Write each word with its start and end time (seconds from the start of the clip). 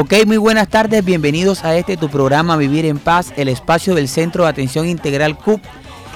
Ok, 0.00 0.14
muy 0.26 0.36
buenas 0.36 0.68
tardes, 0.68 1.04
bienvenidos 1.04 1.64
a 1.64 1.76
este 1.76 1.96
tu 1.96 2.08
programa 2.08 2.56
Vivir 2.56 2.86
en 2.86 3.00
Paz, 3.00 3.32
el 3.36 3.48
espacio 3.48 3.96
del 3.96 4.06
Centro 4.06 4.44
de 4.44 4.50
Atención 4.50 4.86
Integral 4.86 5.36
CUP, 5.36 5.60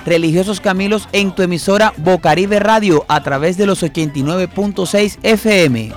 Religiosos 0.06 0.60
Camilos 0.60 1.08
en 1.10 1.34
tu 1.34 1.42
emisora 1.42 1.92
Bocaribe 1.96 2.60
Radio 2.60 3.04
a 3.08 3.24
través 3.24 3.56
de 3.56 3.66
los 3.66 3.82
89.6 3.82 5.18
FM. 5.24 5.92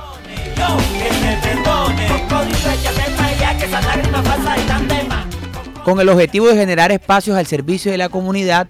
Con 5.83 5.99
el 5.99 6.09
objetivo 6.09 6.47
de 6.47 6.55
generar 6.55 6.91
espacios 6.91 7.37
al 7.37 7.45
servicio 7.45 7.91
de 7.91 7.99
la 7.99 8.09
comunidad, 8.09 8.67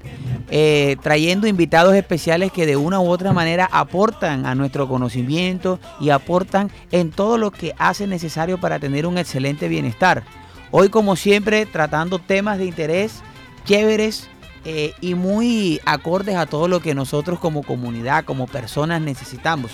eh, 0.49 0.97
trayendo 1.01 1.47
invitados 1.47 1.95
especiales 1.95 2.51
que 2.51 2.65
de 2.65 2.75
una 2.75 2.99
u 2.99 3.07
otra 3.07 3.33
manera 3.33 3.67
aportan 3.71 4.45
a 4.45 4.55
nuestro 4.55 4.87
conocimiento 4.87 5.79
y 5.99 6.11
aportan 6.11 6.71
en 6.91 7.11
todo 7.11 7.37
lo 7.37 7.51
que 7.51 7.73
hace 7.77 8.07
necesario 8.07 8.59
para 8.59 8.79
tener 8.79 9.07
un 9.07 9.17
excelente 9.17 9.67
bienestar. 9.67 10.23
Hoy 10.71 10.89
como 10.89 11.15
siempre 11.15 11.65
tratando 11.65 12.19
temas 12.19 12.57
de 12.57 12.65
interés 12.65 13.21
chéveres 13.65 14.27
eh, 14.65 14.93
y 15.01 15.15
muy 15.15 15.79
acordes 15.85 16.35
a 16.35 16.45
todo 16.45 16.67
lo 16.67 16.79
que 16.79 16.95
nosotros 16.95 17.39
como 17.39 17.63
comunidad, 17.63 18.25
como 18.25 18.47
personas 18.47 19.01
necesitamos. 19.01 19.71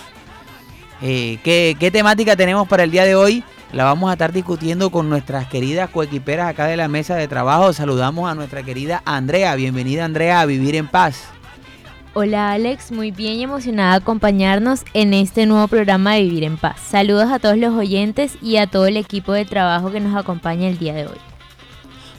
Eh, 1.02 1.40
¿qué, 1.44 1.76
¿Qué 1.80 1.92
temática 1.92 2.36
tenemos 2.36 2.68
para 2.68 2.84
el 2.84 2.92
día 2.92 3.06
de 3.06 3.16
hoy? 3.16 3.44
La 3.74 3.86
vamos 3.86 4.10
a 4.10 4.14
estar 4.14 4.34
discutiendo 4.34 4.90
con 4.90 5.08
nuestras 5.08 5.48
queridas 5.48 5.90
coequiperas 5.90 6.50
acá 6.50 6.66
de 6.66 6.76
la 6.76 6.90
mesa 6.90 7.16
de 7.16 7.30
trabajo. 7.30 7.72
Saludamos 7.72 8.30
a 8.30 8.36
nuestra 8.36 8.64
querida 8.64 9.02
Andrea. 9.06 9.56
Bienvenida 9.56 10.04
Andrea 10.04 10.42
a 10.42 10.46
Vivir 10.46 10.76
en 10.76 10.90
Paz. 10.90 11.24
Hola 12.14 12.52
Alex, 12.52 12.92
muy 12.92 13.12
bien 13.12 13.36
y 13.36 13.44
emocionada 13.44 13.92
de 13.92 13.98
acompañarnos 14.00 14.82
en 14.94 15.14
este 15.14 15.46
nuevo 15.46 15.70
programa 15.70 16.16
de 16.16 16.24
Vivir 16.24 16.44
en 16.44 16.58
Paz. 16.58 16.82
Saludos 16.86 17.32
a 17.32 17.40
todos 17.40 17.56
los 17.56 17.74
oyentes 17.74 18.34
y 18.42 18.58
a 18.58 18.68
todo 18.68 18.88
el 18.88 18.98
equipo 18.98 19.32
de 19.32 19.46
trabajo 19.46 19.90
que 19.90 20.02
nos 20.02 20.18
acompaña 20.18 20.68
el 20.68 20.78
día 20.78 20.94
de 20.94 21.08
hoy. 21.08 21.18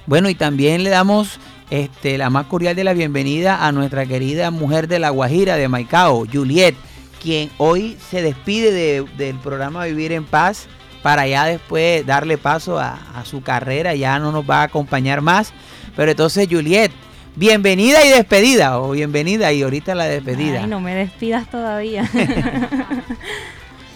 Bueno, 0.06 0.30
y 0.30 0.34
también 0.34 0.82
le 0.82 0.88
damos 0.88 1.38
este, 1.68 2.16
la 2.16 2.30
más 2.30 2.46
cordial 2.46 2.74
de 2.74 2.84
la 2.84 2.94
bienvenida 2.94 3.66
a 3.66 3.72
nuestra 3.72 4.06
querida 4.06 4.50
mujer 4.50 4.88
de 4.88 4.98
La 4.98 5.10
Guajira, 5.10 5.56
de 5.56 5.68
Maicao, 5.68 6.24
Juliet, 6.32 6.74
quien 7.22 7.50
hoy 7.58 7.98
se 8.10 8.22
despide 8.22 9.04
del 9.18 9.36
programa 9.40 9.84
Vivir 9.84 10.12
en 10.12 10.24
Paz 10.24 10.66
para 11.02 11.26
ya 11.26 11.44
después 11.44 12.06
darle 12.06 12.38
paso 12.38 12.78
a, 12.78 12.98
su 13.24 13.42
carrera, 13.42 13.94
ya 13.94 14.18
no 14.18 14.32
nos 14.32 14.48
va 14.48 14.60
a 14.60 14.62
acompañar 14.64 15.20
más. 15.20 15.52
Pero 15.96 16.12
entonces, 16.12 16.48
Juliet, 16.50 16.90
bienvenida 17.36 18.02
y 18.04 18.08
despedida, 18.08 18.80
o 18.80 18.92
bienvenida 18.92 19.52
y 19.52 19.60
ahorita 19.62 19.94
la 19.94 20.04
despedida. 20.04 20.62
Ay, 20.62 20.66
no 20.66 20.80
me 20.80 20.94
despidas 20.94 21.50
todavía. 21.50 22.08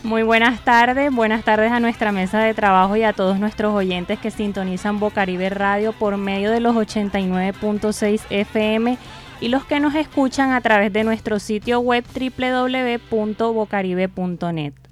Muy 0.02 0.22
buenas 0.22 0.60
tardes, 0.60 1.10
buenas 1.12 1.42
tardes 1.42 1.72
a 1.72 1.80
nuestra 1.80 2.12
mesa 2.12 2.38
de 2.38 2.52
trabajo 2.54 2.96
y 2.96 3.02
a 3.02 3.12
todos 3.12 3.40
nuestros 3.40 3.74
oyentes 3.74 4.20
que 4.20 4.30
sintonizan 4.30 5.00
Bocaribe 5.00 5.50
Radio 5.50 5.92
por 5.92 6.16
medio 6.16 6.52
de 6.52 6.60
los 6.60 6.77
89.6 6.77 8.20
FM 8.30 8.98
y 9.40 9.48
los 9.48 9.64
que 9.64 9.80
nos 9.80 9.96
escuchan 9.96 10.52
a 10.52 10.60
través 10.60 10.92
de 10.92 11.02
nuestro 11.02 11.40
sitio 11.40 11.80
web 11.80 12.04
www.bocaribe.net. 12.14 14.86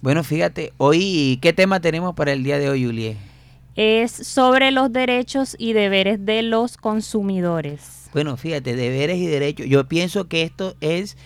Bueno, 0.00 0.22
fíjate, 0.22 0.72
hoy, 0.76 1.40
¿qué 1.42 1.52
tema 1.52 1.80
tenemos 1.80 2.14
para 2.14 2.32
el 2.32 2.44
día 2.44 2.58
de 2.60 2.70
hoy, 2.70 2.84
Juliet? 2.84 3.16
Es 3.74 4.12
sobre 4.12 4.70
los 4.70 4.92
derechos 4.92 5.56
y 5.58 5.72
deberes 5.72 6.24
de 6.24 6.42
los 6.42 6.76
consumidores. 6.76 8.08
Bueno, 8.12 8.36
fíjate, 8.36 8.76
deberes 8.76 9.18
y 9.18 9.26
derechos. 9.26 9.66
Yo 9.66 9.88
pienso 9.88 10.28
que 10.28 10.42
esto 10.42 10.76
es 10.80 11.16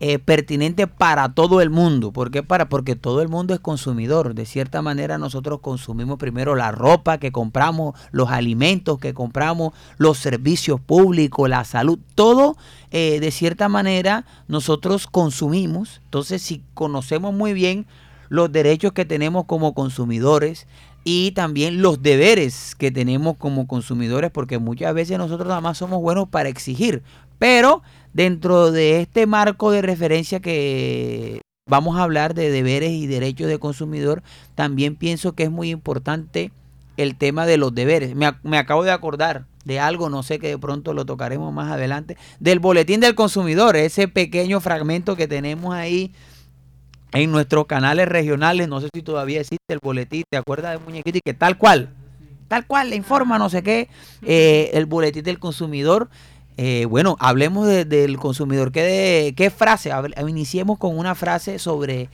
eh, 0.00 0.18
pertinente 0.18 0.86
para 0.86 1.34
todo 1.34 1.60
el 1.60 1.68
mundo. 1.68 2.10
¿Por 2.10 2.30
qué? 2.30 2.42
Para, 2.42 2.70
porque 2.70 2.96
todo 2.96 3.20
el 3.20 3.28
mundo 3.28 3.52
es 3.52 3.60
consumidor. 3.60 4.34
De 4.34 4.46
cierta 4.46 4.80
manera 4.80 5.18
nosotros 5.18 5.60
consumimos 5.60 6.18
primero 6.18 6.54
la 6.54 6.72
ropa 6.72 7.18
que 7.18 7.32
compramos, 7.32 7.94
los 8.12 8.30
alimentos 8.30 8.98
que 8.98 9.12
compramos, 9.12 9.74
los 9.98 10.16
servicios 10.16 10.80
públicos, 10.80 11.50
la 11.50 11.64
salud, 11.64 11.98
todo 12.14 12.56
eh, 12.90 13.20
de 13.20 13.30
cierta 13.30 13.68
manera 13.68 14.24
nosotros 14.48 15.06
consumimos. 15.06 16.00
Entonces 16.04 16.40
si 16.40 16.64
conocemos 16.72 17.34
muy 17.34 17.52
bien 17.52 17.86
los 18.32 18.50
derechos 18.50 18.92
que 18.92 19.04
tenemos 19.04 19.44
como 19.44 19.74
consumidores 19.74 20.66
y 21.04 21.32
también 21.32 21.82
los 21.82 22.02
deberes 22.02 22.74
que 22.74 22.90
tenemos 22.90 23.36
como 23.36 23.66
consumidores, 23.66 24.30
porque 24.30 24.58
muchas 24.58 24.94
veces 24.94 25.18
nosotros 25.18 25.48
nada 25.48 25.60
más 25.60 25.76
somos 25.76 26.00
buenos 26.00 26.30
para 26.30 26.48
exigir, 26.48 27.02
pero 27.38 27.82
dentro 28.14 28.72
de 28.72 29.02
este 29.02 29.26
marco 29.26 29.70
de 29.70 29.82
referencia 29.82 30.40
que 30.40 31.42
vamos 31.68 31.98
a 31.98 32.04
hablar 32.04 32.32
de 32.32 32.50
deberes 32.50 32.92
y 32.92 33.06
derechos 33.06 33.48
de 33.48 33.58
consumidor, 33.58 34.22
también 34.54 34.96
pienso 34.96 35.32
que 35.32 35.42
es 35.42 35.50
muy 35.50 35.68
importante 35.68 36.52
el 36.96 37.16
tema 37.16 37.44
de 37.44 37.58
los 37.58 37.74
deberes. 37.74 38.14
Me, 38.14 38.32
me, 38.44 38.56
acabo 38.56 38.82
de 38.82 38.92
acordar 38.92 39.44
de 39.66 39.78
algo, 39.78 40.08
no 40.08 40.22
sé 40.22 40.38
que 40.38 40.48
de 40.48 40.58
pronto 40.58 40.94
lo 40.94 41.04
tocaremos 41.04 41.52
más 41.52 41.70
adelante, 41.70 42.16
del 42.40 42.60
boletín 42.60 43.00
del 43.00 43.14
consumidor, 43.14 43.76
ese 43.76 44.08
pequeño 44.08 44.58
fragmento 44.62 45.16
que 45.16 45.28
tenemos 45.28 45.74
ahí 45.74 46.14
en 47.12 47.30
nuestros 47.30 47.66
canales 47.66 48.08
regionales, 48.08 48.68
no 48.68 48.80
sé 48.80 48.88
si 48.92 49.02
todavía 49.02 49.40
existe 49.40 49.72
el 49.72 49.78
boletín, 49.82 50.24
¿te 50.30 50.38
acuerdas 50.38 50.72
de 50.72 50.84
muñequito? 50.84 51.18
Y 51.18 51.20
que 51.24 51.34
tal 51.34 51.58
cual, 51.58 51.90
tal 52.48 52.66
cual, 52.66 52.90
le 52.90 52.96
informa 52.96 53.38
no 53.38 53.50
sé 53.50 53.62
qué, 53.62 53.88
eh, 54.22 54.70
el 54.74 54.86
boletín 54.86 55.22
del 55.22 55.38
consumidor. 55.38 56.08
Eh, 56.58 56.86
bueno, 56.86 57.16
hablemos 57.18 57.66
del 57.66 58.18
consumidor. 58.18 58.72
¿Qué, 58.72 59.32
qué 59.36 59.50
frase? 59.50 59.90
Iniciemos 60.28 60.78
con 60.78 60.98
una 60.98 61.14
frase 61.14 61.58
sobre 61.58 62.10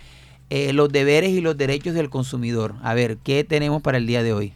eh, 0.51 0.73
los 0.73 0.91
deberes 0.91 1.31
y 1.31 1.41
los 1.41 1.57
derechos 1.57 1.95
del 1.95 2.09
consumidor. 2.09 2.75
A 2.83 2.95
ver, 2.95 3.19
¿qué 3.19 3.45
tenemos 3.45 3.83
para 3.83 3.99
el 3.99 4.07
día 4.07 4.23
de 4.23 4.33
hoy? 4.33 4.53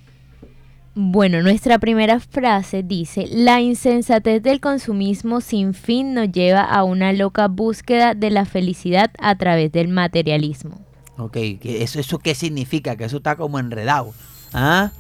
Bueno, 0.94 1.40
nuestra 1.40 1.78
primera 1.78 2.20
frase 2.20 2.82
dice, 2.82 3.26
la 3.30 3.62
insensatez 3.62 4.42
del 4.42 4.60
consumismo 4.60 5.40
sin 5.40 5.72
fin 5.72 6.12
nos 6.12 6.30
lleva 6.30 6.62
a 6.62 6.84
una 6.84 7.14
loca 7.14 7.48
búsqueda 7.48 8.14
de 8.14 8.30
la 8.30 8.44
felicidad 8.44 9.10
a 9.18 9.34
través 9.36 9.72
del 9.72 9.88
materialismo. 9.88 10.82
Ok, 11.16 11.38
¿eso, 11.62 11.98
eso 11.98 12.18
qué 12.18 12.34
significa? 12.34 12.96
Que 12.96 13.04
eso 13.04 13.18
está 13.18 13.36
como 13.36 13.58
enredado. 13.58 14.12
¿Ah? 14.52 14.92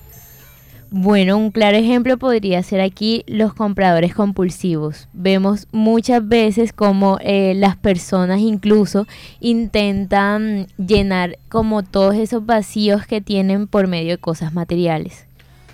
Bueno, 0.90 1.36
un 1.36 1.50
claro 1.50 1.76
ejemplo 1.76 2.16
podría 2.16 2.62
ser 2.62 2.80
aquí 2.80 3.22
los 3.26 3.52
compradores 3.52 4.14
compulsivos. 4.14 5.08
Vemos 5.12 5.66
muchas 5.72 6.26
veces 6.26 6.72
como 6.72 7.18
eh, 7.20 7.52
las 7.54 7.76
personas 7.76 8.40
incluso 8.40 9.06
intentan 9.40 10.68
llenar 10.78 11.38
como 11.50 11.82
todos 11.82 12.14
esos 12.14 12.46
vacíos 12.46 13.06
que 13.06 13.20
tienen 13.20 13.66
por 13.66 13.88
medio 13.88 14.12
de 14.12 14.18
cosas 14.18 14.54
materiales 14.54 15.26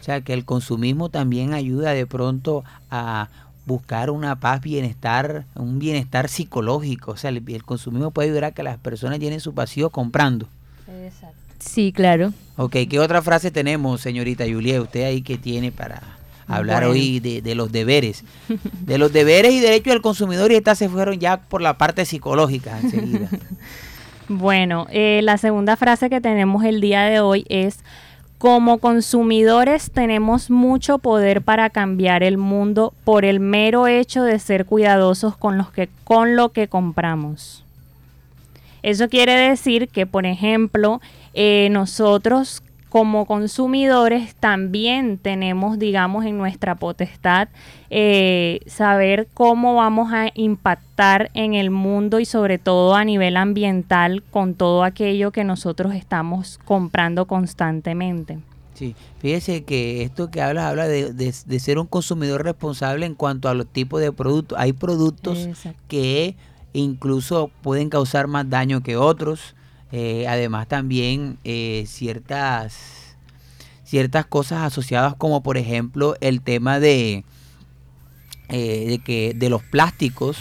sea, 0.02 0.20
que 0.20 0.32
el 0.32 0.44
consumismo 0.44 1.08
también 1.08 1.54
ayuda 1.54 1.92
de 1.92 2.06
pronto 2.06 2.64
a 2.90 3.28
buscar 3.68 4.10
una 4.10 4.40
paz, 4.40 4.60
bienestar, 4.62 5.44
un 5.54 5.78
bienestar 5.78 6.28
psicológico. 6.28 7.12
O 7.12 7.16
sea, 7.16 7.30
el, 7.30 7.64
consumismo 7.64 8.10
puede 8.10 8.28
ayudar 8.28 8.44
a 8.46 8.50
que 8.52 8.62
las 8.62 8.78
personas 8.78 9.20
llenen 9.20 9.40
su 9.40 9.52
vacío 9.52 9.90
comprando. 9.90 10.48
Exacto. 11.04 11.36
Sí, 11.60 11.92
claro. 11.92 12.32
Ok, 12.56 12.76
¿qué 12.88 12.98
otra 12.98 13.20
frase 13.20 13.50
tenemos, 13.50 14.00
señorita 14.00 14.44
Julia? 14.44 14.80
Usted 14.80 15.04
ahí 15.04 15.22
que 15.22 15.36
tiene 15.36 15.70
para 15.70 16.00
hablar 16.46 16.84
hoy 16.84 17.20
de, 17.20 17.54
los 17.54 17.70
deberes. 17.70 18.24
De 18.80 18.96
los 18.96 19.12
deberes 19.12 19.52
y 19.52 19.60
derechos 19.60 19.92
del 19.92 20.02
consumidor 20.02 20.50
y 20.50 20.56
estas 20.56 20.78
se 20.78 20.88
fueron 20.88 21.18
ya 21.18 21.40
por 21.42 21.60
la 21.60 21.76
parte 21.76 22.04
psicológica 22.06 22.78
enseguida. 22.80 23.28
bueno, 24.28 24.86
eh, 24.90 25.20
la 25.22 25.36
segunda 25.36 25.76
frase 25.76 26.08
que 26.08 26.20
tenemos 26.20 26.64
el 26.64 26.80
día 26.80 27.02
de 27.02 27.20
hoy 27.20 27.44
es 27.48 27.80
como 28.38 28.78
consumidores 28.78 29.90
tenemos 29.90 30.48
mucho 30.48 30.98
poder 30.98 31.42
para 31.42 31.70
cambiar 31.70 32.22
el 32.22 32.38
mundo 32.38 32.94
por 33.04 33.24
el 33.24 33.40
mero 33.40 33.88
hecho 33.88 34.22
de 34.22 34.38
ser 34.38 34.64
cuidadosos 34.64 35.36
con, 35.36 35.58
los 35.58 35.70
que, 35.72 35.88
con 36.04 36.36
lo 36.36 36.50
que 36.50 36.68
compramos. 36.68 37.64
Eso 38.84 39.08
quiere 39.08 39.34
decir 39.34 39.88
que, 39.88 40.06
por 40.06 40.24
ejemplo, 40.24 41.00
eh, 41.34 41.68
nosotros 41.72 42.62
como 42.88 43.26
consumidores 43.26 44.34
también 44.34 45.18
tenemos, 45.18 45.78
digamos, 45.78 46.24
en 46.24 46.38
nuestra 46.38 46.74
potestad 46.74 47.48
eh, 47.90 48.60
saber 48.66 49.28
cómo 49.34 49.74
vamos 49.74 50.12
a 50.12 50.30
impactar 50.34 51.30
en 51.34 51.54
el 51.54 51.70
mundo 51.70 52.20
y 52.20 52.24
sobre 52.24 52.58
todo 52.58 52.94
a 52.94 53.04
nivel 53.04 53.36
ambiental 53.36 54.22
con 54.30 54.54
todo 54.54 54.84
aquello 54.84 55.30
que 55.30 55.44
nosotros 55.44 55.94
estamos 55.94 56.58
comprando 56.64 57.26
constantemente. 57.26 58.38
Sí, 58.74 58.94
fíjese 59.18 59.64
que 59.64 60.04
esto 60.04 60.30
que 60.30 60.40
hablas 60.40 60.66
habla 60.66 60.86
de, 60.86 61.32
ser 61.32 61.78
un 61.78 61.86
consumidor 61.86 62.44
responsable 62.44 63.06
en 63.06 63.14
cuanto 63.14 63.48
a 63.48 63.54
los 63.54 63.66
tipos 63.66 64.00
de 64.00 64.12
productos. 64.12 64.56
Hay 64.58 64.72
productos 64.72 65.48
que 65.88 66.36
incluso 66.72 67.50
pueden 67.62 67.90
causar 67.90 68.28
más 68.28 68.48
daño 68.48 68.82
que 68.82 68.96
otros 68.96 69.56
eh, 69.90 70.26
además 70.28 70.68
también 70.68 71.38
eh, 71.44 71.84
ciertas, 71.86 73.16
ciertas 73.84 74.26
cosas 74.26 74.62
asociadas 74.62 75.14
como 75.16 75.42
por 75.42 75.56
ejemplo 75.56 76.14
el 76.20 76.42
tema 76.42 76.78
de, 76.78 77.24
eh, 78.48 78.84
de, 78.86 78.98
que, 78.98 79.32
de 79.34 79.48
los 79.48 79.62
plásticos, 79.62 80.38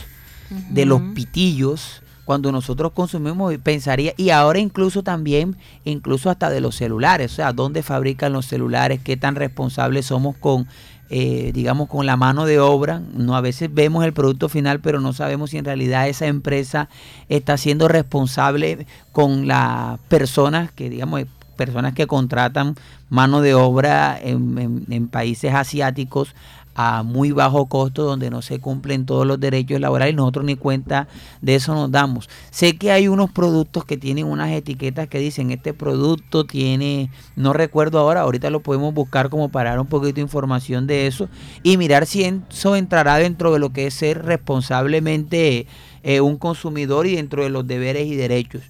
de 0.69 0.85
los 0.85 1.01
pitillos, 1.13 2.01
cuando 2.23 2.51
nosotros 2.51 2.91
consumimos, 2.91 3.53
pensaría, 3.63 4.13
y 4.17 4.31
ahora 4.31 4.59
incluso 4.59 5.01
también, 5.01 5.55
incluso 5.85 6.29
hasta 6.29 6.49
de 6.49 6.59
los 6.59 6.75
celulares, 6.75 7.31
o 7.31 7.35
sea, 7.35 7.53
dónde 7.53 7.83
fabrican 7.83 8.33
los 8.33 8.45
celulares, 8.45 8.99
qué 9.01 9.15
tan 9.15 9.35
responsables 9.35 10.07
somos 10.07 10.35
con 10.35 10.67
eh, 11.09 11.51
digamos, 11.53 11.87
con 11.89 12.05
la 12.05 12.17
mano 12.17 12.45
de 12.45 12.59
obra. 12.59 13.01
No, 13.13 13.35
a 13.35 13.41
veces 13.41 13.73
vemos 13.73 14.03
el 14.05 14.13
producto 14.13 14.49
final, 14.49 14.79
pero 14.79 14.99
no 14.99 15.13
sabemos 15.13 15.51
si 15.51 15.57
en 15.57 15.65
realidad 15.65 16.07
esa 16.07 16.27
empresa 16.27 16.89
está 17.29 17.57
siendo 17.57 17.87
responsable 17.87 18.85
con 19.11 19.47
las 19.47 19.99
personas 20.07 20.71
que, 20.71 20.89
digamos, 20.89 21.23
personas 21.55 21.93
que 21.93 22.07
contratan 22.07 22.75
mano 23.09 23.41
de 23.41 23.55
obra 23.55 24.19
en, 24.21 24.85
en 24.89 25.07
países 25.07 25.53
asiáticos 25.53 26.35
a 26.79 27.01
muy 27.01 27.31
bajo 27.31 27.65
costo 27.65 28.03
donde 28.03 28.29
no 28.29 28.43
se 28.43 28.59
cumplen 28.59 29.07
todos 29.07 29.25
los 29.25 29.39
derechos 29.39 29.81
laborales 29.81 30.13
nosotros 30.13 30.45
ni 30.45 30.55
cuenta 30.55 31.07
de 31.41 31.55
eso 31.55 31.73
nos 31.73 31.91
damos. 31.91 32.29
Sé 32.51 32.77
que 32.77 32.91
hay 32.91 33.07
unos 33.07 33.31
productos 33.31 33.83
que 33.83 33.97
tienen 33.97 34.27
unas 34.27 34.51
etiquetas 34.51 35.07
que 35.07 35.17
dicen 35.17 35.49
este 35.49 35.73
producto 35.73 36.45
tiene, 36.45 37.09
no 37.35 37.51
recuerdo 37.51 37.97
ahora, 37.97 38.21
ahorita 38.21 38.51
lo 38.51 38.61
podemos 38.61 38.93
buscar 38.93 39.29
como 39.29 39.49
para 39.49 39.71
dar 39.71 39.79
un 39.79 39.87
poquito 39.87 40.15
de 40.15 40.21
información 40.21 40.85
de 40.85 41.07
eso 41.07 41.29
y 41.63 41.77
mirar 41.77 42.05
si 42.05 42.23
eso 42.23 42.75
entrará 42.75 43.17
dentro 43.17 43.51
de 43.51 43.59
lo 43.59 43.73
que 43.73 43.87
es 43.87 43.95
ser 43.95 44.23
responsablemente 44.23 45.65
eh, 46.03 46.21
un 46.21 46.37
consumidor 46.37 47.07
y 47.07 47.15
dentro 47.15 47.41
de 47.41 47.49
los 47.49 47.65
deberes 47.65 48.05
y 48.05 48.15
derechos. 48.15 48.61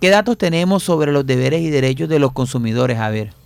¿Qué 0.00 0.10
datos 0.10 0.38
tenemos 0.38 0.84
sobre 0.84 1.10
los 1.10 1.26
deberes 1.26 1.62
y 1.62 1.70
derechos 1.70 2.08
de 2.08 2.20
los 2.20 2.30
consumidores? 2.30 2.98
A 2.98 3.10
ver. 3.10 3.37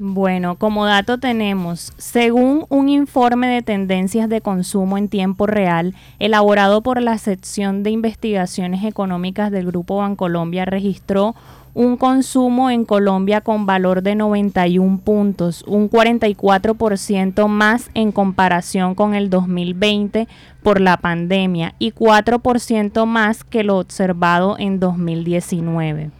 Bueno, 0.00 0.54
como 0.54 0.86
dato 0.86 1.18
tenemos, 1.18 1.92
según 1.96 2.66
un 2.68 2.88
informe 2.88 3.48
de 3.48 3.62
tendencias 3.62 4.28
de 4.28 4.40
consumo 4.40 4.96
en 4.96 5.08
tiempo 5.08 5.48
real 5.48 5.92
elaborado 6.20 6.82
por 6.82 7.02
la 7.02 7.18
sección 7.18 7.82
de 7.82 7.90
investigaciones 7.90 8.84
económicas 8.84 9.50
del 9.50 9.66
Grupo 9.66 9.96
Bancolombia, 9.96 10.64
registró 10.66 11.34
un 11.74 11.96
consumo 11.96 12.70
en 12.70 12.84
Colombia 12.84 13.40
con 13.40 13.66
valor 13.66 14.02
de 14.02 14.14
91 14.14 14.98
puntos, 14.98 15.64
un 15.66 15.90
44% 15.90 17.48
más 17.48 17.90
en 17.94 18.12
comparación 18.12 18.94
con 18.94 19.16
el 19.16 19.30
2020 19.30 20.28
por 20.62 20.80
la 20.80 20.96
pandemia 20.98 21.74
y 21.80 21.90
4% 21.90 23.04
más 23.04 23.42
que 23.42 23.64
lo 23.64 23.78
observado 23.78 24.56
en 24.60 24.78
2019. 24.78 26.12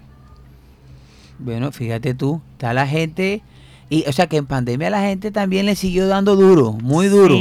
Bueno, 1.39 1.71
fíjate 1.71 2.15
tú, 2.15 2.41
está 2.55 2.73
la 2.73 2.89
gente 2.89 3.43
y, 3.91 4.05
o 4.07 4.13
sea 4.13 4.27
que 4.27 4.37
en 4.37 4.47
pandemia 4.47 4.91
la 4.91 5.03
gente 5.03 5.31
también 5.31 5.67
le 5.67 5.77
siguió 5.77 6.07
dando 6.07 6.37
duro, 6.37 6.73
muy 6.73 7.09
duro. 7.09 7.37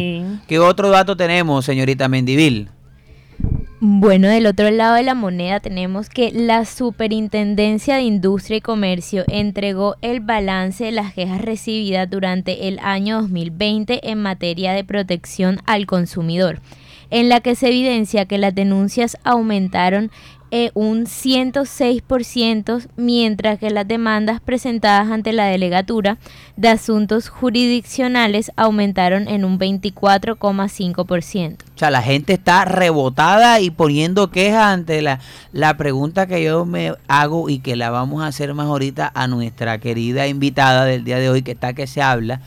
¿Qué 0.48 0.60
otro 0.60 0.90
dato 0.90 1.18
tenemos, 1.18 1.66
señorita 1.66 2.08
Mendivil? 2.08 2.70
Bueno, 3.80 4.28
del 4.28 4.48
otro 4.48 4.72
lado 4.72 4.96
de 4.96 5.04
la 5.04 5.14
moneda 5.14 5.60
tenemos 5.60 6.10
que 6.10 6.32
la 6.32 6.66
Superintendencia 6.66 7.98
de 7.98 8.02
Industria 8.02 8.58
y 8.58 8.62
Comercio 8.62 9.24
entregó 9.28 9.98
el 10.02 10.20
balance 10.20 10.86
de 10.86 10.92
las 10.92 11.14
quejas 11.14 11.42
recibidas 11.42 12.10
durante 12.10 12.68
el 12.68 12.80
año 12.80 13.22
2020 13.22 14.10
en 14.10 14.20
materia 14.20 14.74
de 14.74 14.84
protección 14.84 15.60
al 15.68 15.86
consumidor, 15.86 16.60
en 17.12 17.30
la 17.30 17.40
que 17.40 17.54
se 17.54 17.68
evidencia 17.68 18.26
que 18.26 18.40
las 18.40 18.56
denuncias 18.56 19.16
aumentaron 19.24 20.10
eh, 20.50 20.72
un 20.76 21.06
106%, 21.06 22.88
mientras 22.96 23.60
que 23.60 23.70
las 23.70 23.88
demandas 23.88 24.40
presentadas 24.40 25.12
ante 25.12 25.34
la 25.34 25.46
Delegatura 25.46 26.18
de 26.56 26.70
Asuntos 26.70 27.28
Jurisdiccionales 27.30 28.52
aumentaron 28.56 29.28
en 29.28 29.44
un 29.44 29.60
24,5%. 29.60 31.58
O 31.76 31.78
sea, 31.78 31.92
la 31.92 32.02
gente 32.02 32.34
está 32.34 32.66
rebotada 32.66 33.60
y 33.60 33.70
poniendo 33.72 34.32
quejas 34.32 34.64
ante 34.64 35.02
la, 35.02 35.20
la 35.52 35.76
pregunta 35.76 36.28
que 36.28 36.44
yo 36.44 36.66
me 36.66 36.94
hago 37.08 37.50
y 37.50 37.60
que 37.60 37.76
la 37.76 37.90
vamos 37.90 38.24
a 38.24 38.28
hacer 38.28 38.54
más 38.54 38.68
ahorita 38.68 39.12
a 39.14 39.28
nuestra 39.28 39.80
querida 39.80 40.28
invitada 40.28 40.86
del 40.86 41.04
día 41.04 41.20
de 41.20 41.30
hoy, 41.30 41.42
que 41.42 41.52
está 41.52 41.74
que 41.74 41.88
se 41.88 42.02
habla, 42.02 42.42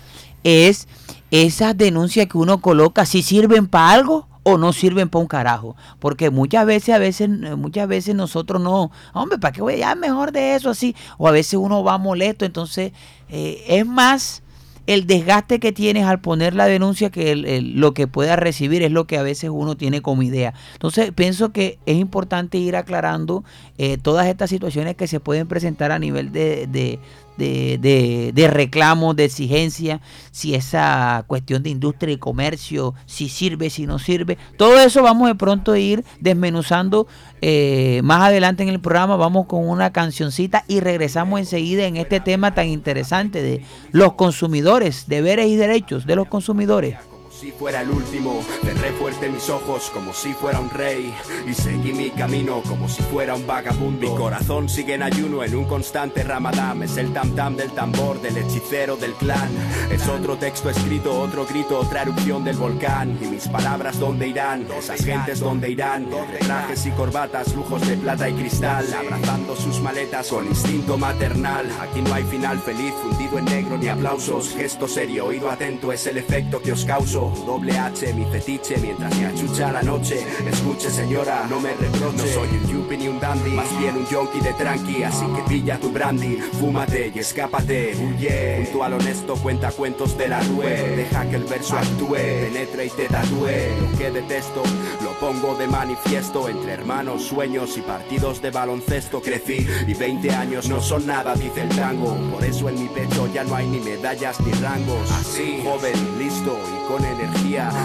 es 0.44 0.88
esas 1.30 1.76
denuncias 1.76 2.26
que 2.26 2.38
uno 2.38 2.60
coloca, 2.60 3.06
si 3.06 3.22
sirven 3.22 3.66
para 3.66 3.90
algo 3.90 4.28
o 4.42 4.58
no 4.58 4.72
sirven 4.72 5.08
para 5.08 5.22
un 5.22 5.28
carajo. 5.28 5.76
Porque 5.98 6.30
muchas 6.30 6.66
veces, 6.66 6.94
a 6.94 6.98
veces, 6.98 7.28
muchas 7.56 7.88
veces 7.88 8.14
nosotros 8.14 8.60
no, 8.60 8.90
hombre, 9.12 9.38
¿para 9.38 9.52
qué 9.52 9.62
voy 9.62 9.82
a 9.82 9.94
mejor 9.94 10.32
de 10.32 10.54
eso 10.54 10.70
así? 10.70 10.96
O 11.18 11.28
a 11.28 11.32
veces 11.32 11.54
uno 11.54 11.84
va 11.84 11.98
molesto, 11.98 12.44
entonces 12.44 12.92
eh, 13.28 13.64
es 13.68 13.86
más 13.86 14.42
el 14.86 15.06
desgaste 15.06 15.60
que 15.60 15.70
tienes 15.70 16.04
al 16.04 16.20
poner 16.20 16.54
la 16.54 16.66
denuncia 16.66 17.10
que 17.10 17.60
lo 17.62 17.94
que 17.94 18.08
pueda 18.08 18.34
recibir 18.34 18.82
es 18.82 18.90
lo 18.90 19.06
que 19.06 19.18
a 19.18 19.22
veces 19.22 19.50
uno 19.52 19.76
tiene 19.76 20.02
como 20.02 20.22
idea. 20.22 20.52
Entonces 20.72 21.12
pienso 21.14 21.52
que 21.52 21.78
es 21.86 21.96
importante 21.96 22.58
ir 22.58 22.74
aclarando 22.74 23.44
eh, 23.78 23.98
todas 23.98 24.26
estas 24.26 24.50
situaciones 24.50 24.96
que 24.96 25.06
se 25.06 25.20
pueden 25.20 25.46
presentar 25.46 25.92
a 25.92 26.00
nivel 26.00 26.32
de, 26.32 26.66
de, 26.66 26.98
de, 27.40 28.50
reclamos, 28.52 29.16
de 29.16 29.24
exigencia, 29.24 30.00
si 30.30 30.54
esa 30.54 31.24
cuestión 31.26 31.62
de 31.62 31.70
industria 31.70 32.14
y 32.14 32.18
comercio, 32.18 32.94
si 33.06 33.28
sirve, 33.28 33.70
si 33.70 33.86
no 33.86 33.98
sirve. 33.98 34.38
Todo 34.56 34.78
eso 34.80 35.02
vamos 35.02 35.28
de 35.28 35.34
pronto 35.34 35.72
a 35.72 35.78
ir 35.78 36.04
desmenuzando 36.20 37.06
eh, 37.40 38.00
más 38.04 38.22
adelante 38.22 38.62
en 38.62 38.68
el 38.68 38.80
programa. 38.80 39.16
Vamos 39.16 39.46
con 39.46 39.68
una 39.68 39.92
cancioncita 39.92 40.64
y 40.68 40.80
regresamos 40.80 41.40
enseguida 41.40 41.84
en 41.84 41.96
este 41.96 42.20
tema 42.20 42.54
tan 42.54 42.68
interesante 42.68 43.42
de 43.42 43.64
los 43.92 44.14
consumidores, 44.14 45.04
deberes 45.08 45.48
y 45.48 45.56
derechos 45.56 46.06
de 46.06 46.16
los 46.16 46.28
consumidores 46.28 46.96
si 47.40 47.52
fuera 47.52 47.80
el 47.80 47.88
último. 47.88 48.42
Cerré 48.62 48.92
fuerte 48.92 49.30
mis 49.30 49.48
ojos 49.48 49.90
como 49.94 50.12
si 50.12 50.34
fuera 50.34 50.60
un 50.60 50.68
rey 50.68 51.14
y 51.48 51.54
seguí 51.54 51.92
mi 51.92 52.10
camino 52.10 52.62
como 52.68 52.86
si 52.86 53.02
fuera 53.04 53.34
un 53.34 53.46
vagabundo. 53.46 54.10
Mi 54.10 54.14
corazón 54.14 54.68
sigue 54.68 54.94
en 54.94 55.02
ayuno 55.02 55.42
en 55.42 55.54
un 55.54 55.64
constante 55.64 56.22
ramadán. 56.22 56.82
Es 56.82 56.98
el 56.98 57.14
tam 57.14 57.34
tam 57.34 57.56
del 57.56 57.70
tambor 57.70 58.20
del 58.20 58.36
hechicero 58.36 58.96
del 58.96 59.14
clan. 59.14 59.48
Es 59.90 60.06
otro 60.06 60.36
texto 60.36 60.68
escrito, 60.68 61.18
otro 61.18 61.46
grito, 61.46 61.78
otra 61.78 62.02
erupción 62.02 62.44
del 62.44 62.56
volcán. 62.56 63.18
Y 63.22 63.26
mis 63.26 63.48
palabras 63.48 63.98
dónde 63.98 64.28
irán, 64.28 64.66
esas 64.78 65.02
gentes 65.02 65.40
dónde 65.40 65.70
irán. 65.70 66.08
trajes 66.40 66.84
y 66.84 66.90
corbatas, 66.90 67.54
lujos 67.54 67.88
de 67.88 67.96
plata 67.96 68.28
y 68.28 68.34
cristal, 68.34 68.84
abrazando 68.92 69.56
sus 69.56 69.80
maletas 69.80 70.28
con 70.28 70.46
instinto 70.46 70.98
maternal. 70.98 71.66
Aquí 71.80 72.02
no 72.02 72.12
hay 72.12 72.24
final 72.24 72.58
feliz, 72.58 72.92
fundido 73.02 73.38
en 73.38 73.46
negro 73.46 73.78
ni 73.78 73.88
aplausos. 73.88 74.54
Gesto 74.54 74.86
serio, 74.86 75.26
oído 75.26 75.50
atento 75.50 75.90
es 75.90 76.06
el 76.06 76.18
efecto 76.18 76.60
que 76.60 76.72
os 76.72 76.84
causo 76.84 77.29
doble 77.46 77.78
H, 77.78 78.12
mi 78.14 78.24
fetiche, 78.26 78.76
mientras 78.78 79.16
me 79.16 79.26
achucha 79.26 79.72
la 79.72 79.82
noche. 79.82 80.26
Escuche, 80.46 80.90
señora, 80.90 81.46
no 81.48 81.60
me 81.60 81.74
reproche. 81.74 82.16
No 82.16 82.26
soy 82.26 82.48
un 82.48 82.66
yuppie 82.68 82.98
ni 82.98 83.08
un 83.08 83.20
dandy, 83.20 83.50
más 83.50 83.78
bien 83.78 83.96
un 83.96 84.06
yonki 84.06 84.40
de 84.40 84.52
tranqui. 84.54 85.02
Así 85.02 85.26
que 85.26 85.42
pilla 85.48 85.78
tu 85.78 85.90
brandy, 85.90 86.36
fúmate 86.58 87.12
y 87.14 87.18
escápate. 87.18 87.96
Huye, 87.96 88.64
junto 88.64 88.84
al 88.84 88.94
honesto 88.94 89.34
cuenta 89.36 89.70
cuentos 89.70 90.16
de 90.16 90.28
la 90.28 90.40
rue. 90.40 90.66
Deja 90.96 91.28
que 91.28 91.36
el 91.36 91.44
verso 91.44 91.76
actúe, 91.76 92.14
penetre 92.14 92.86
y 92.86 92.90
te 92.90 93.08
tatúe. 93.08 93.48
Lo 93.80 93.98
que 93.98 94.10
detesto, 94.10 94.62
lo 95.02 95.12
pongo 95.18 95.54
de 95.56 95.66
manifiesto. 95.66 96.48
Entre 96.48 96.72
hermanos, 96.72 97.22
sueños 97.22 97.76
y 97.76 97.80
partidos 97.82 98.42
de 98.42 98.50
baloncesto 98.50 99.20
crecí. 99.20 99.66
Y 99.86 99.94
20 99.94 100.30
años 100.30 100.68
no 100.68 100.80
son 100.80 101.06
nada, 101.06 101.34
dice 101.34 101.62
el 101.62 101.68
tango. 101.70 102.16
Por 102.30 102.44
eso 102.44 102.68
en 102.68 102.80
mi 102.80 102.88
pecho 102.88 103.28
ya 103.32 103.44
no 103.44 103.54
hay 103.54 103.66
ni 103.66 103.80
medallas 103.80 104.40
ni 104.40 104.52
rangos. 104.52 105.10
Así, 105.12 105.60
joven, 105.62 106.18
listo 106.18 106.58
y 106.58 106.88
con 106.88 107.04
el 107.04 107.19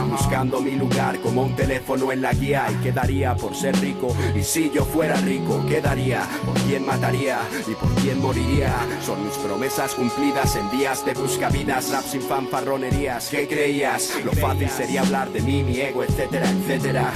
buscando 0.10 0.62
mi 0.62 0.72
lugar 0.72 1.20
como 1.20 1.44
un 1.44 1.56
teléfono 1.56 2.12
en 2.12 2.22
la 2.22 2.34
guía 2.34 2.68
y 2.72 2.84
quedaría 2.84 3.36
por 3.36 3.56
ser 3.56 3.76
rico. 3.80 4.16
Y 4.36 4.44
si 4.44 4.72
yo 4.72 4.86
fuera 4.86 5.16
rico, 5.18 5.66
quedaría 5.68 6.22
por 6.46 6.54
quién 6.62 6.86
mataría 6.86 7.40
y 7.68 7.74
por 7.74 7.94
quién 7.96 8.22
moriría. 8.22 8.74
Son 9.02 9.24
mis 9.26 9.36
promesas 9.38 9.94
cumplidas 9.96 10.56
en 10.56 10.70
días 10.72 11.06
de 11.06 11.14
buscavidas, 11.14 11.92
rap 11.92 12.04
sin 12.04 12.22
fanfarronerías. 12.22 13.30
¿Qué 13.30 13.48
creías? 13.48 14.14
Lo 14.24 14.32
fácil 14.34 14.70
sería 14.70 15.02
hablar 15.02 15.30
de 15.32 15.42
mí, 15.42 15.64
mi 15.64 15.80
ego, 15.80 16.04
etcétera, 16.04 16.50
etcétera. 16.50 17.12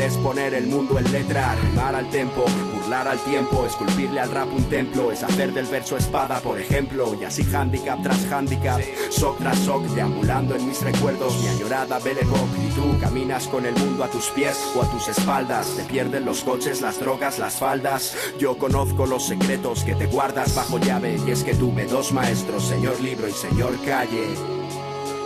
Es 0.00 0.18
poner 0.18 0.52
el 0.52 0.66
mundo 0.66 0.98
en 0.98 1.10
letra, 1.12 1.54
rimar 1.54 1.94
al 1.94 2.10
tempo, 2.10 2.44
burlar 2.74 3.08
al 3.08 3.18
tiempo, 3.20 3.64
esculpirle 3.64 4.20
al 4.20 4.30
rap 4.30 4.52
un 4.52 4.64
templo, 4.64 5.10
es 5.10 5.22
hacer 5.22 5.54
del 5.54 5.64
verso 5.64 5.96
espada, 5.96 6.40
por 6.40 6.60
ejemplo, 6.60 7.16
y 7.18 7.24
así 7.24 7.42
handicap 7.54 8.02
tras 8.02 8.30
handicap, 8.30 8.82
shock 9.10 9.38
tras 9.38 9.58
shock, 9.60 9.82
deambulando 9.94 10.56
en 10.56 10.68
mis 10.68 10.82
recuerdos, 10.82 11.40
mi 11.40 11.48
añorada 11.48 12.00
Belle 12.00 12.20
y 12.20 12.74
tú 12.74 13.00
caminas 13.00 13.48
con 13.48 13.64
el 13.64 13.74
mundo 13.76 14.04
a 14.04 14.10
tus 14.10 14.26
pies 14.26 14.58
o 14.76 14.82
a 14.82 14.90
tus 14.90 15.08
espaldas, 15.08 15.74
te 15.74 15.84
pierden 15.84 16.26
los 16.26 16.42
coches, 16.42 16.82
las 16.82 17.00
drogas, 17.00 17.38
las 17.38 17.54
faldas, 17.54 18.14
yo 18.38 18.58
conozco 18.58 19.06
los 19.06 19.26
secretos 19.26 19.84
que 19.84 19.94
te 19.94 20.04
guardas 20.06 20.54
bajo 20.54 20.78
llave, 20.78 21.16
y 21.26 21.30
es 21.30 21.44
que 21.44 21.54
tuve 21.54 21.86
dos 21.86 22.12
maestros, 22.12 22.64
señor 22.64 23.00
libro 23.00 23.26
y 23.26 23.32
señor 23.32 23.72
calle, 23.86 24.28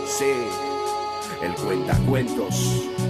sí, 0.05 0.31
el 1.43 1.53
cuentacuentos. 1.55 3.08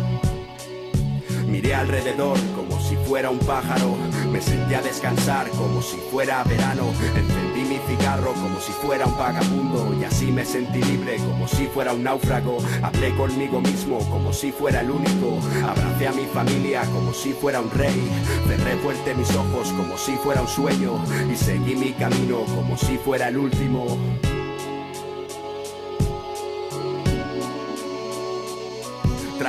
Miré 1.50 1.74
alrededor 1.74 2.38
como 2.56 2.79
si 2.79 2.96
fuera 2.96 3.32
un 3.32 3.39
pájaro, 3.39 3.98
me 4.32 4.39
senté 4.39 4.75
a 4.75 4.82
descansar 4.82 5.50
como 5.50 5.82
si 5.82 5.98
fuera 5.98 6.44
verano, 6.44 6.94
encendí 7.15 7.62
mi 7.62 7.79
cigarro 7.88 8.34
como 8.34 8.60
si 8.60 8.72
fuera 8.72 9.08
un 9.08 9.18
vagabundo 9.18 9.96
y 10.00 10.03
así 10.03 10.32
me 10.32 10.46
sentí 10.46 10.82
libre 10.84 11.18
como 11.18 11.48
si 11.48 11.65
fuera 11.65 11.94
un 11.94 12.03
náufrago. 12.03 12.60
Hablé 12.84 13.15
conmigo 13.15 13.62
mismo 13.62 13.98
como 14.10 14.32
si 14.32 14.51
fuera 14.51 14.82
el 14.82 14.91
único. 14.91 15.39
Abracé 15.68 16.08
a 16.08 16.12
mi 16.12 16.25
familia 16.25 16.84
como 16.94 17.13
si 17.13 17.34
fuera 17.34 17.62
un 17.62 17.72
rey. 17.72 18.10
Cerré 18.48 18.75
fuerte 18.77 19.15
mis 19.15 19.36
ojos 19.36 19.70
como 19.70 19.98
si 19.98 20.13
fuera 20.18 20.41
un 20.41 20.48
sueño 20.48 21.03
y 21.32 21.36
seguí 21.36 21.75
mi 21.75 21.94
camino 21.94 22.46
como 22.56 22.77
si 22.77 22.98
fuera 22.98 23.29
el 23.29 23.38
último. 23.38 23.98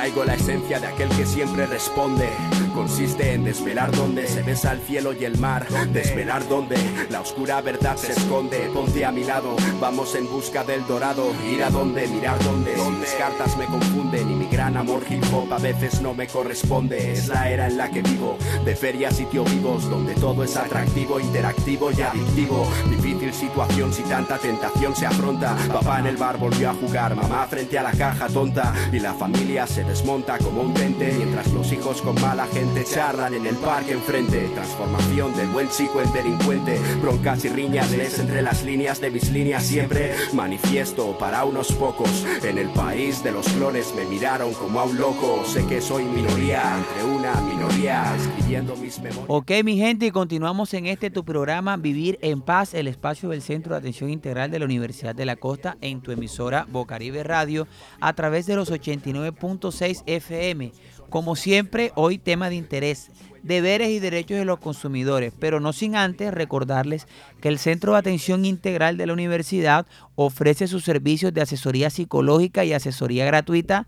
Traigo 0.01 0.23
la 0.23 0.33
esencia 0.33 0.79
de 0.79 0.87
aquel 0.87 1.09
que 1.09 1.27
siempre 1.27 1.67
responde. 1.67 2.27
Consiste 2.73 3.33
en 3.33 3.43
desvelar 3.43 3.91
donde 3.91 4.25
se 4.25 4.41
besa 4.41 4.71
el 4.71 4.79
cielo 4.79 5.13
y 5.13 5.25
el 5.25 5.37
mar. 5.37 5.67
Desvelar 5.93 6.47
donde 6.49 6.75
la 7.11 7.21
oscura 7.21 7.61
verdad 7.61 7.97
se 7.97 8.13
esconde. 8.13 8.57
Ponte 8.73 9.05
a 9.05 9.11
mi 9.11 9.23
lado, 9.23 9.55
vamos 9.79 10.15
en 10.15 10.27
busca 10.27 10.63
del 10.63 10.87
dorado. 10.87 11.31
Ir 11.47 11.63
a 11.63 11.69
donde, 11.69 12.07
mirar 12.07 12.43
donde. 12.43 12.75
Mis 12.99 13.11
cartas 13.11 13.55
me 13.57 13.65
confunden 13.65 14.31
y 14.31 14.33
mi 14.33 14.47
gran 14.47 14.75
amor 14.75 15.03
hip 15.07 15.23
hop 15.31 15.53
a 15.53 15.59
veces 15.59 16.01
no 16.01 16.15
me 16.15 16.25
corresponde. 16.25 17.11
Es 17.11 17.27
la 17.27 17.51
era 17.51 17.67
en 17.67 17.77
la 17.77 17.91
que 17.91 18.01
vivo, 18.01 18.39
de 18.65 18.75
ferias 18.75 19.19
y 19.19 19.25
tío 19.25 19.43
vivos, 19.43 19.87
donde 19.87 20.15
todo 20.15 20.43
es 20.43 20.57
atractivo, 20.57 21.19
interactivo 21.19 21.91
y 21.91 22.01
adictivo. 22.01 22.67
Difícil 22.89 23.31
situación 23.33 23.93
si 23.93 24.01
tanta 24.01 24.39
tentación 24.39 24.95
se 24.95 25.05
afronta. 25.05 25.55
Papá 25.71 25.99
en 25.99 26.07
el 26.07 26.17
bar 26.17 26.39
volvió 26.39 26.71
a 26.71 26.73
jugar, 26.73 27.15
mamá 27.15 27.45
frente 27.47 27.77
a 27.77 27.83
la 27.83 27.91
caja 27.91 28.27
tonta 28.27 28.73
y 28.91 28.99
la 28.99 29.13
familia 29.13 29.67
se 29.67 29.90
desmonta 29.91 30.37
como 30.37 30.61
un 30.61 30.73
tente 30.73 31.11
mientras 31.17 31.51
los 31.51 31.69
hijos 31.73 32.01
con 32.01 32.15
mala 32.21 32.47
gente 32.47 32.85
charlan 32.85 33.33
en 33.33 33.45
el 33.45 33.57
parque 33.57 33.91
enfrente. 33.91 34.47
Transformación 34.53 35.35
del 35.35 35.49
buen 35.49 35.67
chico 35.67 36.01
en 36.01 36.13
delincuente, 36.13 36.79
broncas 37.01 37.43
y 37.43 37.49
riñas 37.49 37.91
lees 37.91 38.17
entre 38.17 38.41
las 38.41 38.63
líneas 38.63 39.01
de 39.01 39.11
mis 39.11 39.29
líneas 39.29 39.63
siempre. 39.63 40.15
Manifiesto 40.31 41.17
para 41.17 41.43
unos 41.43 41.73
pocos. 41.73 42.25
En 42.41 42.57
el 42.57 42.69
país 42.69 43.21
de 43.21 43.33
los 43.33 43.45
clones 43.49 43.93
me 43.93 44.05
miraron 44.05 44.53
como 44.53 44.79
a 44.79 44.85
un 44.85 44.97
loco. 44.97 45.43
Sé 45.45 45.65
que 45.65 45.81
soy 45.81 46.05
minoría 46.05 46.77
entre 46.77 47.13
una 47.13 47.33
minoría, 47.41 48.15
escribiendo 48.15 48.77
mis 48.77 48.97
memorias. 48.97 49.25
Ok, 49.27 49.51
mi 49.65 49.75
gente, 49.75 50.05
y 50.05 50.11
continuamos 50.11 50.73
en 50.73 50.85
este 50.85 51.09
tu 51.09 51.25
programa 51.25 51.75
Vivir 51.75 52.17
en 52.21 52.41
Paz, 52.41 52.73
el 52.75 52.87
espacio 52.87 53.27
del 53.27 53.41
Centro 53.41 53.73
de 53.73 53.79
Atención 53.79 54.09
Integral 54.09 54.51
de 54.51 54.59
la 54.59 54.65
Universidad 54.65 55.13
de 55.13 55.25
la 55.25 55.35
Costa 55.35 55.75
en 55.81 55.99
tu 55.99 56.13
emisora 56.13 56.65
Bocaribe 56.71 57.23
Radio 57.23 57.67
a 57.99 58.13
través 58.13 58.45
de 58.45 58.55
los 58.55 58.71
89.6 58.71 59.80
FM. 59.81 60.71
Como 61.09 61.35
siempre, 61.35 61.91
hoy 61.95 62.17
tema 62.17 62.49
de 62.49 62.55
interés, 62.55 63.11
deberes 63.43 63.89
y 63.89 63.99
derechos 63.99 64.37
de 64.37 64.45
los 64.45 64.59
consumidores, 64.59 65.33
pero 65.37 65.59
no 65.59 65.73
sin 65.73 65.95
antes 65.95 66.33
recordarles 66.33 67.07
que 67.41 67.49
el 67.49 67.59
Centro 67.59 67.93
de 67.93 67.99
Atención 67.99 68.45
Integral 68.45 68.97
de 68.97 69.07
la 69.07 69.13
Universidad 69.13 69.85
ofrece 70.15 70.67
sus 70.67 70.83
servicios 70.83 71.33
de 71.33 71.41
asesoría 71.41 71.89
psicológica 71.89 72.63
y 72.63 72.73
asesoría 72.73 73.25
gratuita 73.25 73.87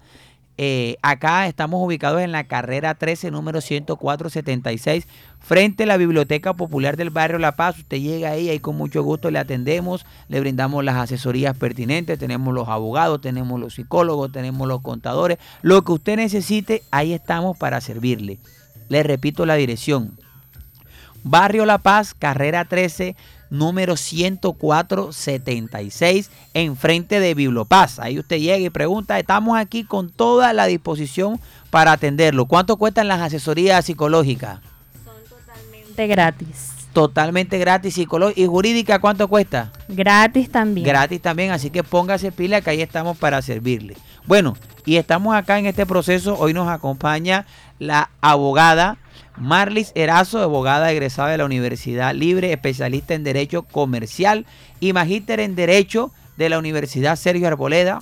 eh, 0.58 0.98
acá 1.02 1.48
estamos 1.48 1.82
ubicados 1.84 2.22
en 2.22 2.32
la 2.32 2.44
carrera 2.44 2.94
13, 2.94 3.32
número 3.32 3.60
10476, 3.60 5.08
frente 5.40 5.84
a 5.84 5.88
la 5.88 5.98
Biblioteca 5.98 6.54
Popular 6.54 6.96
del 6.96 7.10
Barrio 7.10 7.40
La 7.40 7.56
Paz. 7.56 7.80
Usted 7.80 7.98
llega 7.98 8.32
ahí, 8.32 8.50
ahí 8.50 8.60
con 8.60 8.76
mucho 8.76 9.02
gusto 9.04 9.32
le 9.32 9.40
atendemos, 9.40 10.06
le 10.28 10.40
brindamos 10.40 10.84
las 10.84 10.96
asesorías 10.96 11.58
pertinentes, 11.58 12.20
tenemos 12.20 12.54
los 12.54 12.68
abogados, 12.68 13.22
tenemos 13.22 13.60
los 13.60 13.76
psicólogos, 13.76 14.32
tenemos 14.32 14.68
los 14.68 14.82
contadores. 14.82 15.40
Lo 15.62 15.84
que 15.84 15.94
usted 15.94 16.18
necesite, 16.18 16.84
ahí 16.92 17.14
estamos 17.14 17.58
para 17.58 17.82
servirle. 17.82 18.38
Le 18.90 19.02
repito 19.02 19.46
la 19.46 19.56
dirección. 19.56 20.18
Barrio 21.24 21.66
La 21.66 21.78
Paz, 21.78 22.14
carrera 22.14 22.66
13, 22.66 23.16
número 23.54 23.96
10476, 23.96 26.30
enfrente 26.56 27.20
de 27.20 27.36
Bibliopaz. 27.36 28.00
Ahí 28.00 28.18
usted 28.18 28.40
llega 28.40 28.58
y 28.58 28.72
pregunta, 28.72 29.20
estamos 29.20 29.56
aquí 29.58 29.84
con 29.84 30.10
toda 30.10 30.54
la 30.54 30.66
disposición 30.66 31.40
para 31.70 31.92
atenderlo. 31.92 32.48
¿Cuánto 32.48 32.78
cuestan 32.78 33.08
las 33.08 33.22
asesorías 33.22 33.86
psicológicas? 33.86 34.60
Son 35.06 35.14
totalmente 35.30 36.08
gratis. 36.08 36.72
Totalmente 36.94 37.60
gratis, 37.60 37.94
psicológica 37.94 38.42
y 38.42 38.48
jurídica, 38.48 38.98
¿cuánto 39.00 39.28
cuesta? 39.28 39.72
Gratis 39.88 40.50
también. 40.52 40.88
Gratis 40.88 41.22
también, 41.22 41.52
así 41.52 41.70
que 41.70 41.84
póngase 41.84 42.32
pila 42.32 42.62
que 42.62 42.72
ahí 42.72 42.82
estamos 42.82 43.16
para 43.18 43.44
servirle. 43.44 43.96
Bueno, 44.26 44.58
y 44.86 44.98
estamos 44.98 45.34
acá 45.36 45.60
en 45.60 45.68
este 45.68 45.86
proceso. 45.86 46.36
Hoy 46.40 46.54
nos 46.54 46.68
acompaña 46.68 47.46
la 47.80 48.10
abogada 48.22 48.98
Marlis 49.38 49.92
Erazo, 49.96 50.40
abogada 50.40 50.92
egresada 50.92 51.30
de 51.30 51.38
la 51.38 51.46
Universidad 51.46 52.14
Libre, 52.14 52.54
especialista 52.54 53.14
en 53.14 53.24
Derecho 53.24 53.64
Comercial 53.64 54.46
y 54.80 54.94
magíster 54.94 55.40
en 55.40 55.56
Derecho 55.56 56.12
de 56.38 56.50
la 56.50 56.60
Universidad 56.60 57.16
Sergio 57.16 57.48
Arboleda. 57.48 58.02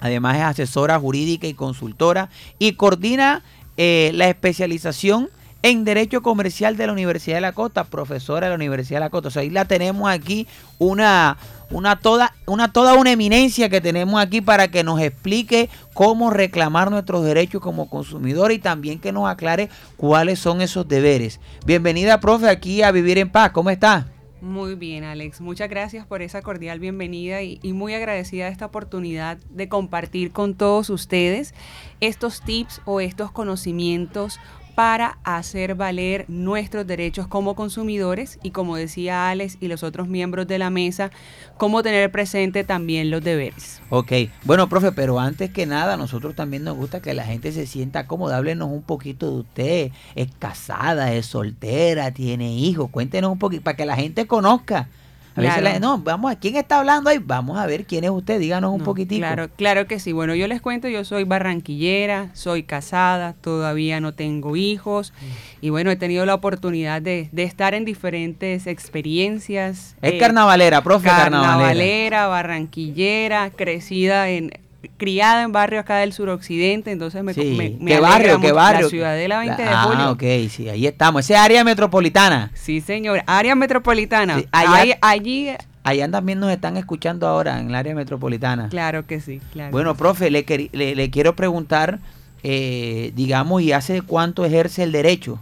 Además 0.00 0.36
es 0.36 0.42
asesora 0.42 0.98
jurídica 0.98 1.46
y 1.46 1.54
consultora 1.54 2.30
y 2.58 2.72
coordina 2.72 3.42
eh, 3.76 4.10
la 4.14 4.28
especialización 4.28 5.28
en 5.62 5.84
Derecho 5.84 6.22
Comercial 6.22 6.76
de 6.76 6.86
la 6.86 6.92
Universidad 6.92 7.36
de 7.36 7.42
la 7.42 7.52
Costa, 7.52 7.84
profesora 7.84 8.46
de 8.46 8.50
la 8.50 8.56
Universidad 8.56 8.98
de 8.98 9.04
la 9.04 9.10
Costa. 9.10 9.28
O 9.28 9.30
sea, 9.30 9.42
ahí 9.42 9.50
la 9.50 9.66
tenemos 9.66 10.10
aquí 10.10 10.46
una, 10.78 11.36
una 11.70 11.98
toda, 11.98 12.34
una 12.46 12.72
toda 12.72 12.94
una 12.94 13.12
eminencia 13.12 13.68
que 13.68 13.80
tenemos 13.80 14.20
aquí 14.20 14.40
para 14.40 14.68
que 14.68 14.84
nos 14.84 15.00
explique 15.00 15.68
cómo 15.92 16.30
reclamar 16.30 16.90
nuestros 16.90 17.24
derechos 17.24 17.60
como 17.60 17.90
consumidor 17.90 18.52
y 18.52 18.58
también 18.58 19.00
que 19.00 19.12
nos 19.12 19.28
aclare 19.28 19.68
cuáles 19.96 20.38
son 20.38 20.62
esos 20.62 20.88
deberes. 20.88 21.40
Bienvenida, 21.66 22.20
profe, 22.20 22.48
aquí 22.48 22.82
a 22.82 22.90
Vivir 22.90 23.18
en 23.18 23.30
Paz. 23.30 23.50
¿Cómo 23.50 23.70
está? 23.70 24.06
Muy 24.40 24.74
bien, 24.74 25.04
Alex. 25.04 25.42
Muchas 25.42 25.68
gracias 25.68 26.06
por 26.06 26.22
esa 26.22 26.40
cordial 26.40 26.80
bienvenida 26.80 27.42
y, 27.42 27.60
y, 27.62 27.74
muy 27.74 27.92
agradecida 27.92 28.46
de 28.46 28.52
esta 28.52 28.64
oportunidad 28.64 29.36
de 29.50 29.68
compartir 29.68 30.32
con 30.32 30.54
todos 30.54 30.88
ustedes 30.88 31.52
estos 32.00 32.40
tips 32.40 32.80
o 32.86 33.02
estos 33.02 33.30
conocimientos 33.32 34.40
para 34.80 35.18
hacer 35.24 35.74
valer 35.74 36.24
nuestros 36.28 36.86
derechos 36.86 37.26
como 37.26 37.54
consumidores 37.54 38.38
y 38.42 38.50
como 38.50 38.76
decía 38.76 39.28
Alex 39.28 39.58
y 39.60 39.68
los 39.68 39.82
otros 39.82 40.08
miembros 40.08 40.46
de 40.46 40.58
la 40.58 40.70
mesa, 40.70 41.10
cómo 41.58 41.82
tener 41.82 42.10
presente 42.10 42.64
también 42.64 43.10
los 43.10 43.22
deberes. 43.22 43.82
Ok, 43.90 44.10
bueno, 44.44 44.70
profe, 44.70 44.90
pero 44.92 45.20
antes 45.20 45.50
que 45.50 45.66
nada, 45.66 45.98
nosotros 45.98 46.34
también 46.34 46.64
nos 46.64 46.78
gusta 46.78 47.02
que 47.02 47.12
la 47.12 47.24
gente 47.24 47.52
se 47.52 47.66
sienta 47.66 48.06
cómoda. 48.06 48.38
Háblenos 48.38 48.70
un 48.70 48.80
poquito 48.80 49.30
de 49.30 49.40
usted. 49.40 49.92
¿Es 50.14 50.28
casada, 50.38 51.12
es 51.12 51.26
soltera, 51.26 52.12
tiene 52.12 52.50
hijos? 52.54 52.88
Cuéntenos 52.90 53.30
un 53.30 53.38
poquito 53.38 53.62
para 53.62 53.76
que 53.76 53.84
la 53.84 53.96
gente 53.96 54.26
conozca. 54.26 54.88
A 55.36 55.40
veces 55.40 55.62
la, 55.62 55.78
no, 55.78 55.98
vamos, 55.98 56.32
¿a 56.32 56.36
quién 56.36 56.56
está 56.56 56.78
hablando 56.80 57.08
ahí? 57.08 57.18
Vamos 57.18 57.58
a 57.58 57.66
ver 57.66 57.84
quién 57.84 58.04
es 58.04 58.10
usted, 58.10 58.40
díganos 58.40 58.72
un 58.72 58.78
No, 58.78 58.84
poquitito. 58.84 59.20
Claro, 59.20 59.48
claro 59.56 59.86
que 59.86 60.00
sí. 60.00 60.12
Bueno, 60.12 60.34
yo 60.34 60.48
les 60.48 60.60
cuento, 60.60 60.88
yo 60.88 61.04
soy 61.04 61.24
barranquillera, 61.24 62.30
soy 62.34 62.64
casada, 62.64 63.34
todavía 63.34 64.00
no 64.00 64.12
tengo 64.12 64.56
hijos 64.56 65.12
y 65.60 65.70
bueno, 65.70 65.90
he 65.90 65.96
tenido 65.96 66.26
la 66.26 66.34
oportunidad 66.34 67.00
de, 67.00 67.28
de 67.32 67.42
estar 67.44 67.74
en 67.74 67.84
diferentes 67.84 68.66
experiencias. 68.66 69.96
Es 70.02 70.12
eh, 70.14 70.18
carnavalera, 70.18 70.82
profe, 70.82 71.06
carnavalera. 71.08 71.48
carnavalera, 71.68 72.26
barranquillera, 72.26 73.50
crecida 73.50 74.28
en 74.30 74.52
criada 74.96 75.42
en 75.42 75.52
barrio 75.52 75.80
acá 75.80 75.96
del 75.98 76.12
suroccidente, 76.12 76.90
entonces 76.90 77.22
me, 77.22 77.34
Sí. 77.34 77.54
me, 77.56 77.76
me 77.80 77.90
¿Qué 77.92 78.00
barrio? 78.00 78.38
mucho. 78.38 78.46
¿Qué 78.48 78.52
barrio? 78.52 78.82
La 78.82 78.88
Ciudadela 78.88 79.38
20 79.40 79.62
de 79.62 79.68
ah, 79.68 79.82
julio. 79.82 80.10
ok, 80.12 80.50
sí, 80.50 80.68
ahí 80.68 80.86
estamos. 80.86 81.24
Esa 81.24 81.34
es 81.34 81.40
área 81.40 81.64
metropolitana. 81.64 82.50
Sí, 82.54 82.80
señor. 82.80 83.22
Área 83.26 83.54
metropolitana. 83.54 84.38
Sí, 84.38 84.46
allá- 84.52 84.72
Ahí- 84.74 84.92
allí, 85.02 85.48
Allá 85.82 86.10
también 86.10 86.38
nos 86.40 86.50
están 86.52 86.76
escuchando 86.76 87.26
ahora 87.26 87.58
en 87.58 87.68
el 87.68 87.74
área 87.74 87.94
metropolitana. 87.94 88.68
claro 88.68 89.06
que 89.06 89.20
sí, 89.20 89.40
claro. 89.52 89.70
Bueno, 89.72 89.94
profe, 89.96 90.30
le, 90.30 90.44
le, 90.72 90.94
le 90.94 91.10
quiero 91.10 91.34
preguntar, 91.34 92.00
eh, 92.42 93.12
digamos, 93.16 93.62
¿y 93.62 93.72
hace 93.72 94.02
cuánto 94.02 94.44
ejerce 94.44 94.82
el 94.82 94.92
derecho? 94.92 95.38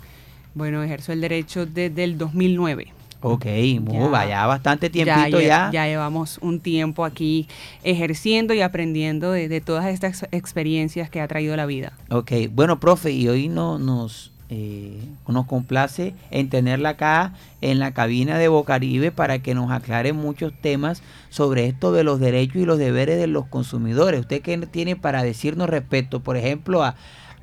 Bueno, 0.55 0.83
ejerzo 0.83 1.13
el 1.13 1.21
derecho 1.21 1.67
desde 1.67 2.05
el 2.05 2.19
2009. 2.19 2.93
Ok, 3.21 3.47
muy, 3.81 3.95
Ya. 3.95 4.09
vaya 4.09 4.47
bastante 4.47 4.91
tiempito 4.91 5.41
ya. 5.41 5.71
ya 5.73 5.87
llevamos 5.87 6.39
un 6.41 6.61
tiempo 6.61 7.05
aquí 7.05 7.49
ejerciendo 7.83 8.55
y 8.55 8.61
aprendiendo 8.61 9.33
de, 9.33 9.49
de 9.49 9.61
todas 9.61 9.87
estas 9.87 10.27
experiencias 10.31 11.11
que 11.11 11.21
ha 11.21 11.29
traído 11.29 11.57
la 11.57 11.67
vida. 11.67 11.93
Ok, 12.11 12.33
bueno, 12.53 12.79
profe, 12.79 13.11
y 13.11 13.29
hoy 13.29 13.49
no, 13.49 13.79
nos, 13.79 14.31
eh, 14.51 15.01
nos 15.27 15.47
complace 15.47 16.15
en 16.31 16.49
tenerla 16.49 16.91
acá 16.91 17.35
en 17.61 17.79
la 17.81 17.93
cabina 17.93 18.39
de 18.39 18.49
Bocaribe 18.49 19.11
para 19.11 19.41
que 19.41 19.55
nos 19.55 19.71
aclare 19.73 20.13
muchos 20.13 20.53
temas 20.61 21.03
sobre 21.29 21.67
esto 21.67 21.93
de 21.93 22.05
los 22.05 22.21
derechos 22.21 22.57
y 22.63 22.65
los 22.65 22.79
deberes 22.79 23.19
de 23.19 23.27
los 23.27 23.47
consumidores. 23.47 24.21
¿Usted 24.21 24.41
qué 24.43 24.57
tiene 24.59 24.97
para 24.97 25.23
decirnos 25.23 25.69
respecto, 25.69 26.21
por 26.21 26.37
ejemplo, 26.37 26.85
a, 26.85 26.95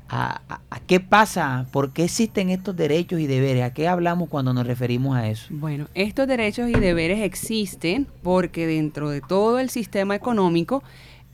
a, 0.08 0.60
qué 0.86 1.00
pasa, 1.00 1.66
por 1.72 1.92
qué 1.92 2.04
existen 2.04 2.50
estos 2.50 2.76
derechos 2.76 3.20
y 3.20 3.26
deberes? 3.26 3.64
¿A 3.64 3.72
qué 3.72 3.88
hablamos 3.88 4.28
cuando 4.28 4.52
nos 4.54 4.66
referimos 4.66 5.16
a 5.16 5.28
eso? 5.28 5.46
Bueno, 5.50 5.88
estos 5.94 6.26
derechos 6.28 6.68
y 6.70 6.74
deberes 6.74 7.20
existen 7.22 8.06
porque 8.22 8.66
dentro 8.66 9.10
de 9.10 9.20
todo 9.20 9.58
el 9.58 9.70
sistema 9.70 10.14
económico, 10.14 10.82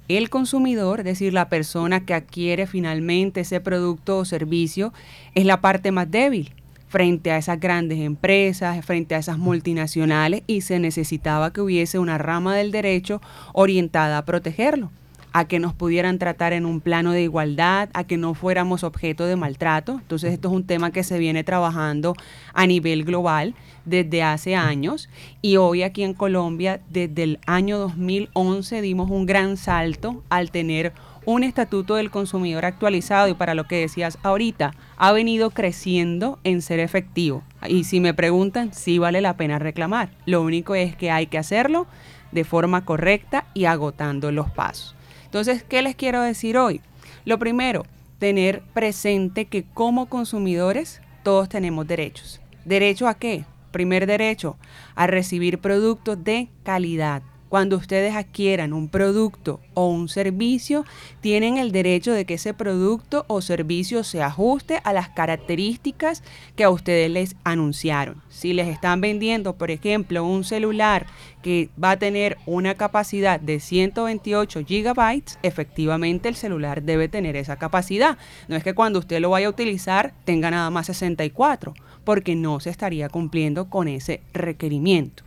el 0.09 0.31
consumidor, 0.31 1.01
es 1.01 1.05
decir, 1.05 1.33
la 1.33 1.49
persona 1.49 2.05
que 2.05 2.15
adquiere 2.15 2.67
finalmente 2.67 3.41
ese 3.41 3.61
producto 3.61 4.19
o 4.19 4.25
servicio, 4.25 4.93
es 5.35 5.45
la 5.45 5.61
parte 5.61 5.93
más 5.93 6.11
débil. 6.11 6.55
frente 6.89 7.31
a 7.31 7.39
esas 7.39 7.59
grandes 7.59 8.01
empresas, 8.01 8.85
frente 8.85 9.15
a 9.15 9.19
esas 9.19 9.39
multinacionales 9.39 10.43
y 10.47 10.61
se 10.61 10.79
necesitaba 10.79 11.51
que 11.51 11.63
hubiese 11.63 11.99
una 11.99 12.19
rama 12.19 12.55
del 12.55 12.71
derecho 12.71 13.23
orientada 13.55 14.19
a 14.19 14.25
protegerlo 14.27 14.91
a 15.33 15.47
que 15.47 15.59
nos 15.59 15.75
pudieran 15.75 16.19
tratar 16.19 16.53
en 16.53 16.67
un 16.67 16.81
plano 16.81 17.13
de 17.13 17.23
igualdad, 17.23 17.89
a 17.95 18.05
que 18.05 18.17
no 18.17 18.35
fuéramos 18.35 18.85
objeto 18.85 19.27
de 19.27 19.37
maltrato. 19.37 19.95
Entonces 19.95 20.33
esto 20.33 20.49
es 20.49 20.55
un 20.55 20.65
tema 20.65 20.91
que 20.91 21.05
se 21.05 21.19
viene 21.19 21.45
trabajando 21.45 22.15
a 22.53 22.67
nivel 22.67 23.05
global 23.05 23.55
desde 23.85 24.23
hace 24.23 24.55
años 24.55 25.09
y 25.41 25.57
hoy 25.57 25.83
aquí 25.83 26.03
en 26.03 26.15
Colombia 26.15 26.81
desde 26.91 27.23
el 27.25 27.39
año 27.47 27.79
2011 27.79 28.81
dimos 28.81 29.11
un 29.11 29.27
gran 29.27 29.57
salto 29.57 30.23
al 30.29 30.51
tener 30.51 30.93
un 31.25 31.45
estatuto 31.45 31.97
del 31.97 32.11
consumidor 32.11 32.65
actualizado 32.65 33.29
y 33.29 33.35
para 33.35 33.55
lo 33.55 33.65
que 33.65 33.77
decías 33.77 34.19
ahorita, 34.23 34.73
ha 34.97 35.13
venido 35.13 35.51
creciendo 35.51 36.39
en 36.45 36.63
ser 36.63 36.81
efectivo. 36.81 37.43
Y 37.69 37.85
si 37.85 38.01
me 38.01 38.15
preguntan, 38.15 38.73
sí 38.73 38.99
vale 38.99 39.21
la 39.21 39.37
pena 39.37 39.59
reclamar. 39.59 40.11
Lo 40.27 40.43
único 40.43 40.75
es 40.75 40.97
que 40.97 41.11
hay 41.11 41.27
que 41.27 41.39
hacerlo 41.39 41.87
de 42.33 42.45
forma 42.45 42.85
correcta 42.85 43.47
y 43.55 43.67
agotando 43.67 44.33
los 44.33 44.51
pasos. 44.51 44.97
Entonces, 45.33 45.63
¿qué 45.63 45.81
les 45.81 45.97
quiero 45.97 46.21
decir 46.21 46.59
hoy? 46.59 46.83
Lo 47.25 47.39
primero, 47.39 47.87
tener 48.19 48.61
presente 48.75 49.47
que 49.47 49.65
como 49.65 50.05
consumidores 50.05 51.01
todos 51.23 51.49
tenemos 51.49 51.87
derechos. 51.87 52.43
¿Derecho 52.67 53.09
a 53.09 53.15
qué? 53.15 53.47
Primer 53.71 54.07
derecho, 54.07 54.59
a 54.95 55.07
recibir 55.07 55.59
productos 55.59 56.23
de 56.23 56.51
calidad. 56.65 57.23
Cuando 57.53 57.77
ustedes 57.77 58.15
adquieran 58.15 58.73
un 58.73 58.89
producto 58.89 59.61
o 59.75 59.89
un 59.89 60.09
servicio, 60.09 60.87
tienen 61.21 61.59
el 61.59 61.71
derecho 61.71 62.15
de 62.15 62.25
que 62.25 62.33
ese 62.33 62.55
producto 62.55 63.27
o 63.29 63.43
servicio 63.43 64.05
se 64.05 64.23
ajuste 64.23 64.81
a 64.85 64.95
las 64.95 65.11
características 65.11 66.23
que 66.57 66.65
a 66.65 66.71
ustedes 66.71 67.11
les 67.11 67.37
anunciaron. 67.45 68.23
Si 68.31 68.55
les 68.55 68.69
están 68.69 69.03
vendiendo, 69.03 69.53
por 69.53 69.71
ejemplo, 69.71 70.25
un 70.25 70.45
celular 70.45 71.05
que 71.43 71.69
va 71.79 71.91
a 71.91 71.99
tener 71.99 72.39
una 72.47 72.75
capacidad 72.75 73.39
de 73.39 73.61
128 73.61 74.65
gigabytes, 74.65 75.39
efectivamente 75.43 76.31
el 76.31 76.37
celular 76.37 76.83
debe 76.83 77.09
tener 77.09 77.37
esa 77.37 77.57
capacidad. 77.57 78.17
No 78.49 78.57
es 78.57 78.65
que 78.65 78.73
cuando 78.73 78.99
usted 78.99 79.21
lo 79.21 79.29
vaya 79.29 79.49
a 79.49 79.51
utilizar 79.51 80.15
tenga 80.25 80.51
nada 80.51 80.71
más 80.71 80.87
64, 80.87 81.75
porque 82.03 82.35
no 82.35 82.61
se 82.61 82.71
estaría 82.71 83.11
cumpliendo 83.11 83.69
con 83.69 83.89
ese 83.89 84.23
requerimiento. 84.33 85.23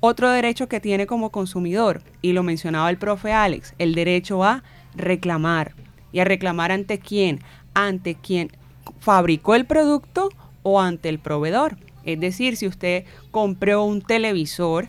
Otro 0.00 0.30
derecho 0.30 0.68
que 0.68 0.78
tiene 0.78 1.06
como 1.06 1.30
consumidor, 1.30 2.02
y 2.22 2.32
lo 2.32 2.44
mencionaba 2.44 2.88
el 2.88 2.98
profe 2.98 3.32
Alex, 3.32 3.74
el 3.78 3.96
derecho 3.96 4.44
a 4.44 4.62
reclamar. 4.94 5.74
¿Y 6.12 6.20
a 6.20 6.24
reclamar 6.24 6.70
ante 6.70 7.00
quién? 7.00 7.40
Ante 7.74 8.14
quien 8.14 8.52
fabricó 9.00 9.56
el 9.56 9.66
producto 9.66 10.30
o 10.62 10.80
ante 10.80 11.08
el 11.08 11.18
proveedor. 11.18 11.76
Es 12.04 12.20
decir, 12.20 12.56
si 12.56 12.68
usted 12.68 13.04
compró 13.32 13.82
un 13.82 14.00
televisor 14.00 14.88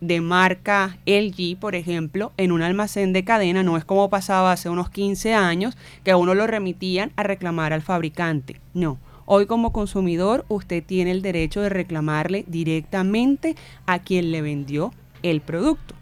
de 0.00 0.20
marca 0.20 0.98
LG, 1.06 1.56
por 1.58 1.74
ejemplo, 1.74 2.32
en 2.36 2.50
un 2.50 2.62
almacén 2.62 3.12
de 3.12 3.24
cadena, 3.24 3.62
no 3.62 3.76
es 3.76 3.84
como 3.84 4.10
pasaba 4.10 4.52
hace 4.52 4.68
unos 4.68 4.90
15 4.90 5.34
años, 5.34 5.76
que 6.02 6.10
a 6.10 6.16
uno 6.16 6.34
lo 6.34 6.46
remitían 6.46 7.12
a 7.16 7.22
reclamar 7.22 7.72
al 7.72 7.82
fabricante. 7.82 8.60
No, 8.74 8.98
Hoy 9.30 9.44
como 9.44 9.74
consumidor 9.74 10.46
usted 10.48 10.82
tiene 10.82 11.10
el 11.10 11.20
derecho 11.20 11.60
de 11.60 11.68
reclamarle 11.68 12.46
directamente 12.48 13.56
a 13.84 13.98
quien 13.98 14.32
le 14.32 14.40
vendió 14.40 14.94
el 15.22 15.42
producto. 15.42 15.94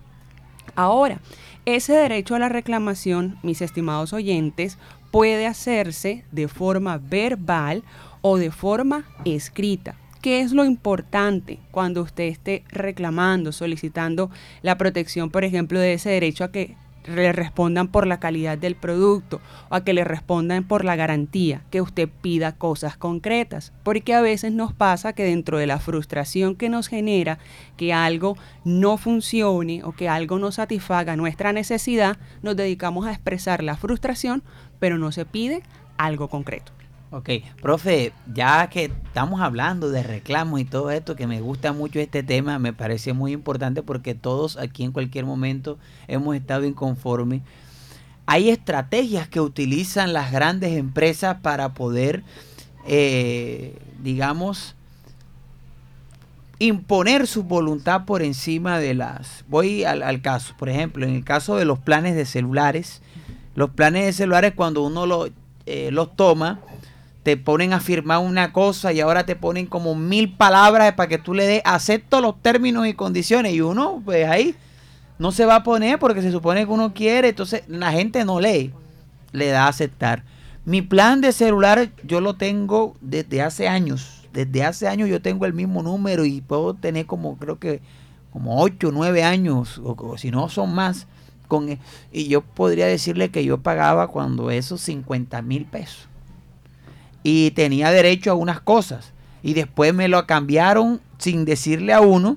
Ahora, 0.76 1.18
ese 1.64 1.92
derecho 1.92 2.36
a 2.36 2.38
la 2.38 2.48
reclamación, 2.48 3.36
mis 3.42 3.62
estimados 3.62 4.12
oyentes, 4.12 4.78
puede 5.10 5.48
hacerse 5.48 6.22
de 6.30 6.46
forma 6.46 6.98
verbal 6.98 7.82
o 8.20 8.38
de 8.38 8.52
forma 8.52 9.04
escrita. 9.24 9.96
¿Qué 10.22 10.40
es 10.40 10.52
lo 10.52 10.64
importante 10.64 11.58
cuando 11.72 12.02
usted 12.02 12.28
esté 12.28 12.62
reclamando, 12.68 13.50
solicitando 13.50 14.30
la 14.62 14.78
protección, 14.78 15.30
por 15.30 15.42
ejemplo, 15.42 15.80
de 15.80 15.94
ese 15.94 16.10
derecho 16.10 16.44
a 16.44 16.52
que 16.52 16.76
le 17.06 17.32
respondan 17.32 17.88
por 17.88 18.06
la 18.06 18.20
calidad 18.20 18.58
del 18.58 18.74
producto 18.74 19.40
o 19.68 19.74
a 19.74 19.84
que 19.84 19.92
le 19.92 20.04
respondan 20.04 20.64
por 20.64 20.84
la 20.84 20.96
garantía, 20.96 21.62
que 21.70 21.80
usted 21.80 22.08
pida 22.08 22.52
cosas 22.52 22.96
concretas, 22.96 23.72
porque 23.82 24.14
a 24.14 24.20
veces 24.20 24.52
nos 24.52 24.72
pasa 24.72 25.12
que 25.12 25.24
dentro 25.24 25.58
de 25.58 25.66
la 25.66 25.78
frustración 25.78 26.56
que 26.56 26.68
nos 26.68 26.88
genera 26.88 27.38
que 27.76 27.92
algo 27.92 28.36
no 28.64 28.96
funcione 28.96 29.82
o 29.84 29.92
que 29.92 30.08
algo 30.08 30.38
no 30.38 30.52
satisfaga 30.52 31.16
nuestra 31.16 31.52
necesidad, 31.52 32.16
nos 32.42 32.56
dedicamos 32.56 33.06
a 33.06 33.12
expresar 33.12 33.62
la 33.62 33.76
frustración, 33.76 34.42
pero 34.78 34.98
no 34.98 35.12
se 35.12 35.24
pide 35.24 35.62
algo 35.96 36.28
concreto. 36.28 36.75
Ok, 37.12 37.30
profe, 37.62 38.12
ya 38.34 38.68
que 38.68 38.86
estamos 38.86 39.40
hablando 39.40 39.90
de 39.90 40.02
reclamos 40.02 40.58
y 40.58 40.64
todo 40.64 40.90
esto, 40.90 41.14
que 41.14 41.28
me 41.28 41.40
gusta 41.40 41.72
mucho 41.72 42.00
este 42.00 42.24
tema, 42.24 42.58
me 42.58 42.72
parece 42.72 43.12
muy 43.12 43.30
importante 43.30 43.80
porque 43.84 44.16
todos 44.16 44.56
aquí 44.56 44.82
en 44.82 44.90
cualquier 44.90 45.24
momento 45.24 45.78
hemos 46.08 46.34
estado 46.34 46.64
inconformes. 46.64 47.42
Hay 48.26 48.50
estrategias 48.50 49.28
que 49.28 49.40
utilizan 49.40 50.12
las 50.12 50.32
grandes 50.32 50.76
empresas 50.76 51.36
para 51.42 51.74
poder, 51.74 52.24
eh, 52.88 53.78
digamos, 54.02 54.74
imponer 56.58 57.28
su 57.28 57.44
voluntad 57.44 58.04
por 58.04 58.20
encima 58.20 58.80
de 58.80 58.94
las... 58.94 59.44
Voy 59.46 59.84
al, 59.84 60.20
caso, 60.22 60.54
por 60.58 60.68
ejemplo, 60.68 61.06
en 61.06 61.14
el 61.14 61.24
caso 61.24 61.54
de 61.54 61.66
los 61.66 61.78
planes 61.78 62.16
de 62.16 62.26
celulares, 62.26 63.00
los 63.54 63.70
planes 63.70 64.06
de 64.06 64.12
celulares 64.12 64.54
cuando 64.56 64.82
uno 64.82 65.06
lo, 65.06 65.28
eh, 65.66 65.90
los 65.92 66.16
toma, 66.16 66.58
te 67.26 67.36
ponen 67.36 67.72
a 67.72 67.80
firmar 67.80 68.20
una 68.20 68.52
cosa 68.52 68.92
y 68.92 69.00
ahora 69.00 69.26
te 69.26 69.34
ponen 69.34 69.66
como 69.66 69.96
mil 69.96 70.32
palabras 70.32 70.92
para 70.92 71.08
que 71.08 71.18
tú 71.18 71.34
le 71.34 71.44
des 71.44 71.62
acepto 71.64 72.20
los 72.20 72.40
términos 72.40 72.86
y 72.86 72.94
condiciones 72.94 73.52
y 73.52 73.60
uno 73.60 74.00
pues 74.04 74.28
ahí 74.28 74.54
no 75.18 75.32
se 75.32 75.44
va 75.44 75.56
a 75.56 75.62
poner 75.64 75.98
porque 75.98 76.22
se 76.22 76.30
supone 76.30 76.64
que 76.64 76.70
uno 76.70 76.94
quiere, 76.94 77.30
entonces 77.30 77.64
la 77.66 77.90
gente 77.90 78.24
no 78.24 78.38
lee, 78.38 78.72
le 79.32 79.48
da 79.48 79.64
a 79.64 79.68
aceptar. 79.70 80.22
Mi 80.64 80.82
plan 80.82 81.20
de 81.20 81.32
celular 81.32 81.90
yo 82.04 82.20
lo 82.20 82.34
tengo 82.34 82.94
desde 83.00 83.42
hace 83.42 83.66
años, 83.66 84.28
desde 84.32 84.62
hace 84.62 84.86
años 84.86 85.08
yo 85.08 85.20
tengo 85.20 85.46
el 85.46 85.52
mismo 85.52 85.82
número 85.82 86.24
y 86.24 86.42
puedo 86.42 86.74
tener 86.74 87.06
como 87.06 87.38
creo 87.38 87.58
que 87.58 87.80
como 88.32 88.62
8 88.62 88.86
o 88.86 88.92
9 88.92 89.24
años 89.24 89.80
o, 89.82 90.16
si 90.16 90.30
no 90.30 90.48
son 90.48 90.72
más 90.76 91.08
con 91.48 91.76
y 92.12 92.28
yo 92.28 92.42
podría 92.42 92.86
decirle 92.86 93.32
que 93.32 93.44
yo 93.44 93.58
pagaba 93.58 94.06
cuando 94.06 94.52
esos 94.52 94.80
50 94.80 95.42
mil 95.42 95.64
pesos 95.64 96.06
y 97.28 97.50
tenía 97.50 97.90
derecho 97.90 98.30
a 98.30 98.34
unas 98.34 98.60
cosas. 98.60 99.12
Y 99.42 99.54
después 99.54 99.92
me 99.92 100.06
lo 100.06 100.24
cambiaron 100.28 101.00
sin 101.18 101.44
decirle 101.44 101.92
a 101.92 102.00
uno 102.00 102.36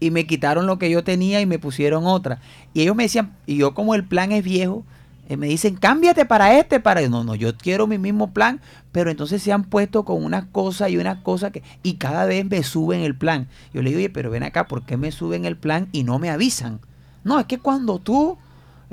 y 0.00 0.10
me 0.10 0.26
quitaron 0.26 0.66
lo 0.66 0.80
que 0.80 0.90
yo 0.90 1.04
tenía 1.04 1.40
y 1.40 1.46
me 1.46 1.60
pusieron 1.60 2.04
otra. 2.04 2.40
Y 2.74 2.82
ellos 2.82 2.96
me 2.96 3.04
decían, 3.04 3.36
y 3.46 3.58
yo 3.58 3.72
como 3.72 3.94
el 3.94 4.02
plan 4.02 4.32
es 4.32 4.42
viejo, 4.42 4.82
eh, 5.28 5.36
me 5.36 5.46
dicen, 5.46 5.76
cámbiate 5.76 6.24
para 6.24 6.58
este, 6.58 6.80
para... 6.80 7.08
No, 7.08 7.22
no, 7.22 7.36
yo 7.36 7.56
quiero 7.56 7.86
mi 7.86 7.98
mismo 7.98 8.32
plan, 8.32 8.60
pero 8.90 9.12
entonces 9.12 9.40
se 9.40 9.52
han 9.52 9.62
puesto 9.62 10.04
con 10.04 10.24
unas 10.24 10.46
cosas 10.46 10.90
y 10.90 10.96
unas 10.96 11.18
cosas 11.18 11.52
que... 11.52 11.62
Y 11.84 11.94
cada 11.94 12.24
vez 12.24 12.44
me 12.44 12.64
suben 12.64 13.02
el 13.02 13.14
plan. 13.14 13.46
Yo 13.72 13.80
le 13.80 13.90
digo, 13.90 13.98
oye, 13.98 14.10
pero 14.10 14.28
ven 14.28 14.42
acá, 14.42 14.66
¿por 14.66 14.82
qué 14.82 14.96
me 14.96 15.12
suben 15.12 15.44
el 15.44 15.56
plan 15.56 15.86
y 15.92 16.02
no 16.02 16.18
me 16.18 16.30
avisan? 16.30 16.80
No, 17.22 17.38
es 17.38 17.46
que 17.46 17.58
cuando 17.58 18.00
tú 18.00 18.38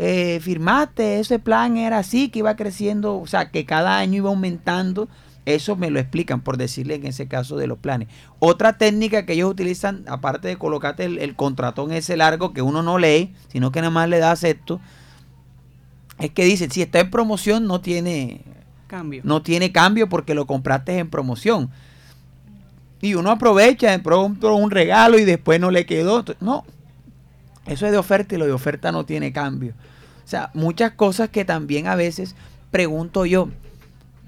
eh, 0.01 0.39
firmaste, 0.41 1.19
ese 1.19 1.39
plan 1.39 1.75
era 1.75 1.97
así, 1.97 2.29
que 2.29 2.39
iba 2.39 2.55
creciendo, 2.55 3.17
o 3.17 3.27
sea, 3.27 3.51
que 3.51 3.65
cada 3.65 3.97
año 3.97 4.15
iba 4.15 4.29
aumentando. 4.29 5.09
Eso 5.45 5.75
me 5.75 5.89
lo 5.89 5.99
explican, 5.99 6.39
por 6.39 6.55
decirle 6.55 6.95
en 6.95 7.05
ese 7.05 7.27
caso 7.27 7.57
de 7.57 7.67
los 7.67 7.77
planes. 7.77 8.07
Otra 8.39 8.77
técnica 8.77 9.25
que 9.25 9.33
ellos 9.33 9.51
utilizan, 9.51 10.05
aparte 10.07 10.47
de 10.47 10.57
colocarte 10.57 11.03
el, 11.03 11.17
el 11.17 11.35
contratón 11.35 11.91
ese 11.91 12.15
largo 12.15 12.53
que 12.53 12.61
uno 12.61 12.81
no 12.81 12.97
lee, 12.97 13.33
sino 13.49 13.73
que 13.73 13.81
nada 13.81 13.91
más 13.91 14.07
le 14.07 14.19
da 14.19 14.31
acepto, 14.31 14.79
es 16.17 16.31
que 16.31 16.45
dicen, 16.45 16.71
si 16.71 16.81
está 16.81 17.01
en 17.01 17.11
promoción 17.11 17.65
no 17.67 17.81
tiene 17.81 18.41
cambio. 18.87 19.21
No 19.25 19.41
tiene 19.41 19.73
cambio 19.73 20.07
porque 20.07 20.33
lo 20.33 20.47
compraste 20.47 20.97
en 20.97 21.09
promoción. 21.09 21.71
Y 23.01 23.15
uno 23.15 23.31
aprovecha, 23.31 23.97
pronto 24.01 24.55
un 24.55 24.71
regalo 24.71 25.19
y 25.19 25.25
después 25.25 25.59
no 25.59 25.71
le 25.71 25.85
quedó. 25.85 26.23
No, 26.39 26.63
eso 27.65 27.85
es 27.85 27.91
de 27.91 27.97
oferta 27.97 28.35
y 28.35 28.37
lo 28.37 28.45
de 28.45 28.51
oferta 28.51 28.91
no 28.91 29.05
tiene 29.05 29.31
cambio. 29.31 29.73
O 30.23 30.27
sea, 30.27 30.51
muchas 30.53 30.91
cosas 30.91 31.29
que 31.29 31.45
también 31.45 31.87
a 31.87 31.95
veces 31.95 32.35
pregunto 32.71 33.25
yo, 33.25 33.49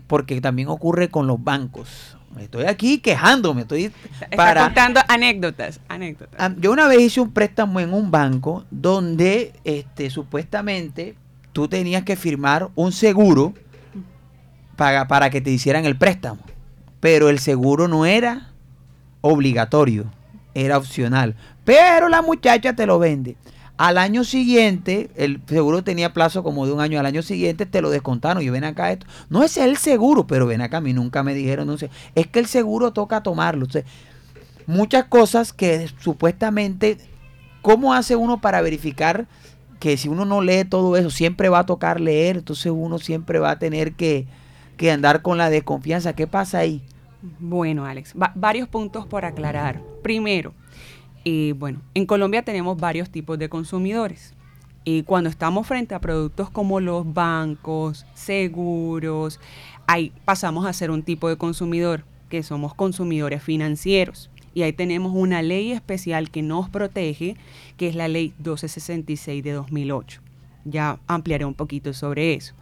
porque 0.07 0.41
también 0.41 0.67
ocurre 0.67 1.09
con 1.09 1.27
los 1.27 1.43
bancos. 1.43 2.17
Estoy 2.39 2.65
aquí 2.65 2.99
quejándome, 2.99 3.61
estoy 3.61 3.91
para 4.35 4.63
contando 4.63 5.01
anécdotas, 5.07 5.79
anécdotas. 5.87 6.53
Yo 6.57 6.71
una 6.71 6.87
vez 6.87 7.01
hice 7.01 7.21
un 7.21 7.31
préstamo 7.31 7.79
en 7.79 7.93
un 7.93 8.09
banco 8.09 8.65
donde 8.71 9.53
este 9.63 10.09
supuestamente 10.09 11.15
tú 11.51 11.67
tenías 11.67 12.03
que 12.03 12.15
firmar 12.15 12.69
un 12.75 12.91
seguro 12.93 13.53
para, 14.75 15.07
para 15.07 15.29
que 15.29 15.41
te 15.41 15.51
hicieran 15.51 15.85
el 15.85 15.97
préstamo, 15.97 16.41
pero 16.99 17.29
el 17.29 17.39
seguro 17.39 17.87
no 17.87 18.05
era 18.05 18.51
obligatorio, 19.21 20.05
era 20.53 20.77
opcional. 20.77 21.35
Pero 21.63 22.09
la 22.09 22.21
muchacha 22.21 22.75
te 22.75 22.85
lo 22.85 22.99
vende. 22.99 23.37
Al 23.77 23.97
año 23.97 24.23
siguiente, 24.23 25.09
el 25.15 25.41
seguro 25.47 25.83
tenía 25.83 26.13
plazo 26.13 26.43
como 26.43 26.67
de 26.67 26.71
un 26.71 26.81
año, 26.81 26.99
al 26.99 27.05
año 27.07 27.23
siguiente 27.23 27.65
te 27.65 27.81
lo 27.81 27.89
descontaron. 27.89 28.43
Y 28.43 28.49
ven 28.49 28.63
acá 28.63 28.91
esto. 28.91 29.07
No 29.29 29.43
es 29.43 29.57
el 29.57 29.77
seguro, 29.77 30.27
pero 30.27 30.45
ven 30.45 30.61
acá, 30.61 30.77
a 30.77 30.81
mí 30.81 30.93
nunca 30.93 31.23
me 31.23 31.33
dijeron, 31.33 31.67
no 31.67 31.73
es 31.73 32.27
que 32.27 32.39
el 32.39 32.45
seguro 32.45 32.91
toca 32.91 33.23
tomarlo. 33.23 33.65
muchas 34.67 35.05
cosas 35.05 35.51
que 35.51 35.89
supuestamente, 35.99 36.97
¿cómo 37.63 37.93
hace 37.93 38.15
uno 38.15 38.39
para 38.39 38.61
verificar 38.61 39.27
que 39.79 39.97
si 39.97 40.09
uno 40.09 40.25
no 40.25 40.41
lee 40.41 40.63
todo 40.63 40.95
eso, 40.95 41.09
siempre 41.09 41.49
va 41.49 41.59
a 41.59 41.65
tocar 41.65 41.99
leer, 41.99 42.37
entonces 42.37 42.71
uno 42.71 42.99
siempre 42.99 43.39
va 43.39 43.49
a 43.49 43.57
tener 43.57 43.93
que, 43.93 44.27
que 44.77 44.91
andar 44.91 45.23
con 45.23 45.39
la 45.39 45.49
desconfianza? 45.49 46.13
¿Qué 46.13 46.27
pasa 46.27 46.59
ahí? 46.59 46.83
Bueno, 47.39 47.85
Alex, 47.85 48.13
varios 48.35 48.67
puntos 48.67 49.07
por 49.07 49.25
aclarar. 49.25 49.81
Primero, 50.03 50.53
y 51.23 51.51
bueno, 51.51 51.81
en 51.93 52.05
Colombia 52.05 52.43
tenemos 52.43 52.79
varios 52.79 53.09
tipos 53.09 53.37
de 53.37 53.49
consumidores. 53.49 54.33
Y 54.83 55.03
cuando 55.03 55.29
estamos 55.29 55.67
frente 55.67 55.93
a 55.93 55.99
productos 55.99 56.49
como 56.49 56.79
los 56.79 57.13
bancos, 57.13 58.05
seguros, 58.15 59.39
ahí 59.85 60.11
pasamos 60.25 60.65
a 60.65 60.73
ser 60.73 60.89
un 60.89 61.03
tipo 61.03 61.29
de 61.29 61.37
consumidor, 61.37 62.03
que 62.29 62.41
somos 62.41 62.73
consumidores 62.73 63.43
financieros. 63.43 64.31
Y 64.55 64.63
ahí 64.63 64.73
tenemos 64.73 65.13
una 65.15 65.43
ley 65.43 65.71
especial 65.71 66.31
que 66.31 66.41
nos 66.41 66.67
protege, 66.69 67.35
que 67.77 67.87
es 67.87 67.95
la 67.95 68.07
ley 68.07 68.33
1266 68.39 69.43
de 69.43 69.51
2008. 69.51 70.21
Ya 70.65 70.99
ampliaré 71.07 71.45
un 71.45 71.53
poquito 71.53 71.93
sobre 71.93 72.33
eso. 72.33 72.55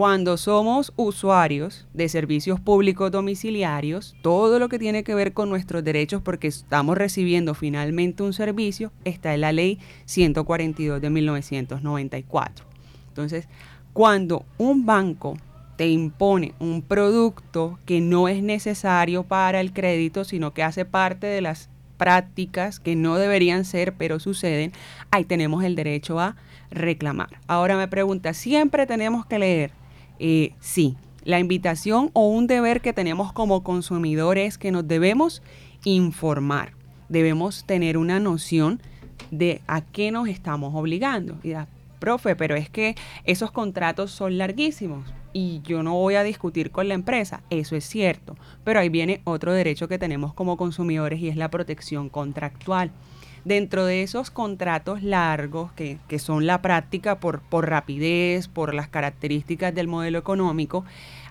Cuando 0.00 0.38
somos 0.38 0.94
usuarios 0.96 1.86
de 1.92 2.08
servicios 2.08 2.58
públicos 2.58 3.10
domiciliarios, 3.10 4.16
todo 4.22 4.58
lo 4.58 4.70
que 4.70 4.78
tiene 4.78 5.04
que 5.04 5.14
ver 5.14 5.34
con 5.34 5.50
nuestros 5.50 5.84
derechos 5.84 6.22
porque 6.22 6.46
estamos 6.46 6.96
recibiendo 6.96 7.52
finalmente 7.52 8.22
un 8.22 8.32
servicio 8.32 8.92
está 9.04 9.34
en 9.34 9.42
la 9.42 9.52
ley 9.52 9.78
142 10.06 11.02
de 11.02 11.10
1994. 11.10 12.64
Entonces, 13.08 13.46
cuando 13.92 14.46
un 14.56 14.86
banco 14.86 15.36
te 15.76 15.90
impone 15.90 16.54
un 16.60 16.80
producto 16.80 17.78
que 17.84 18.00
no 18.00 18.26
es 18.28 18.42
necesario 18.42 19.24
para 19.24 19.60
el 19.60 19.74
crédito, 19.74 20.24
sino 20.24 20.54
que 20.54 20.62
hace 20.62 20.86
parte 20.86 21.26
de 21.26 21.42
las 21.42 21.68
prácticas 21.98 22.80
que 22.80 22.96
no 22.96 23.16
deberían 23.16 23.66
ser, 23.66 23.92
pero 23.92 24.18
suceden, 24.18 24.72
ahí 25.10 25.26
tenemos 25.26 25.62
el 25.62 25.76
derecho 25.76 26.18
a 26.18 26.36
reclamar. 26.70 27.38
Ahora 27.46 27.76
me 27.76 27.86
pregunta, 27.86 28.32
¿siempre 28.32 28.86
tenemos 28.86 29.26
que 29.26 29.38
leer? 29.38 29.79
Eh, 30.22 30.52
sí, 30.60 30.96
la 31.24 31.40
invitación 31.40 32.10
o 32.12 32.28
un 32.28 32.46
deber 32.46 32.82
que 32.82 32.92
tenemos 32.92 33.32
como 33.32 33.62
consumidores 33.62 34.48
es 34.48 34.58
que 34.58 34.70
nos 34.70 34.86
debemos 34.86 35.42
informar, 35.84 36.74
debemos 37.08 37.64
tener 37.64 37.96
una 37.96 38.20
noción 38.20 38.82
de 39.30 39.62
a 39.66 39.80
qué 39.80 40.10
nos 40.10 40.28
estamos 40.28 40.74
obligando. 40.74 41.38
Y 41.42 41.54
profe, 41.98 42.36
pero 42.36 42.54
es 42.54 42.68
que 42.68 42.96
esos 43.24 43.50
contratos 43.50 44.10
son 44.10 44.36
larguísimos 44.36 45.04
y 45.32 45.60
yo 45.62 45.82
no 45.82 45.94
voy 45.94 46.16
a 46.16 46.22
discutir 46.22 46.70
con 46.70 46.88
la 46.88 46.94
empresa, 46.94 47.42
eso 47.48 47.76
es 47.76 47.84
cierto, 47.84 48.36
pero 48.62 48.80
ahí 48.80 48.88
viene 48.88 49.22
otro 49.24 49.52
derecho 49.52 49.88
que 49.88 49.98
tenemos 49.98 50.34
como 50.34 50.56
consumidores 50.58 51.20
y 51.20 51.28
es 51.28 51.36
la 51.36 51.50
protección 51.50 52.10
contractual. 52.10 52.90
Dentro 53.44 53.86
de 53.86 54.02
esos 54.02 54.30
contratos 54.30 55.02
largos, 55.02 55.72
que, 55.72 55.98
son 56.18 56.46
la 56.46 56.60
práctica 56.60 57.20
por, 57.20 57.40
por 57.40 57.68
rapidez, 57.68 58.48
por 58.48 58.74
las 58.74 58.88
características 58.88 59.74
del 59.74 59.88
modelo 59.88 60.18
económico, 60.18 60.84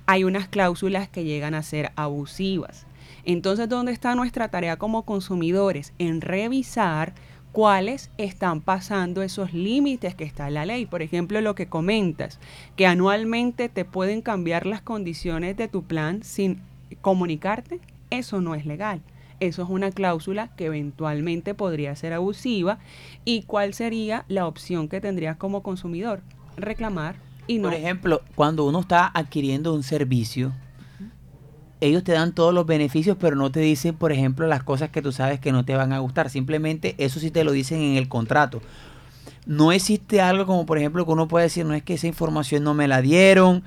hay 0.05 0.23
unas 0.23 0.47
cláusulas 0.47 1.07
que 1.07 1.23
llegan 1.23 1.53
a 1.53 1.63
ser 1.63 1.91
abusivas. 1.95 2.87
Entonces, 3.25 3.69
¿dónde 3.69 3.91
está 3.91 4.15
nuestra 4.15 4.49
tarea 4.49 4.77
como 4.77 5.03
consumidores? 5.03 5.93
En 5.99 6.21
revisar 6.21 7.13
cuáles 7.51 8.11
están 8.17 8.61
pasando 8.61 9.21
esos 9.21 9.53
límites 9.53 10.15
que 10.15 10.23
está 10.23 10.47
en 10.47 10.55
la 10.55 10.65
ley. 10.65 10.85
Por 10.85 11.01
ejemplo, 11.01 11.41
lo 11.41 11.55
que 11.55 11.67
comentas, 11.67 12.39
que 12.75 12.87
anualmente 12.87 13.69
te 13.69 13.85
pueden 13.85 14.21
cambiar 14.21 14.65
las 14.65 14.81
condiciones 14.81 15.57
de 15.57 15.67
tu 15.67 15.83
plan 15.83 16.23
sin 16.23 16.61
comunicarte, 17.01 17.79
eso 18.09 18.41
no 18.41 18.55
es 18.55 18.65
legal. 18.65 19.01
Eso 19.39 19.63
es 19.63 19.69
una 19.69 19.91
cláusula 19.91 20.49
que 20.55 20.65
eventualmente 20.65 21.53
podría 21.53 21.95
ser 21.95 22.13
abusiva. 22.13 22.79
¿Y 23.25 23.43
cuál 23.43 23.73
sería 23.73 24.25
la 24.27 24.47
opción 24.47 24.87
que 24.87 25.01
tendrías 25.01 25.37
como 25.37 25.63
consumidor? 25.63 26.21
Reclamar 26.57 27.15
y 27.47 27.59
no. 27.59 27.69
Por 27.69 27.77
ejemplo, 27.77 28.21
cuando 28.35 28.65
uno 28.65 28.81
está 28.81 29.07
adquiriendo 29.07 29.73
un 29.73 29.83
servicio, 29.83 30.53
ellos 31.81 32.03
te 32.03 32.11
dan 32.11 32.33
todos 32.33 32.53
los 32.53 32.65
beneficios, 32.65 33.17
pero 33.19 33.35
no 33.35 33.51
te 33.51 33.61
dicen, 33.61 33.95
por 33.95 34.11
ejemplo, 34.11 34.47
las 34.47 34.63
cosas 34.63 34.89
que 34.89 35.01
tú 35.01 35.11
sabes 35.11 35.39
que 35.39 35.51
no 35.51 35.63
te 35.63 35.75
van 35.75 35.93
a 35.93 35.99
gustar. 35.99 36.29
Simplemente 36.29 36.95
eso 36.97 37.19
sí 37.19 37.31
te 37.31 37.43
lo 37.43 37.51
dicen 37.51 37.81
en 37.81 37.95
el 37.95 38.09
contrato. 38.09 38.61
No 39.45 39.71
existe 39.71 40.21
algo 40.21 40.45
como, 40.45 40.65
por 40.65 40.77
ejemplo, 40.77 41.05
que 41.05 41.11
uno 41.11 41.27
puede 41.27 41.45
decir, 41.45 41.65
no 41.65 41.73
es 41.73 41.81
que 41.81 41.93
esa 41.93 42.07
información 42.07 42.63
no 42.63 42.73
me 42.73 42.87
la 42.87 43.01
dieron, 43.01 43.63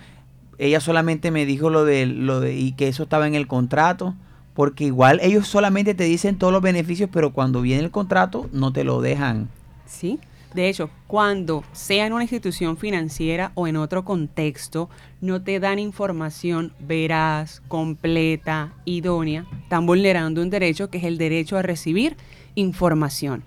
ella 0.58 0.80
solamente 0.80 1.30
me 1.30 1.46
dijo 1.46 1.70
lo 1.70 1.84
de, 1.84 2.06
lo 2.06 2.40
de, 2.40 2.54
y 2.54 2.72
que 2.72 2.88
eso 2.88 3.04
estaba 3.04 3.26
en 3.26 3.34
el 3.34 3.46
contrato. 3.46 4.14
Porque 4.54 4.84
igual 4.84 5.20
ellos 5.22 5.46
solamente 5.46 5.94
te 5.94 6.04
dicen 6.04 6.36
todos 6.36 6.52
los 6.52 6.62
beneficios, 6.62 7.08
pero 7.12 7.32
cuando 7.32 7.62
viene 7.62 7.84
el 7.84 7.90
contrato 7.90 8.48
no 8.52 8.72
te 8.72 8.84
lo 8.84 9.00
dejan. 9.00 9.48
Sí. 9.86 10.18
De 10.54 10.68
hecho, 10.68 10.90
cuando 11.06 11.64
sea 11.72 12.06
en 12.06 12.12
una 12.12 12.24
institución 12.24 12.76
financiera 12.76 13.52
o 13.54 13.66
en 13.66 13.76
otro 13.76 14.04
contexto, 14.04 14.90
no 15.22 15.42
te 15.42 15.60
dan 15.60 15.78
información 15.78 16.74
veraz, 16.78 17.62
completa, 17.68 18.74
idónea, 18.84 19.46
están 19.62 19.86
vulnerando 19.86 20.42
un 20.42 20.50
derecho 20.50 20.90
que 20.90 20.98
es 20.98 21.04
el 21.04 21.16
derecho 21.16 21.56
a 21.56 21.62
recibir 21.62 22.16
información. 22.54 23.44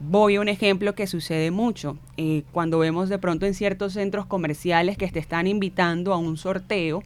Voy 0.00 0.36
a 0.36 0.40
un 0.40 0.48
ejemplo 0.48 0.94
que 0.94 1.06
sucede 1.06 1.50
mucho. 1.52 1.96
Eh, 2.16 2.42
cuando 2.50 2.78
vemos 2.78 3.08
de 3.08 3.18
pronto 3.18 3.46
en 3.46 3.54
ciertos 3.54 3.92
centros 3.92 4.26
comerciales 4.26 4.96
que 4.96 5.08
te 5.08 5.18
están 5.20 5.46
invitando 5.46 6.12
a 6.12 6.18
un 6.18 6.36
sorteo, 6.36 7.02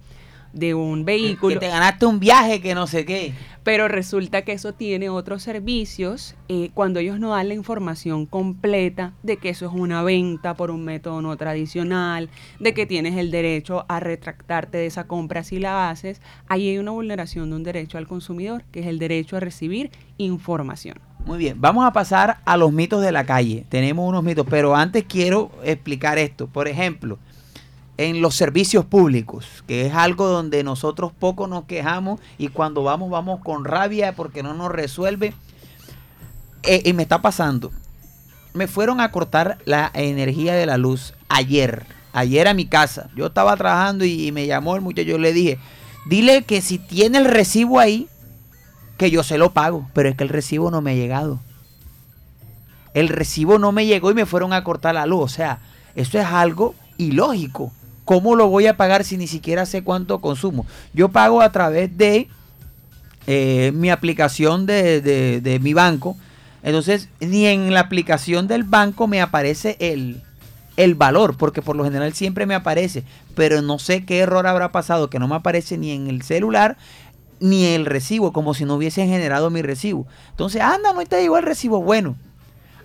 de 0.53 0.75
un 0.75 1.05
vehículo. 1.05 1.55
Que 1.55 1.67
te 1.67 1.73
ganaste 1.73 2.07
un 2.07 2.21
viaje 2.21 2.61
que 2.61 2.75
no 2.75 2.87
sé 2.87 3.05
qué. 3.05 3.33
Pero 3.65 3.87
resulta 3.87 4.43
que 4.43 4.53
eso 4.53 4.73
tiene 4.73 5.09
otros 5.09 5.43
servicios 5.43 6.35
eh, 6.49 6.71
cuando 6.75 6.99
ellos 6.99 7.21
no 7.21 7.31
dan 7.31 7.49
la 7.49 7.55
información 7.55 8.27
completa 8.27 9.13
de 9.23 9.37
que 9.37 9.51
eso 9.51 9.67
es 9.67 9.73
una 9.73 10.03
venta 10.03 10.55
por 10.55 10.73
un 10.73 10.85
método 10.85 11.23
no 11.23 11.37
tradicional, 11.37 12.29
de 12.59 12.75
que 12.75 12.87
tienes 12.87 13.17
el 13.17 13.31
derecho 13.31 13.85
a 13.89 14.01
retractarte 14.01 14.79
de 14.79 14.87
esa 14.87 15.07
compra 15.07 15.45
si 15.45 15.61
la 15.61 15.91
haces. 15.91 16.21
Ahí 16.49 16.71
hay 16.71 16.79
una 16.79 16.91
vulneración 16.91 17.51
de 17.51 17.57
un 17.57 17.63
derecho 17.63 17.99
al 17.99 18.09
consumidor, 18.09 18.65
que 18.73 18.81
es 18.81 18.87
el 18.87 18.99
derecho 18.99 19.37
a 19.37 19.41
recibir 19.41 19.91
información. 20.19 20.99
Muy 21.25 21.39
bien, 21.39 21.61
vamos 21.61 21.87
a 21.87 21.93
pasar 21.93 22.39
a 22.45 22.57
los 22.57 22.73
mitos 22.73 23.01
de 23.01 23.13
la 23.13 23.25
calle. 23.25 23.65
Tenemos 23.69 24.09
unos 24.09 24.25
mitos, 24.25 24.45
pero 24.51 24.75
antes 24.75 25.05
quiero 25.05 25.53
explicar 25.63 26.19
esto. 26.19 26.49
Por 26.49 26.67
ejemplo, 26.67 27.21
en 28.03 28.21
los 28.21 28.35
servicios 28.35 28.85
públicos, 28.85 29.65
que 29.67 29.87
es 29.87 29.95
algo 29.95 30.27
donde 30.27 30.65
nosotros 30.65 31.13
poco 31.19 31.47
nos 31.47 31.65
quejamos 31.65 32.21
y 32.39 32.49
cuando 32.49 32.83
vamos 32.83 33.11
vamos 33.11 33.41
con 33.41 33.65
rabia 33.65 34.15
porque 34.15 34.43
no 34.43 34.55
nos 34.55 34.71
resuelve. 34.71 35.35
Eh, 36.65 36.83
y 36.85 36.93
me 36.93 37.03
está 37.03 37.23
pasando. 37.23 37.73
Me 38.55 38.67
fueron 38.67 39.01
a 39.01 39.11
cortar 39.11 39.59
la 39.65 39.91
energía 39.95 40.55
de 40.55 40.67
la 40.67 40.79
luz 40.79 41.15
ayer. 41.29 41.87
Ayer 42.13 42.47
a 42.47 42.55
mi 42.55 42.67
casa. 42.67 43.09
Yo 43.17 43.27
estaba 43.27 43.57
trabajando 43.57 44.05
y, 44.05 44.27
y 44.27 44.33
me 44.33 44.47
llamó 44.47 44.77
el 44.77 44.83
muchacho. 44.83 45.09
Yo 45.09 45.19
le 45.19 45.33
dije, 45.33 45.59
dile 46.07 46.43
que 46.43 46.61
si 46.61 46.79
tiene 46.79 47.19
el 47.19 47.25
recibo 47.25 47.81
ahí, 47.81 48.09
que 48.99 49.11
yo 49.11 49.23
se 49.23 49.39
lo 49.39 49.53
pago. 49.53 49.89
Pero 49.95 50.09
es 50.09 50.17
que 50.17 50.25
el 50.25 50.29
recibo 50.29 50.71
no 50.71 50.83
me 50.83 50.93
ha 50.93 50.95
llegado. 50.95 51.41
El 52.95 53.09
recibo 53.09 53.59
no 53.59 53.73
me 53.73 53.87
llegó 53.87 54.11
y 54.11 54.15
me 54.15 54.27
fueron 54.27 54.53
a 54.53 54.63
cortar 54.63 54.95
la 54.95 55.07
luz. 55.07 55.23
O 55.23 55.29
sea, 55.29 55.61
eso 55.95 56.19
es 56.19 56.27
algo 56.27 56.75
ilógico. 56.99 57.73
¿Cómo 58.05 58.35
lo 58.35 58.49
voy 58.49 58.67
a 58.67 58.77
pagar 58.77 59.05
si 59.05 59.17
ni 59.17 59.27
siquiera 59.27 59.65
sé 59.65 59.85
cuánto 59.85 60.21
consumo? 60.21 60.67
Yo 60.93 61.11
pago 61.11 61.41
a 61.41 61.53
través 61.53 61.97
de 61.97 62.29
eh, 63.27 63.71
mi 63.75 63.91
aplicación 63.91 64.67
de, 64.67 65.59
mi 65.63 65.73
banco. 65.73 66.17
Entonces, 66.65 67.09
ni 67.21 67.47
en 67.47 67.73
la 67.73 67.81
aplicación 67.81 68.49
del 68.49 68.65
banco 68.65 69.07
me 69.07 69.21
aparece 69.21 69.77
el, 69.79 70.21
el 70.77 70.95
valor, 70.95 71.37
porque 71.37 71.63
por 71.63 71.77
lo 71.77 71.85
general 71.85 72.13
siempre 72.13 72.47
me 72.47 72.55
aparece, 72.55 73.05
pero 73.35 73.63
no 73.63 73.79
sé 73.79 74.05
qué 74.05 74.19
error 74.21 74.47
habrá 74.47 74.73
pasado, 74.73 75.09
que 75.11 75.19
no 75.19 75.29
me 75.29 75.37
aparece 75.37 75.79
ni 75.79 75.93
en 75.93 76.09
el 76.09 76.23
celular 76.23 76.77
ni 77.41 77.67
el 77.67 77.87
recibo, 77.87 78.33
como 78.33 78.55
si 78.55 78.65
no 78.65 78.77
hubiesen 78.77 79.09
generado 79.09 79.51
mi 79.51 79.63
recibo. 79.63 80.07
Entonces, 80.31 80.63
anda, 80.63 80.93
no 80.93 81.05
te 81.05 81.21
llegó 81.21 81.39
el 81.39 81.45
recibo. 81.45 81.83
Bueno, 81.83 82.15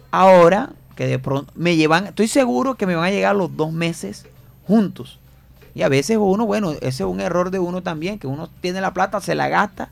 ahora 0.09 0.71
que 0.95 1.05
de 1.05 1.19
pronto 1.19 1.53
me 1.55 1.75
llevan, 1.75 2.07
estoy 2.07 2.27
seguro 2.27 2.73
que 2.73 2.87
me 2.87 2.95
van 2.95 3.05
a 3.05 3.11
llegar 3.11 3.35
los 3.35 3.55
dos 3.55 3.71
meses 3.71 4.25
juntos. 4.67 5.19
Y 5.73 5.83
a 5.83 5.89
veces 5.89 6.17
uno, 6.19 6.45
bueno, 6.45 6.71
ese 6.71 6.87
es 6.87 7.01
un 7.01 7.21
error 7.21 7.51
de 7.51 7.59
uno 7.59 7.83
también, 7.83 8.19
que 8.19 8.27
uno 8.27 8.49
tiene 8.61 8.81
la 8.81 8.93
plata, 8.93 9.21
se 9.21 9.35
la 9.35 9.47
gasta 9.47 9.89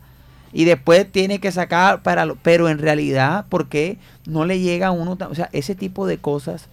y 0.52 0.64
después 0.64 1.10
tiene 1.10 1.38
que 1.38 1.52
sacar 1.52 2.02
para 2.02 2.26
pero 2.42 2.68
en 2.68 2.78
realidad, 2.78 3.46
¿por 3.48 3.68
qué 3.68 3.98
no 4.26 4.44
le 4.44 4.58
llega 4.58 4.88
a 4.88 4.90
uno? 4.90 5.18
O 5.28 5.34
sea, 5.34 5.48
ese 5.52 5.74
tipo 5.74 6.06
de 6.06 6.18
cosas, 6.18 6.68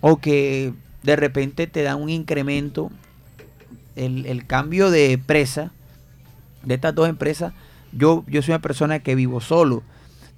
o 0.00 0.18
que 0.18 0.74
de 1.02 1.16
repente 1.16 1.66
te 1.66 1.82
da 1.82 1.96
un 1.96 2.08
incremento, 2.08 2.90
el, 3.94 4.26
el 4.26 4.46
cambio 4.46 4.90
de 4.90 5.12
empresa, 5.12 5.72
de 6.62 6.74
estas 6.74 6.94
dos 6.94 7.08
empresas, 7.08 7.52
yo, 7.92 8.24
yo 8.26 8.42
soy 8.42 8.52
una 8.52 8.62
persona 8.62 8.98
que 8.98 9.14
vivo 9.14 9.40
solo. 9.40 9.82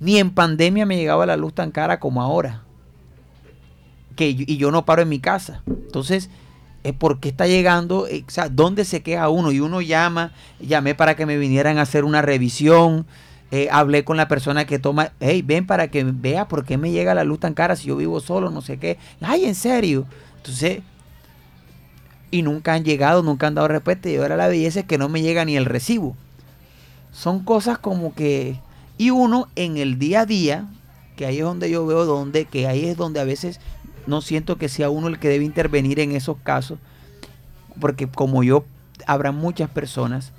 Ni 0.00 0.18
en 0.18 0.30
pandemia 0.30 0.86
me 0.86 0.96
llegaba 0.96 1.26
la 1.26 1.36
luz 1.36 1.54
tan 1.54 1.72
cara 1.72 1.98
como 1.98 2.22
ahora. 2.22 2.62
que, 4.14 4.28
y 4.28 4.56
yo 4.56 4.70
no 4.70 4.84
paro 4.84 5.02
en 5.02 5.08
mi 5.08 5.18
casa. 5.18 5.62
Entonces, 5.66 6.24
es 6.24 6.30
por 6.98 7.20
qué 7.20 7.28
está 7.28 7.46
llegando, 7.46 8.06
eh, 8.06 8.24
o 8.26 8.30
sea, 8.30 8.48
dónde 8.48 8.84
se 8.84 9.02
queja 9.02 9.28
uno. 9.28 9.52
Y 9.52 9.60
uno 9.60 9.80
llama, 9.80 10.32
llamé 10.60 10.94
para 10.94 11.16
que 11.16 11.26
me 11.26 11.36
vinieran 11.36 11.78
a 11.78 11.82
hacer 11.82 12.04
una 12.04 12.22
revisión. 12.22 13.06
Eh, 13.50 13.68
hablé 13.70 14.04
con 14.04 14.16
la 14.16 14.28
persona 14.28 14.66
que 14.66 14.78
toma, 14.78 15.12
hey, 15.20 15.42
ven 15.42 15.66
para 15.66 15.88
que 15.88 16.04
vea 16.04 16.48
por 16.48 16.64
qué 16.64 16.76
me 16.76 16.90
llega 16.90 17.14
la 17.14 17.24
luz 17.24 17.40
tan 17.40 17.54
cara 17.54 17.76
si 17.76 17.88
yo 17.88 17.96
vivo 17.96 18.20
solo, 18.20 18.50
no 18.50 18.60
sé 18.60 18.78
qué. 18.78 18.98
Ay, 19.20 19.44
en 19.44 19.54
serio. 19.54 20.06
Entonces, 20.36 20.80
y 22.30 22.42
nunca 22.42 22.74
han 22.74 22.84
llegado, 22.84 23.22
nunca 23.22 23.46
han 23.46 23.54
dado 23.54 23.68
respuesta. 23.68 24.08
Y 24.08 24.16
ahora 24.16 24.36
la 24.36 24.48
belleza 24.48 24.80
es 24.80 24.86
que 24.86 24.98
no 24.98 25.08
me 25.08 25.22
llega 25.22 25.44
ni 25.44 25.56
el 25.56 25.64
recibo. 25.64 26.16
Son 27.12 27.44
cosas 27.44 27.78
como 27.78 28.14
que. 28.14 28.60
Y 28.98 29.10
uno 29.10 29.48
en 29.56 29.76
el 29.76 29.98
día 29.98 30.20
a 30.22 30.26
día, 30.26 30.68
que 31.16 31.24
ahí 31.24 31.38
es 31.38 31.44
donde 31.44 31.70
yo 31.70 31.86
veo 31.86 32.04
donde, 32.04 32.44
que 32.44 32.66
ahí 32.66 32.84
es 32.84 32.96
donde 32.96 33.20
a 33.20 33.24
veces 33.24 33.60
no 34.08 34.22
siento 34.22 34.56
que 34.56 34.68
sea 34.68 34.90
uno 34.90 35.08
el 35.08 35.18
que 35.18 35.28
debe 35.28 35.44
intervenir 35.44 36.00
en 36.00 36.12
esos 36.12 36.38
casos, 36.38 36.78
porque 37.78 38.08
como 38.08 38.42
yo, 38.42 38.64
habrá 39.06 39.30
muchas 39.32 39.70
personas, 39.70 40.32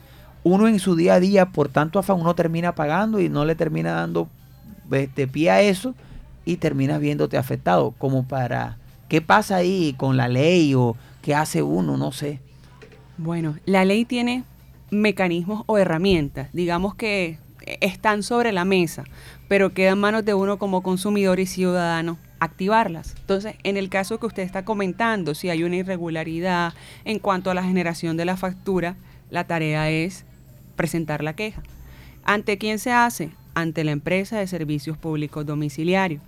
uno 0.43 0.67
en 0.67 0.79
su 0.79 0.95
día 0.95 1.13
a 1.13 1.19
día, 1.19 1.45
por 1.47 1.69
tanto 1.69 1.99
afán, 1.99 2.19
uno 2.19 2.33
termina 2.33 2.75
pagando 2.75 3.19
y 3.19 3.29
no 3.29 3.45
le 3.45 3.55
termina 3.55 3.91
dando 3.91 4.27
este, 4.91 5.27
pie 5.27 5.51
a 5.51 5.61
eso 5.61 5.93
y 6.45 6.57
terminas 6.57 6.99
viéndote 6.99 7.37
afectado, 7.37 7.93
como 7.97 8.27
para, 8.27 8.77
¿qué 9.07 9.21
pasa 9.21 9.57
ahí 9.57 9.93
con 9.95 10.17
la 10.17 10.27
ley 10.27 10.73
o 10.73 10.97
qué 11.21 11.35
hace 11.35 11.61
uno? 11.61 11.95
No 11.95 12.11
sé. 12.11 12.39
Bueno, 13.17 13.55
la 13.65 13.85
ley 13.85 14.03
tiene 14.03 14.43
mecanismos 14.89 15.63
o 15.67 15.77
herramientas, 15.77 16.49
digamos 16.53 16.95
que 16.95 17.37
están 17.81 18.23
sobre 18.23 18.51
la 18.51 18.65
mesa, 18.65 19.03
pero 19.47 19.73
queda 19.73 19.91
en 19.91 19.99
manos 19.99 20.25
de 20.25 20.33
uno 20.33 20.57
como 20.57 20.81
consumidor 20.81 21.39
y 21.39 21.45
ciudadano 21.45 22.17
activarlas. 22.39 23.15
Entonces, 23.19 23.55
en 23.63 23.77
el 23.77 23.89
caso 23.89 24.19
que 24.19 24.25
usted 24.25 24.43
está 24.43 24.65
comentando, 24.65 25.35
si 25.35 25.49
hay 25.49 25.63
una 25.63 25.77
irregularidad 25.77 26.73
en 27.05 27.19
cuanto 27.19 27.51
a 27.51 27.53
la 27.53 27.63
generación 27.63 28.17
de 28.17 28.25
la 28.25 28.37
factura, 28.37 28.95
la 29.29 29.45
tarea 29.45 29.89
es 29.89 30.25
presentar 30.75 31.23
la 31.23 31.35
queja. 31.35 31.61
¿Ante 32.23 32.57
quién 32.57 32.79
se 32.79 32.91
hace? 32.91 33.31
Ante 33.53 33.83
la 33.83 33.91
empresa 33.91 34.39
de 34.39 34.47
servicios 34.47 34.97
públicos 34.97 35.45
domiciliarios. 35.45 36.21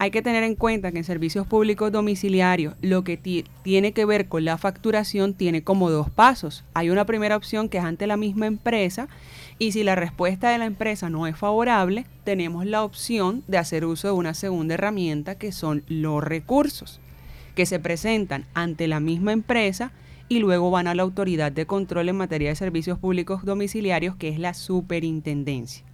Hay 0.00 0.12
que 0.12 0.22
tener 0.22 0.44
en 0.44 0.54
cuenta 0.54 0.92
que 0.92 0.98
en 0.98 1.04
servicios 1.04 1.46
públicos 1.46 1.90
domiciliarios 1.90 2.74
lo 2.80 3.02
que 3.02 3.16
tiene 3.16 3.92
que 3.92 4.04
ver 4.04 4.28
con 4.28 4.44
la 4.44 4.56
facturación 4.56 5.34
tiene 5.34 5.62
como 5.62 5.90
dos 5.90 6.08
pasos. 6.08 6.64
Hay 6.72 6.90
una 6.90 7.04
primera 7.04 7.36
opción 7.36 7.68
que 7.68 7.78
es 7.78 7.84
ante 7.84 8.06
la 8.06 8.16
misma 8.16 8.46
empresa 8.46 9.08
y 9.58 9.72
si 9.72 9.82
la 9.82 9.96
respuesta 9.96 10.50
de 10.50 10.58
la 10.58 10.66
empresa 10.66 11.10
no 11.10 11.26
es 11.26 11.36
favorable, 11.36 12.06
tenemos 12.24 12.64
la 12.64 12.84
opción 12.84 13.42
de 13.48 13.58
hacer 13.58 13.84
uso 13.84 14.08
de 14.08 14.14
una 14.14 14.34
segunda 14.34 14.74
herramienta 14.74 15.34
que 15.34 15.50
son 15.50 15.82
los 15.88 16.22
recursos, 16.22 17.00
que 17.56 17.66
se 17.66 17.80
presentan 17.80 18.46
ante 18.54 18.86
la 18.86 19.00
misma 19.00 19.32
empresa 19.32 19.90
y 20.28 20.38
luego 20.38 20.70
van 20.70 20.86
a 20.86 20.94
la 20.94 21.02
autoridad 21.02 21.50
de 21.50 21.66
control 21.66 22.08
en 22.08 22.16
materia 22.16 22.50
de 22.50 22.56
servicios 22.56 22.98
públicos 22.98 23.44
domiciliarios, 23.44 24.14
que 24.14 24.28
es 24.28 24.38
la 24.38 24.54
superintendencia. 24.54 25.84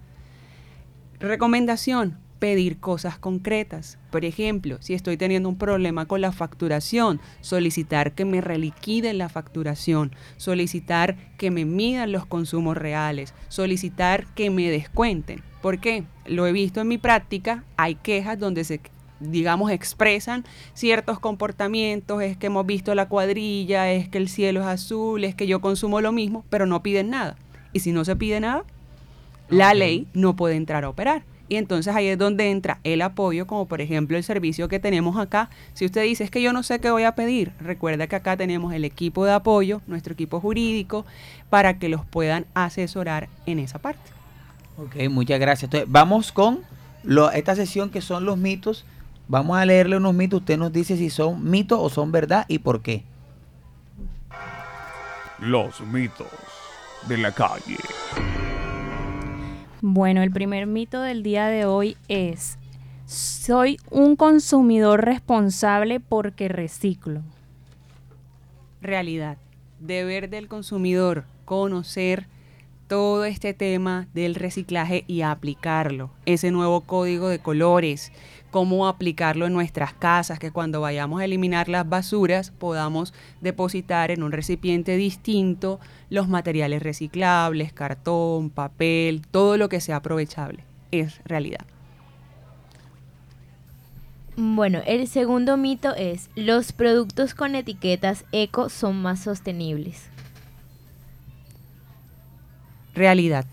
Recomendación, 1.19 2.19
pedir 2.45 2.77
cosas 2.77 3.17
concretas. 3.17 3.97
Por 4.11 4.23
ejemplo, 4.23 4.77
si 4.79 4.93
estoy 4.93 5.17
teniendo 5.17 5.49
un 5.49 5.57
problema 5.57 6.05
con 6.05 6.21
la 6.21 6.31
facturación, 6.31 7.19
solicitar 7.41 8.11
que 8.11 8.23
me 8.23 8.39
reliquiden 8.39 9.17
la 9.17 9.29
facturación, 9.29 10.11
solicitar 10.37 11.17
que 11.39 11.49
me 11.49 11.65
midan 11.65 12.11
los 12.11 12.27
consumos 12.27 12.77
reales, 12.77 13.33
solicitar 13.47 14.27
que 14.35 14.51
me 14.51 14.69
descuenten. 14.69 15.41
¿Por 15.63 15.79
qué? 15.79 16.03
Lo 16.27 16.45
he 16.45 16.51
visto 16.51 16.81
en 16.81 16.87
mi 16.87 16.99
práctica, 16.99 17.63
hay 17.77 17.95
quejas 17.95 18.37
donde 18.37 18.63
se 18.63 18.79
digamos, 19.19 19.71
expresan 19.71 20.45
ciertos 20.75 21.19
comportamientos, 21.19 22.21
es 22.21 22.37
que 22.37 22.45
hemos 22.45 22.67
visto 22.67 22.93
la 22.93 23.07
cuadrilla, 23.07 23.91
es 23.91 24.07
que 24.07 24.19
el 24.19 24.29
cielo 24.29 24.59
es 24.59 24.67
azul, 24.67 25.23
es 25.23 25.33
que 25.33 25.47
yo 25.47 25.61
consumo 25.61 25.99
lo 25.99 26.11
mismo, 26.11 26.45
pero 26.51 26.67
no 26.67 26.83
piden 26.83 27.09
nada. 27.09 27.37
Y 27.73 27.79
si 27.79 27.91
no 27.91 28.05
se 28.05 28.15
pide 28.15 28.39
nada, 28.39 28.65
la 29.49 29.73
ley 29.73 30.05
no 30.13 30.35
puede 30.35 30.57
entrar 30.57 30.83
a 30.83 30.89
operar. 30.89 31.23
Y 31.47 31.57
entonces 31.57 31.95
ahí 31.95 32.07
es 32.07 32.17
donde 32.17 32.49
entra 32.49 32.79
el 32.83 33.01
apoyo, 33.01 33.45
como 33.45 33.67
por 33.67 33.81
ejemplo 33.81 34.17
el 34.17 34.23
servicio 34.23 34.67
que 34.67 34.79
tenemos 34.79 35.17
acá. 35.17 35.49
Si 35.73 35.85
usted 35.85 36.03
dice, 36.03 36.23
es 36.23 36.31
que 36.31 36.41
yo 36.41 36.53
no 36.53 36.63
sé 36.63 36.79
qué 36.79 36.89
voy 36.89 37.03
a 37.03 37.13
pedir, 37.13 37.51
recuerda 37.59 38.07
que 38.07 38.15
acá 38.15 38.35
tenemos 38.35 38.73
el 38.73 38.83
equipo 38.83 39.25
de 39.25 39.33
apoyo, 39.33 39.81
nuestro 39.87 40.13
equipo 40.13 40.39
jurídico, 40.39 41.05
para 41.49 41.77
que 41.77 41.89
los 41.89 42.03
puedan 42.05 42.45
asesorar 42.53 43.29
en 43.45 43.59
esa 43.59 43.79
parte. 43.79 44.11
Ok, 44.77 44.95
muchas 45.09 45.39
gracias. 45.39 45.65
Entonces, 45.65 45.89
vamos 45.89 46.31
con 46.31 46.61
lo, 47.03 47.31
esta 47.31 47.55
sesión 47.55 47.89
que 47.89 48.01
son 48.01 48.25
los 48.25 48.37
mitos. 48.37 48.85
Vamos 49.27 49.57
a 49.57 49.65
leerle 49.65 49.97
unos 49.97 50.13
mitos. 50.13 50.41
Usted 50.41 50.57
nos 50.57 50.73
dice 50.73 50.97
si 50.97 51.09
son 51.09 51.43
mitos 51.49 51.79
o 51.81 51.89
son 51.89 52.11
verdad 52.11 52.45
y 52.47 52.59
por 52.59 52.81
qué. 52.81 53.03
Los 55.39 55.81
mitos 55.81 56.27
de 57.07 57.17
la 57.17 57.31
calle. 57.31 57.77
Bueno, 59.87 60.23
el 60.23 60.31
primer 60.31 60.65
mito 60.65 60.99
del 60.99 61.21
día 61.21 61.45
de 61.45 61.65
hoy 61.65 61.95
es, 62.07 62.57
soy 63.05 63.77
un 63.91 64.15
consumidor 64.15 65.05
responsable 65.05 65.99
porque 65.99 66.47
reciclo. 66.47 67.21
Realidad. 68.81 69.37
Deber 69.79 70.31
del 70.31 70.47
consumidor, 70.47 71.25
conocer 71.45 72.25
todo 72.87 73.25
este 73.25 73.53
tema 73.53 74.07
del 74.15 74.33
reciclaje 74.33 75.03
y 75.05 75.21
aplicarlo. 75.21 76.09
Ese 76.25 76.49
nuevo 76.49 76.81
código 76.81 77.29
de 77.29 77.37
colores, 77.37 78.11
cómo 78.51 78.87
aplicarlo 78.87 79.45
en 79.45 79.53
nuestras 79.53 79.93
casas, 79.93 80.39
que 80.39 80.51
cuando 80.51 80.81
vayamos 80.81 81.21
a 81.21 81.25
eliminar 81.25 81.69
las 81.69 81.87
basuras 81.87 82.51
podamos 82.51 83.13
depositar 83.41 84.11
en 84.11 84.23
un 84.23 84.31
recipiente 84.31 84.95
distinto 84.95 85.79
los 86.09 86.27
materiales 86.27 86.81
reciclables, 86.81 87.73
cartón, 87.73 88.49
papel, 88.49 89.21
todo 89.29 89.57
lo 89.57 89.69
que 89.69 89.81
sea 89.81 89.97
aprovechable. 89.97 90.63
Es 90.91 91.21
realidad. 91.25 91.65
Bueno, 94.37 94.81
el 94.85 95.07
segundo 95.07 95.55
mito 95.55 95.95
es, 95.95 96.29
los 96.35 96.73
productos 96.73 97.33
con 97.33 97.55
etiquetas 97.55 98.25
eco 98.31 98.69
son 98.69 99.01
más 99.01 99.21
sostenibles. 99.21 100.09
Realidad 102.93 103.45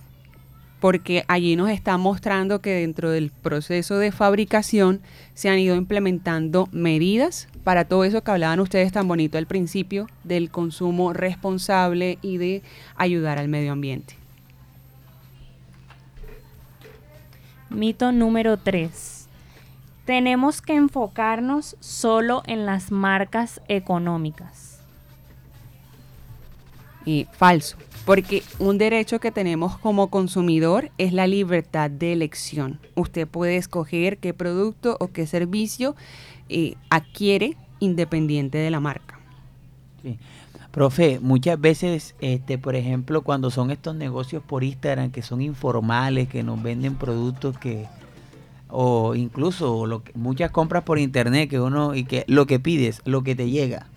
porque 0.83 1.25
allí 1.29 1.55
nos 1.55 1.71
está 1.71 1.97
mostrando 1.97 2.61
que 2.61 2.71
dentro 2.71 3.12
del 3.12 3.31
proceso 3.31 3.99
de 3.99 4.11
fabricación 4.11 5.01
se 5.33 5.49
han 5.49 5.61
ido 5.61 5.77
implementando 5.77 6.68
medidas 6.73 7.47
para 7.62 7.85
todo 7.85 8.03
eso 8.03 8.25
que 8.25 8.33
hablaban 8.33 8.59
ustedes 8.59 8.90
tan 8.90 9.07
bonito 9.07 9.38
al 9.38 9.47
principio 9.47 10.09
del 10.25 10.51
consumo 10.51 11.12
responsable 11.12 12.18
y 12.21 12.38
de 12.38 12.62
ayudar 12.97 13.38
al 13.38 13.47
medio 13.47 13.71
ambiente. 13.71 14.16
Mito 17.71 18.11
número 18.11 18.57
3. 18.57 19.29
Tenemos 20.05 20.61
que 20.61 20.75
enfocarnos 20.75 21.77
solo 21.79 22.42
en 22.45 22.66
las 22.66 22.90
marcas 22.90 23.61
económicas. 23.68 24.81
Y 27.05 27.29
falso 27.31 27.77
porque 28.05 28.43
un 28.59 28.79
derecho 28.79 29.21
que 29.21 29.31
tenemos 29.31 29.79
como 29.79 30.11
consumidor 30.11 30.91
es 30.99 31.12
la 31.12 31.27
libertad 31.27 31.91
de 31.91 32.12
elección. 32.12 32.81
Usted 32.95 33.29
puede 33.29 33.57
escoger 33.57 34.19
qué 34.19 34.35
producto 34.35 34.97
o 35.01 35.09
qué 35.09 35.27
servicio 35.27 35.95
eh, 36.49 36.75
adquiere 36.91 37.57
independiente 37.79 38.59
de 38.59 38.71
la 38.71 38.81
marca. 38.81 39.21
Sí. 40.03 40.19
Profe, 40.73 41.21
muchas 41.21 41.61
veces, 41.61 42.15
este, 42.21 42.57
por 42.57 42.75
ejemplo, 42.75 43.21
cuando 43.21 43.51
son 43.51 43.71
estos 43.71 43.95
negocios 43.95 44.43
por 44.43 44.65
Instagram 44.65 45.11
que 45.11 45.21
son 45.21 45.43
informales, 45.43 46.29
que 46.29 46.43
nos 46.43 46.62
venden 46.62 46.95
productos 46.95 47.59
que, 47.59 47.87
o 48.69 49.15
incluso 49.15 49.85
lo 49.85 50.03
muchas 50.15 50.51
compras 50.51 50.83
por 50.85 50.99
internet 50.99 51.51
que 51.51 51.61
uno 51.61 51.95
y 51.95 52.05
que 52.05 52.25
lo 52.27 52.47
que 52.47 52.59
pides, 52.59 53.03
lo 53.05 53.23
que 53.23 53.37
te 53.37 53.51
llega 53.51 53.91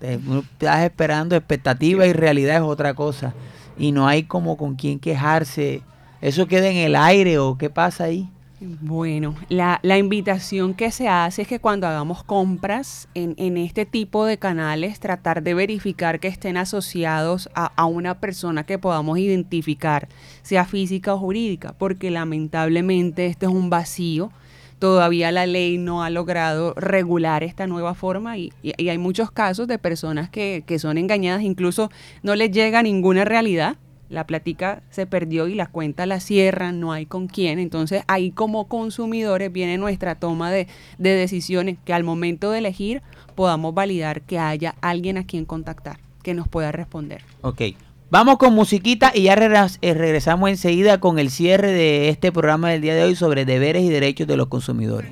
estás 0.00 0.84
esperando 0.84 1.36
expectativa 1.36 2.06
y 2.06 2.12
realidad 2.12 2.56
es 2.56 2.62
otra 2.62 2.94
cosa. 2.94 3.34
Y 3.78 3.92
no 3.92 4.06
hay 4.08 4.24
como 4.24 4.56
con 4.56 4.74
quién 4.74 4.98
quejarse. 4.98 5.82
¿Eso 6.20 6.46
queda 6.46 6.68
en 6.68 6.76
el 6.76 6.96
aire 6.96 7.38
o 7.38 7.56
qué 7.56 7.70
pasa 7.70 8.04
ahí? 8.04 8.28
Bueno, 8.60 9.36
la, 9.48 9.98
invitación 9.98 10.74
que 10.74 10.90
se 10.90 11.06
hace 11.06 11.42
es 11.42 11.48
que 11.48 11.60
cuando 11.60 11.86
hagamos 11.86 12.24
compras 12.24 13.08
en, 13.14 13.34
en, 13.36 13.56
este 13.56 13.86
tipo 13.86 14.24
de 14.24 14.36
canales, 14.36 14.98
tratar 14.98 15.44
de 15.44 15.54
verificar 15.54 16.18
que 16.18 16.26
estén 16.26 16.56
asociados 16.56 17.48
a, 17.54 17.66
a, 17.76 17.84
una 17.84 18.18
persona 18.18 18.64
que 18.64 18.76
podamos 18.76 19.16
identificar, 19.18 20.08
sea 20.42 20.64
física 20.64 21.14
o 21.14 21.18
jurídica, 21.18 21.72
porque 21.78 22.10
lamentablemente 22.10 23.26
este 23.26 23.46
es 23.46 23.52
un 23.52 23.70
vacío 23.70 24.32
todavía 24.78 25.32
la 25.32 25.46
ley 25.46 25.78
no 25.78 26.02
ha 26.02 26.10
logrado 26.10 26.74
regular 26.74 27.42
esta 27.42 27.66
nueva 27.66 27.94
forma 27.94 28.38
y, 28.38 28.52
hay 28.62 28.98
muchos 28.98 29.30
casos 29.30 29.68
de 29.68 29.78
personas 29.78 30.30
que, 30.30 30.64
son 30.78 30.98
engañadas, 30.98 31.42
incluso 31.42 31.90
no 32.22 32.34
les 32.34 32.50
llega 32.50 32.82
ninguna 32.82 33.24
realidad, 33.24 33.76
la 34.08 34.26
platica 34.26 34.82
se 34.90 35.06
perdió 35.06 35.48
y 35.48 35.54
la 35.54 35.66
cuenta 35.66 36.06
la 36.06 36.20
cierran, 36.20 36.80
no 36.80 36.92
hay 36.92 37.04
con 37.04 37.26
quién. 37.26 37.58
Entonces 37.58 38.04
ahí 38.06 38.30
como 38.30 38.66
consumidores 38.66 39.52
viene 39.52 39.76
nuestra 39.76 40.14
toma 40.14 40.50
de, 40.50 40.66
de 40.96 41.10
decisiones 41.10 41.76
que 41.84 41.92
al 41.92 42.04
momento 42.04 42.50
de 42.50 42.58
elegir 42.58 43.02
podamos 43.34 43.74
validar 43.74 44.22
que 44.22 44.38
haya 44.38 44.76
alguien 44.80 45.18
a 45.18 45.26
quien 45.26 45.44
contactar 45.44 45.98
que 46.22 46.32
nos 46.32 46.48
pueda 46.48 46.72
responder. 46.72 47.22
Ok. 47.42 47.62
Vamos 48.10 48.38
con 48.38 48.54
musiquita 48.54 49.12
y 49.14 49.24
ya 49.24 49.34
eh, 49.34 49.92
regresamos 49.92 50.48
enseguida 50.48 50.98
con 50.98 51.18
el 51.18 51.30
cierre 51.30 51.72
de 51.72 52.08
este 52.08 52.32
programa 52.32 52.70
del 52.70 52.80
día 52.80 52.94
de 52.94 53.02
hoy 53.02 53.14
sobre 53.14 53.44
deberes 53.44 53.82
y 53.82 53.90
derechos 53.90 54.26
de 54.26 54.38
los 54.38 54.48
consumidores. 54.48 55.10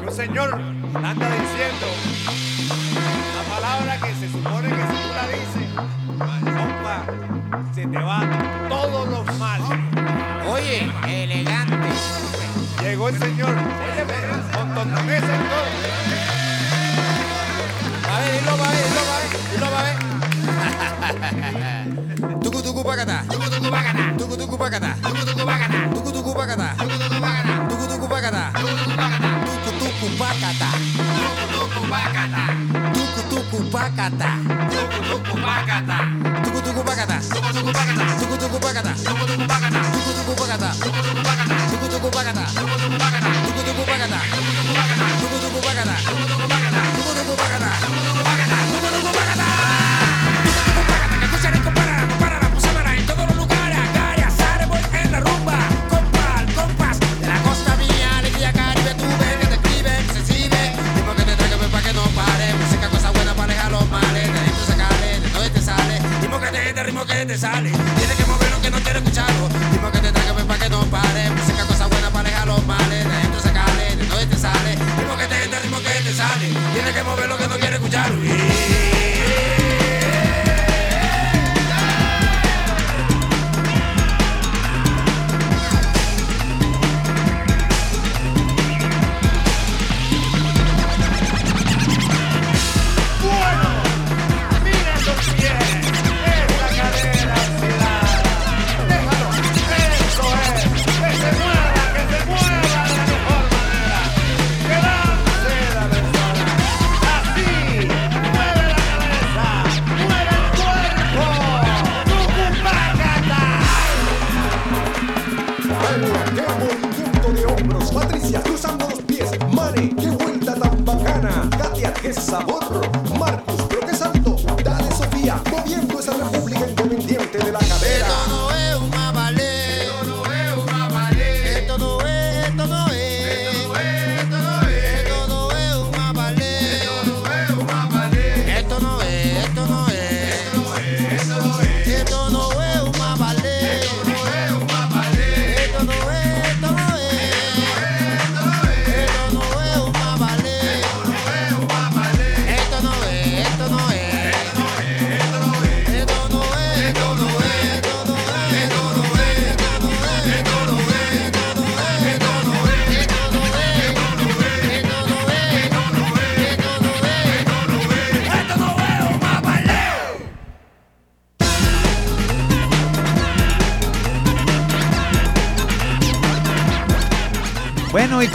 Un 0.00 0.10
señor 0.10 0.54
anda 0.54 1.28
diciendo 1.28 1.86
la 3.36 3.42
palabra 3.54 4.00
que 4.00 4.14
se 4.14 4.32
supone 4.32 4.68
que 4.70 4.74
si 4.74 5.02
tú 5.02 5.08
la 5.14 5.28
dices, 5.28 5.68
compa, 6.56 7.04
se 7.74 7.86
te 7.86 7.98
van 7.98 8.68
todos 8.70 9.08
los 9.10 9.38
males. 9.38 9.68
Oye, 10.50 10.90
elegante. 11.06 11.88
Llegó 12.84 13.10
el 13.10 13.18
señor, 13.18 13.50
óyeme, 13.50 14.14
con 14.56 14.74
tontonesa 14.74 15.26
y 15.26 15.44
todo. 15.50 15.68
A 18.10 18.18
ver, 18.18 18.32
dilo, 18.40 18.56
va 18.56 18.64
a 18.64 18.72
ver, 18.72 18.84
dilo, 18.88 19.02
va 19.04 19.14
a 19.14 19.20
ver, 19.20 19.28
dilo, 19.52 19.70
va 19.70 19.80
a 19.80 21.52
ver. 21.52 21.58
Tuku 22.78 22.86
baga 22.94 23.04
da 23.10 23.18
Tuku 23.26 23.46
dugu 23.50 23.70
baga 23.74 23.90
Tuku 24.14 24.34
dugu 24.38 24.46
dugu 24.54 24.54
Tuku 24.62 24.78
da 24.78 25.98
dugu 25.98 26.10
Tuku 26.14 26.30
baga 26.30 26.54
da 26.54 26.68
Tuku 26.78 27.82
dugu 27.90 28.06
baga 28.14 28.30
Tuku 29.42 29.66
dugu 29.66 30.06
dugu 30.06 30.06
Tuku 30.14 30.54
da 30.62 30.70
dugu 32.94 33.22
Tuku 33.26 33.50
baga 33.58 34.06
da 34.14 34.30
dugu 34.70 34.98
dugu 35.10 36.37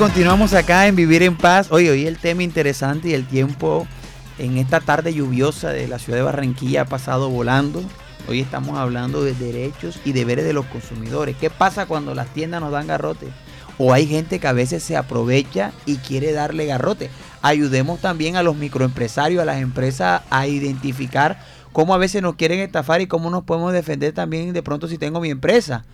continuamos 0.03 0.53
acá 0.53 0.87
en 0.87 0.97
Vivir 0.97 1.23
en 1.23 1.37
Paz. 1.37 1.71
Oye, 1.71 1.89
hoy 1.89 2.05
el 2.07 2.17
tema 2.17 2.43
interesante 2.43 3.07
y 3.07 3.13
el 3.13 3.25
tiempo 3.25 3.87
en 4.37 4.57
esta 4.57 4.81
tarde 4.81 5.13
lluviosa 5.13 5.69
de 5.69 5.87
la 5.87 5.97
ciudad 5.97 6.19
de 6.19 6.25
Barranquilla 6.25 6.81
ha 6.81 6.85
pasado 6.85 7.29
volando. 7.29 7.81
Hoy 8.27 8.41
estamos 8.41 8.77
hablando 8.77 9.23
de 9.23 9.33
derechos 9.33 10.01
y 10.03 10.11
deberes 10.11 10.43
de 10.43 10.51
los 10.51 10.65
consumidores. 10.65 11.37
¿Qué 11.37 11.49
pasa 11.49 11.85
cuando 11.85 12.13
las 12.13 12.27
tiendas 12.33 12.59
nos 12.59 12.73
dan 12.73 12.87
garrote? 12.87 13.29
O 13.77 13.93
hay 13.93 14.05
gente 14.05 14.39
que 14.39 14.47
a 14.47 14.51
veces 14.51 14.83
se 14.83 14.97
aprovecha 14.97 15.71
y 15.85 15.95
quiere 15.95 16.33
darle 16.33 16.65
garrote. 16.65 17.09
Ayudemos 17.41 18.01
también 18.01 18.35
a 18.35 18.43
los 18.43 18.57
microempresarios, 18.57 19.41
a 19.41 19.45
las 19.45 19.61
empresas 19.61 20.23
a 20.29 20.47
identificar 20.47 21.39
cómo 21.71 21.93
a 21.93 21.97
veces 21.97 22.21
nos 22.21 22.35
quieren 22.35 22.59
estafar 22.59 22.99
y 22.99 23.07
cómo 23.07 23.29
nos 23.29 23.45
podemos 23.45 23.71
defender 23.71 24.11
también 24.11 24.51
de 24.51 24.63
pronto 24.63 24.89
si 24.89 24.97
tengo 24.97 25.21
mi 25.21 25.29
empresa. 25.29 25.85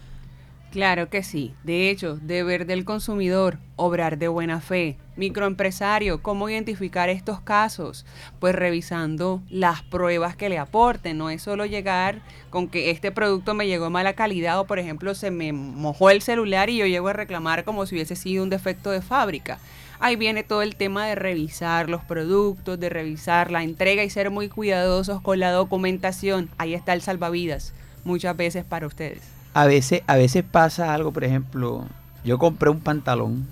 Claro 0.72 1.10
que 1.10 1.24
sí. 1.24 1.56
De 1.64 1.90
hecho, 1.90 2.18
deber 2.18 2.68
del 2.68 2.86
consumidor, 2.86 3.58
obrar 3.76 4.20
de 4.20 4.28
buena 4.28 4.62
fe. 4.62 4.98
Microempresario, 5.16 6.22
¿cómo 6.22 6.48
identificar 6.48 7.10
estos 7.10 7.42
casos? 7.42 8.06
Pues 8.40 8.54
revisando 8.54 9.42
las 9.50 9.82
pruebas 9.82 10.36
que 10.36 10.48
le 10.48 10.60
aporten. 10.60 11.18
No 11.18 11.32
es 11.32 11.42
solo 11.42 11.66
llegar 11.66 12.22
con 12.52 12.68
que 12.68 12.92
este 12.92 13.12
producto 13.12 13.56
me 13.56 13.66
llegó 13.66 13.86
de 13.86 13.90
mala 13.90 14.14
calidad 14.14 14.60
o, 14.60 14.66
por 14.66 14.78
ejemplo, 14.78 15.16
se 15.16 15.32
me 15.32 15.54
mojó 15.54 16.12
el 16.12 16.22
celular 16.22 16.70
y 16.70 16.78
yo 16.78 16.86
llego 16.86 17.08
a 17.08 17.14
reclamar 17.14 17.64
como 17.64 17.88
si 17.88 17.96
hubiese 17.96 18.16
sido 18.16 18.44
un 18.44 18.52
defecto 18.52 18.92
de 18.92 19.02
fábrica. 19.02 19.58
Ahí 20.00 20.16
viene 20.16 20.44
todo 20.44 20.62
el 20.62 20.76
tema 20.76 21.08
de 21.08 21.16
revisar 21.16 21.90
los 21.90 22.04
productos, 22.04 22.80
de 22.80 22.90
revisar 22.90 23.50
la 23.50 23.64
entrega 23.64 24.04
y 24.04 24.10
ser 24.12 24.30
muy 24.30 24.50
cuidadosos 24.50 25.20
con 25.20 25.40
la 25.40 25.52
documentación. 25.52 26.50
Ahí 26.60 26.76
está 26.76 26.94
el 26.94 27.02
salvavidas, 27.02 27.74
muchas 28.06 28.38
veces 28.38 28.64
para 28.64 28.86
ustedes. 28.86 29.39
A 29.54 29.66
veces, 29.66 30.04
a 30.08 30.16
veces 30.16 30.44
pasa 30.44 30.94
algo, 30.94 31.12
por 31.12 31.24
ejemplo, 31.24 31.86
yo 32.24 32.38
compré 32.38 32.70
un 32.70 32.80
pantalón 32.80 33.48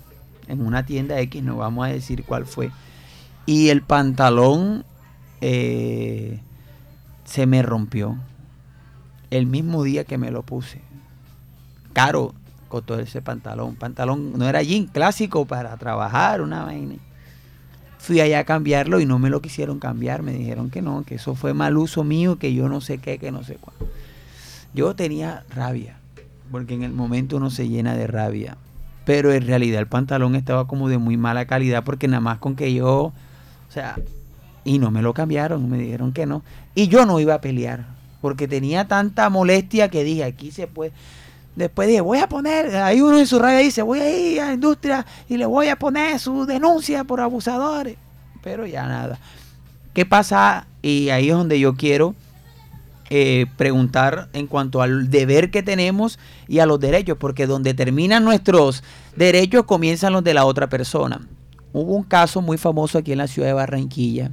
en 0.46 0.64
una 0.64 0.86
tienda 0.86 1.20
X, 1.20 1.42
no 1.42 1.56
vamos 1.56 1.86
a 1.86 1.90
decir 1.90 2.24
cuál 2.24 2.46
fue, 2.46 2.70
y 3.46 3.68
el 3.70 3.82
pantalón 3.82 4.84
eh, 5.40 6.40
se 7.24 7.46
me 7.46 7.62
rompió 7.62 8.16
el 9.30 9.46
mismo 9.46 9.82
día 9.82 10.04
que 10.04 10.18
me 10.18 10.30
lo 10.30 10.42
puse. 10.42 10.80
Caro 11.92 12.34
costó 12.68 12.98
ese 12.98 13.22
pantalón, 13.22 13.74
pantalón 13.74 14.38
no 14.38 14.48
era 14.48 14.62
jean 14.62 14.86
clásico 14.86 15.46
para 15.46 15.76
trabajar, 15.76 16.40
una 16.42 16.64
vaina. 16.64 16.96
Fui 17.98 18.20
allá 18.20 18.40
a 18.40 18.44
cambiarlo 18.44 19.00
y 19.00 19.06
no 19.06 19.18
me 19.18 19.30
lo 19.30 19.42
quisieron 19.42 19.80
cambiar, 19.80 20.22
me 20.22 20.32
dijeron 20.32 20.70
que 20.70 20.82
no, 20.82 21.02
que 21.04 21.16
eso 21.16 21.34
fue 21.34 21.52
mal 21.54 21.76
uso 21.76 22.04
mío, 22.04 22.38
que 22.38 22.54
yo 22.54 22.68
no 22.68 22.80
sé 22.80 22.98
qué, 22.98 23.18
que 23.18 23.32
no 23.32 23.42
sé 23.42 23.56
cuál. 23.56 23.76
Yo 24.72 24.94
tenía 24.94 25.44
rabia, 25.50 25.97
porque 26.50 26.74
en 26.74 26.82
el 26.82 26.92
momento 26.92 27.36
uno 27.36 27.50
se 27.50 27.68
llena 27.68 27.94
de 27.94 28.06
rabia. 28.06 28.56
Pero 29.04 29.32
en 29.32 29.46
realidad 29.46 29.80
el 29.80 29.86
pantalón 29.86 30.34
estaba 30.34 30.66
como 30.66 30.88
de 30.88 30.98
muy 30.98 31.16
mala 31.16 31.46
calidad, 31.46 31.84
porque 31.84 32.08
nada 32.08 32.20
más 32.20 32.38
con 32.38 32.56
que 32.56 32.74
yo, 32.74 32.90
o 32.94 33.12
sea, 33.72 33.96
y 34.64 34.78
no 34.78 34.90
me 34.90 35.02
lo 35.02 35.14
cambiaron, 35.14 35.68
me 35.68 35.78
dijeron 35.78 36.12
que 36.12 36.26
no. 36.26 36.42
Y 36.74 36.88
yo 36.88 37.06
no 37.06 37.18
iba 37.20 37.34
a 37.34 37.40
pelear, 37.40 37.86
porque 38.20 38.46
tenía 38.46 38.86
tanta 38.86 39.30
molestia 39.30 39.88
que 39.88 40.04
dije, 40.04 40.24
aquí 40.24 40.50
se 40.50 40.66
puede... 40.66 40.92
Después 41.56 41.88
dije, 41.88 42.00
voy 42.00 42.18
a 42.18 42.28
poner, 42.28 42.76
hay 42.76 43.00
uno 43.00 43.18
en 43.18 43.26
su 43.26 43.38
radio 43.40 43.58
dice, 43.58 43.82
voy 43.82 43.98
a 43.98 44.16
ir 44.16 44.40
a 44.40 44.46
la 44.46 44.52
industria 44.52 45.04
y 45.28 45.36
le 45.36 45.44
voy 45.44 45.66
a 45.66 45.76
poner 45.76 46.20
su 46.20 46.46
denuncia 46.46 47.02
por 47.02 47.20
abusadores. 47.20 47.96
Pero 48.44 48.64
ya 48.64 48.86
nada. 48.86 49.18
¿Qué 49.92 50.06
pasa? 50.06 50.68
Y 50.82 51.08
ahí 51.08 51.30
es 51.30 51.34
donde 51.34 51.58
yo 51.58 51.74
quiero 51.74 52.14
eh, 53.10 53.46
preguntar 53.56 54.28
en 54.32 54.46
cuanto 54.46 54.82
al 54.82 55.10
deber 55.10 55.50
que 55.50 55.62
tenemos 55.62 56.18
y 56.46 56.58
a 56.58 56.66
los 56.66 56.78
derechos, 56.78 57.16
porque 57.18 57.46
donde 57.46 57.74
terminan 57.74 58.24
nuestros 58.24 58.82
derechos 59.16 59.64
comienzan 59.64 60.12
los 60.12 60.22
de 60.24 60.34
la 60.34 60.44
otra 60.44 60.68
persona. 60.68 61.26
Hubo 61.72 61.94
un 61.94 62.04
caso 62.04 62.42
muy 62.42 62.58
famoso 62.58 62.98
aquí 62.98 63.12
en 63.12 63.18
la 63.18 63.26
ciudad 63.28 63.48
de 63.48 63.54
Barranquilla. 63.54 64.30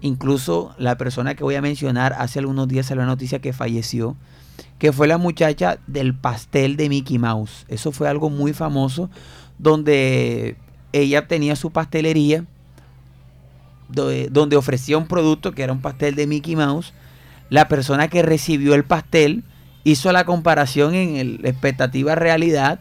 Incluso 0.00 0.74
la 0.78 0.96
persona 0.98 1.34
que 1.34 1.42
voy 1.44 1.54
a 1.54 1.62
mencionar 1.62 2.14
hace 2.18 2.38
algunos 2.38 2.68
días 2.68 2.86
salió 2.86 3.02
la 3.02 3.06
noticia 3.08 3.40
que 3.40 3.52
falleció, 3.52 4.16
que 4.78 4.92
fue 4.92 5.06
la 5.08 5.16
muchacha 5.18 5.78
del 5.86 6.14
pastel 6.14 6.76
de 6.76 6.88
Mickey 6.88 7.18
Mouse. 7.18 7.64
Eso 7.68 7.92
fue 7.92 8.08
algo 8.08 8.28
muy 8.28 8.52
famoso, 8.52 9.08
donde 9.58 10.56
ella 10.92 11.26
tenía 11.26 11.56
su 11.56 11.70
pastelería, 11.70 12.44
do- 13.88 14.10
donde 14.30 14.56
ofrecía 14.56 14.98
un 14.98 15.06
producto 15.06 15.52
que 15.52 15.62
era 15.62 15.72
un 15.72 15.80
pastel 15.80 16.14
de 16.14 16.26
Mickey 16.26 16.56
Mouse. 16.56 16.92
La 17.50 17.68
persona 17.68 18.08
que 18.08 18.22
recibió 18.22 18.74
el 18.74 18.84
pastel 18.84 19.44
hizo 19.84 20.10
la 20.12 20.24
comparación 20.24 20.94
en 20.94 21.16
el- 21.16 21.40
expectativa 21.44 22.14
realidad 22.14 22.80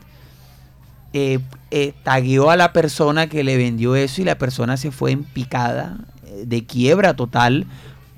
eh, 1.13 1.39
eh, 1.71 1.93
tagueó 2.03 2.49
a 2.49 2.57
la 2.57 2.73
persona 2.73 3.27
que 3.27 3.43
le 3.43 3.57
vendió 3.57 3.95
eso 3.95 4.21
y 4.21 4.25
la 4.25 4.37
persona 4.37 4.75
se 4.75 4.91
fue 4.91 5.11
en 5.11 5.23
picada, 5.23 5.97
eh, 6.25 6.43
de 6.45 6.65
quiebra 6.65 7.15
total, 7.15 7.65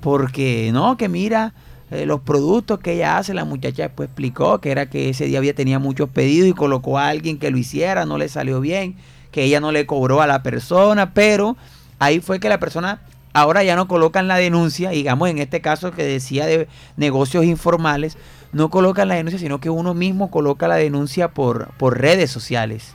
porque 0.00 0.70
no, 0.72 0.96
que 0.96 1.08
mira 1.08 1.52
eh, 1.90 2.06
los 2.06 2.20
productos 2.20 2.80
que 2.80 2.94
ella 2.94 3.18
hace, 3.18 3.34
la 3.34 3.44
muchacha 3.44 3.84
después 3.84 4.08
explicó 4.08 4.60
que 4.60 4.70
era 4.72 4.86
que 4.90 5.10
ese 5.10 5.26
día 5.26 5.38
había 5.38 5.54
tenía 5.54 5.78
muchos 5.78 6.08
pedidos 6.10 6.48
y 6.48 6.52
colocó 6.54 6.98
a 6.98 7.08
alguien 7.08 7.38
que 7.38 7.50
lo 7.50 7.58
hiciera, 7.58 8.04
no 8.04 8.18
le 8.18 8.28
salió 8.28 8.60
bien, 8.60 8.96
que 9.30 9.44
ella 9.44 9.60
no 9.60 9.70
le 9.70 9.86
cobró 9.86 10.20
a 10.20 10.26
la 10.26 10.42
persona, 10.42 11.14
pero 11.14 11.56
ahí 12.00 12.18
fue 12.20 12.40
que 12.40 12.48
la 12.48 12.58
persona 12.58 13.00
ahora 13.32 13.62
ya 13.64 13.76
no 13.76 13.88
colocan 13.88 14.28
la 14.28 14.36
denuncia, 14.36 14.90
digamos 14.90 15.28
en 15.28 15.38
este 15.38 15.60
caso 15.60 15.92
que 15.92 16.04
decía 16.04 16.46
de 16.46 16.68
negocios 16.96 17.44
informales, 17.44 18.16
no 18.52 18.70
colocan 18.70 19.08
la 19.08 19.14
denuncia, 19.14 19.38
sino 19.38 19.60
que 19.60 19.70
uno 19.70 19.94
mismo 19.94 20.30
coloca 20.30 20.68
la 20.68 20.76
denuncia 20.76 21.28
por, 21.28 21.68
por 21.78 22.00
redes 22.00 22.30
sociales. 22.30 22.94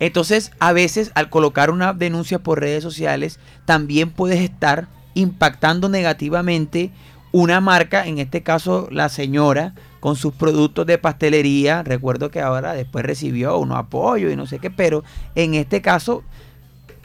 Entonces, 0.00 0.52
a 0.58 0.72
veces 0.72 1.12
al 1.14 1.30
colocar 1.30 1.70
una 1.70 1.92
denuncia 1.92 2.38
por 2.38 2.60
redes 2.60 2.82
sociales, 2.82 3.38
también 3.64 4.10
puedes 4.10 4.40
estar 4.40 4.88
impactando 5.14 5.88
negativamente 5.88 6.90
una 7.32 7.60
marca, 7.60 8.06
en 8.06 8.18
este 8.18 8.42
caso 8.42 8.88
la 8.90 9.08
señora, 9.08 9.74
con 10.00 10.16
sus 10.16 10.34
productos 10.34 10.86
de 10.86 10.98
pastelería. 10.98 11.82
Recuerdo 11.82 12.30
que 12.30 12.40
ahora 12.40 12.74
después 12.74 13.04
recibió 13.04 13.58
unos 13.58 13.78
apoyos 13.78 14.32
y 14.32 14.36
no 14.36 14.46
sé 14.46 14.58
qué, 14.58 14.70
pero 14.70 15.02
en 15.34 15.54
este 15.54 15.80
caso, 15.80 16.22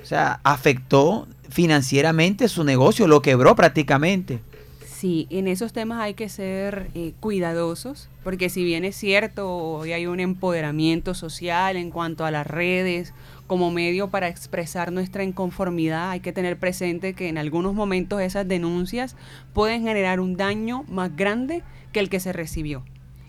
o 0.01 0.05
sea, 0.05 0.39
afectó 0.43 1.27
financieramente 1.49 2.47
su 2.47 2.63
negocio, 2.63 3.07
lo 3.07 3.21
quebró 3.21 3.55
prácticamente. 3.55 4.39
Sí, 4.99 5.27
en 5.29 5.47
esos 5.47 5.71
temas 5.71 6.01
hay 6.01 6.13
que 6.13 6.27
ser 6.27 6.89
eh, 6.93 7.13
cuidadosos, 7.21 8.09
porque 8.21 8.49
si 8.49 8.65
bien 8.65 8.83
es 8.83 8.97
cierto, 8.97 9.49
hoy 9.49 9.93
hay 9.93 10.07
un 10.07 10.19
empoderamiento 10.19 11.13
social 11.13 11.77
en 11.77 11.89
cuanto 11.89 12.25
a 12.25 12.31
las 12.31 12.45
redes 12.45 13.13
como 13.47 13.71
medio 13.71 14.09
para 14.09 14.27
expresar 14.27 14.91
nuestra 14.91 15.23
inconformidad, 15.23 16.09
hay 16.09 16.19
que 16.19 16.33
tener 16.33 16.59
presente 16.59 17.13
que 17.13 17.29
en 17.29 17.37
algunos 17.37 17.73
momentos 17.73 18.19
esas 18.21 18.45
denuncias 18.45 19.15
pueden 19.53 19.83
generar 19.83 20.19
un 20.19 20.35
daño 20.35 20.83
más 20.89 21.15
grande 21.15 21.63
que 21.93 22.01
el 22.01 22.09
que 22.09 22.19
se 22.19 22.33
recibió. 22.33 22.83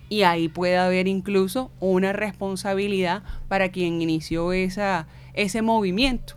Y 0.08 0.22
ahí 0.22 0.48
puede 0.48 0.76
haber 0.76 1.06
incluso 1.06 1.70
una 1.78 2.12
responsabilidad 2.12 3.22
para 3.46 3.68
quien 3.70 4.02
inició 4.02 4.52
esa, 4.52 5.06
ese 5.34 5.62
movimiento, 5.62 6.34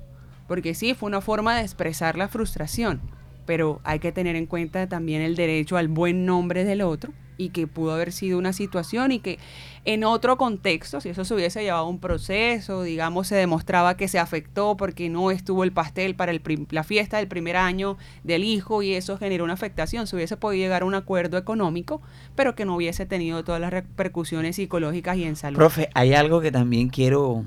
porque 0.47 0.73
sí, 0.73 0.93
fue 0.93 1.07
una 1.07 1.21
forma 1.21 1.55
de 1.55 1.61
expresar 1.61 2.17
la 2.17 2.27
frustración 2.27 3.01
pero 3.45 3.81
hay 3.83 3.99
que 3.99 4.11
tener 4.11 4.35
en 4.35 4.45
cuenta 4.45 4.87
también 4.87 5.21
el 5.21 5.35
derecho 5.35 5.77
al 5.77 5.87
buen 5.87 6.25
nombre 6.25 6.63
del 6.63 6.81
otro 6.81 7.11
y 7.35 7.49
que 7.49 7.65
pudo 7.65 7.93
haber 7.93 8.11
sido 8.11 8.37
una 8.37 8.53
situación 8.53 9.11
y 9.11 9.19
que 9.19 9.39
en 9.85 10.03
otro 10.03 10.37
contexto, 10.37 11.01
si 11.01 11.09
eso 11.09 11.25
se 11.25 11.33
hubiese 11.33 11.63
llevado 11.63 11.87
un 11.87 11.99
proceso, 11.99 12.83
digamos, 12.83 13.27
se 13.27 13.35
demostraba 13.35 13.97
que 13.97 14.07
se 14.07 14.19
afectó 14.19 14.77
porque 14.77 15.09
no 15.09 15.31
estuvo 15.31 15.63
el 15.63 15.71
pastel 15.71 16.15
para 16.15 16.31
el 16.31 16.41
la 16.69 16.83
fiesta 16.83 17.17
del 17.17 17.27
primer 17.27 17.57
año 17.57 17.97
del 18.23 18.43
hijo 18.43 18.83
y 18.83 18.93
eso 18.93 19.17
generó 19.17 19.43
una 19.43 19.53
afectación, 19.53 20.05
se 20.05 20.15
hubiese 20.15 20.37
podido 20.37 20.63
llegar 20.63 20.83
a 20.83 20.85
un 20.85 20.93
acuerdo 20.93 21.37
económico, 21.37 22.01
pero 22.35 22.53
que 22.53 22.65
no 22.65 22.75
hubiese 22.75 23.05
tenido 23.07 23.43
todas 23.43 23.59
las 23.59 23.71
repercusiones 23.71 24.55
psicológicas 24.55 25.17
y 25.17 25.23
en 25.23 25.35
salud. 25.35 25.57
Profe, 25.57 25.89
hay 25.95 26.13
algo 26.13 26.39
que 26.39 26.51
también 26.51 26.89
quiero, 26.89 27.45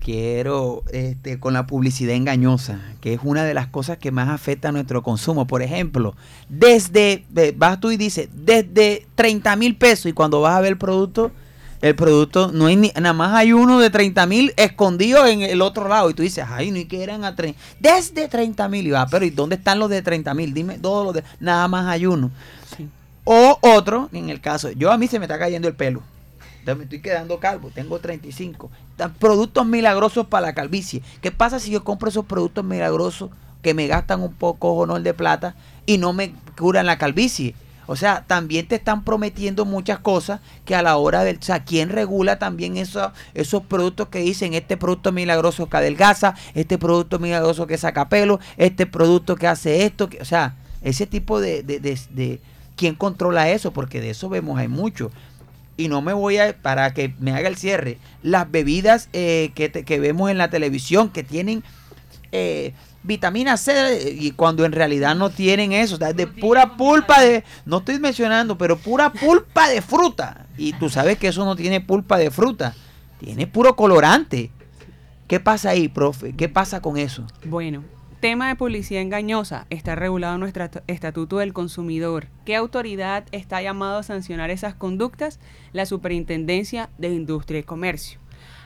quiero, 0.00 0.82
este, 0.92 1.38
con 1.38 1.52
la 1.52 1.66
publicidad 1.66 2.14
engañosa, 2.14 2.80
que 3.00 3.12
es 3.12 3.20
una 3.22 3.44
de 3.44 3.54
las 3.54 3.68
cosas 3.68 3.98
que 3.98 4.10
más 4.10 4.28
afecta 4.28 4.70
a 4.70 4.72
nuestro 4.72 5.02
consumo. 5.02 5.46
Por 5.46 5.62
ejemplo, 5.62 6.16
desde, 6.48 7.24
vas 7.56 7.78
tú 7.78 7.90
y 7.90 7.96
dices, 7.96 8.28
desde 8.32 9.06
30 9.14 9.54
mil 9.56 9.76
pesos 9.76 10.06
y 10.06 10.12
cuando 10.12 10.40
vas 10.40 10.56
a 10.56 10.60
ver 10.60 10.72
el 10.72 10.78
producto, 10.78 11.30
el 11.82 11.94
producto, 11.94 12.50
no 12.52 12.66
hay 12.66 12.76
ni, 12.76 12.92
nada 12.94 13.12
más 13.12 13.34
hay 13.34 13.52
uno 13.52 13.78
de 13.78 13.88
30 13.88 14.26
mil 14.26 14.52
escondido 14.56 15.26
en 15.26 15.42
el 15.42 15.62
otro 15.62 15.88
lado 15.88 16.10
y 16.10 16.14
tú 16.14 16.22
dices, 16.22 16.44
ay, 16.48 16.70
no 16.70 16.78
y 16.78 16.86
que 16.86 17.02
eran 17.02 17.24
a 17.24 17.36
30, 17.36 17.58
desde 17.78 18.28
30 18.28 18.68
mil 18.68 18.86
y 18.86 18.90
va, 18.90 19.06
pero 19.06 19.24
¿y 19.24 19.30
dónde 19.30 19.56
están 19.56 19.78
los 19.78 19.88
de 19.88 20.02
30 20.02 20.34
mil? 20.34 20.52
Dime 20.52 20.78
todos 20.78 21.04
los 21.06 21.14
de, 21.14 21.24
nada 21.38 21.68
más 21.68 21.86
hay 21.86 22.06
uno. 22.06 22.30
Sí. 22.76 22.88
O 23.24 23.58
otro, 23.62 24.08
en 24.12 24.28
el 24.28 24.40
caso, 24.40 24.70
yo 24.72 24.90
a 24.90 24.98
mí 24.98 25.06
se 25.06 25.18
me 25.18 25.26
está 25.26 25.38
cayendo 25.38 25.68
el 25.68 25.74
pelo. 25.74 26.02
Me 26.66 26.84
estoy 26.84 27.00
quedando 27.00 27.40
calvo, 27.40 27.70
tengo 27.74 27.98
35. 27.98 28.70
Dan 28.96 29.14
productos 29.14 29.66
milagrosos 29.66 30.26
para 30.26 30.46
la 30.48 30.54
calvicie. 30.54 31.02
¿Qué 31.20 31.30
pasa 31.32 31.58
si 31.58 31.70
yo 31.70 31.82
compro 31.84 32.08
esos 32.08 32.24
productos 32.26 32.64
milagrosos 32.64 33.30
que 33.62 33.74
me 33.74 33.86
gastan 33.86 34.22
un 34.22 34.32
poco 34.34 34.72
honor 34.74 35.02
de 35.02 35.14
plata 35.14 35.54
y 35.86 35.98
no 35.98 36.12
me 36.12 36.32
curan 36.58 36.86
la 36.86 36.98
calvicie? 36.98 37.54
O 37.86 37.96
sea, 37.96 38.24
también 38.26 38.68
te 38.68 38.76
están 38.76 39.02
prometiendo 39.02 39.64
muchas 39.64 39.98
cosas 39.98 40.40
que 40.64 40.76
a 40.76 40.82
la 40.82 40.96
hora 40.96 41.24
del... 41.24 41.38
O 41.38 41.42
sea, 41.42 41.64
¿quién 41.64 41.88
regula 41.88 42.38
también 42.38 42.76
eso- 42.76 43.10
esos 43.34 43.62
productos 43.64 44.06
que 44.08 44.20
dicen 44.20 44.54
este 44.54 44.76
producto 44.76 45.10
milagroso 45.10 45.68
que 45.68 45.76
adelgaza, 45.76 46.36
este 46.54 46.78
producto 46.78 47.18
milagroso 47.18 47.66
que 47.66 47.76
saca 47.78 48.08
pelo, 48.08 48.38
este 48.58 48.86
producto 48.86 49.34
que 49.34 49.48
hace 49.48 49.84
esto? 49.86 50.08
Que, 50.08 50.20
o 50.22 50.24
sea, 50.24 50.54
ese 50.82 51.06
tipo 51.06 51.40
de, 51.40 51.64
de, 51.64 51.80
de- 51.80 51.98
de- 52.10 52.40
¿Quién 52.76 52.94
controla 52.94 53.50
eso? 53.50 53.72
Porque 53.72 54.00
de 54.00 54.10
eso 54.10 54.28
vemos 54.28 54.58
hay 54.58 54.68
mucho. 54.68 55.10
Y 55.80 55.88
no 55.88 56.02
me 56.02 56.12
voy 56.12 56.38
a... 56.38 56.56
Para 56.56 56.92
que 56.94 57.14
me 57.18 57.32
haga 57.32 57.48
el 57.48 57.56
cierre. 57.56 57.98
Las 58.22 58.50
bebidas 58.50 59.08
eh, 59.12 59.50
que, 59.54 59.68
te- 59.68 59.84
que 59.84 59.98
vemos 59.98 60.30
en 60.30 60.38
la 60.38 60.50
televisión 60.50 61.08
que 61.10 61.22
tienen... 61.24 61.62
eh, 62.32 62.72
vitamina 63.02 63.56
C 63.56 64.14
y 64.14 64.32
cuando 64.32 64.66
en 64.66 64.72
realidad 64.72 65.16
no 65.16 65.30
tienen 65.30 65.72
eso, 65.72 65.94
o 65.94 65.98
sea, 65.98 66.12
de 66.12 66.26
pura 66.26 66.76
pulpa 66.76 67.22
de, 67.22 67.44
no 67.64 67.78
estoy 67.78 67.98
mencionando, 67.98 68.58
pero 68.58 68.76
pura 68.76 69.10
pulpa 69.10 69.70
de 69.70 69.80
fruta. 69.80 70.46
Y 70.58 70.74
tú 70.74 70.90
sabes 70.90 71.16
que 71.16 71.28
eso 71.28 71.46
no 71.46 71.56
tiene 71.56 71.80
pulpa 71.80 72.18
de 72.18 72.30
fruta, 72.30 72.74
tiene 73.18 73.46
puro 73.46 73.74
colorante. 73.74 74.50
¿Qué 75.26 75.40
pasa 75.40 75.70
ahí, 75.70 75.88
profe? 75.88 76.34
¿Qué 76.36 76.50
pasa 76.50 76.82
con 76.82 76.98
eso? 76.98 77.26
Bueno, 77.46 77.82
tema 78.20 78.48
de 78.48 78.56
publicidad 78.56 79.00
engañosa 79.02 79.66
está 79.70 79.94
regulado 79.94 80.34
en 80.34 80.40
nuestro 80.40 80.64
est- 80.64 80.78
Estatuto 80.86 81.38
del 81.38 81.52
Consumidor. 81.52 82.26
¿Qué 82.44 82.54
autoridad 82.54 83.24
está 83.32 83.62
llamado 83.62 83.98
a 83.98 84.02
sancionar 84.02 84.50
esas 84.50 84.74
conductas? 84.74 85.40
La 85.72 85.86
Superintendencia 85.86 86.90
de 86.98 87.08
Industria 87.08 87.60
y 87.60 87.64
Comercio. 87.64 88.20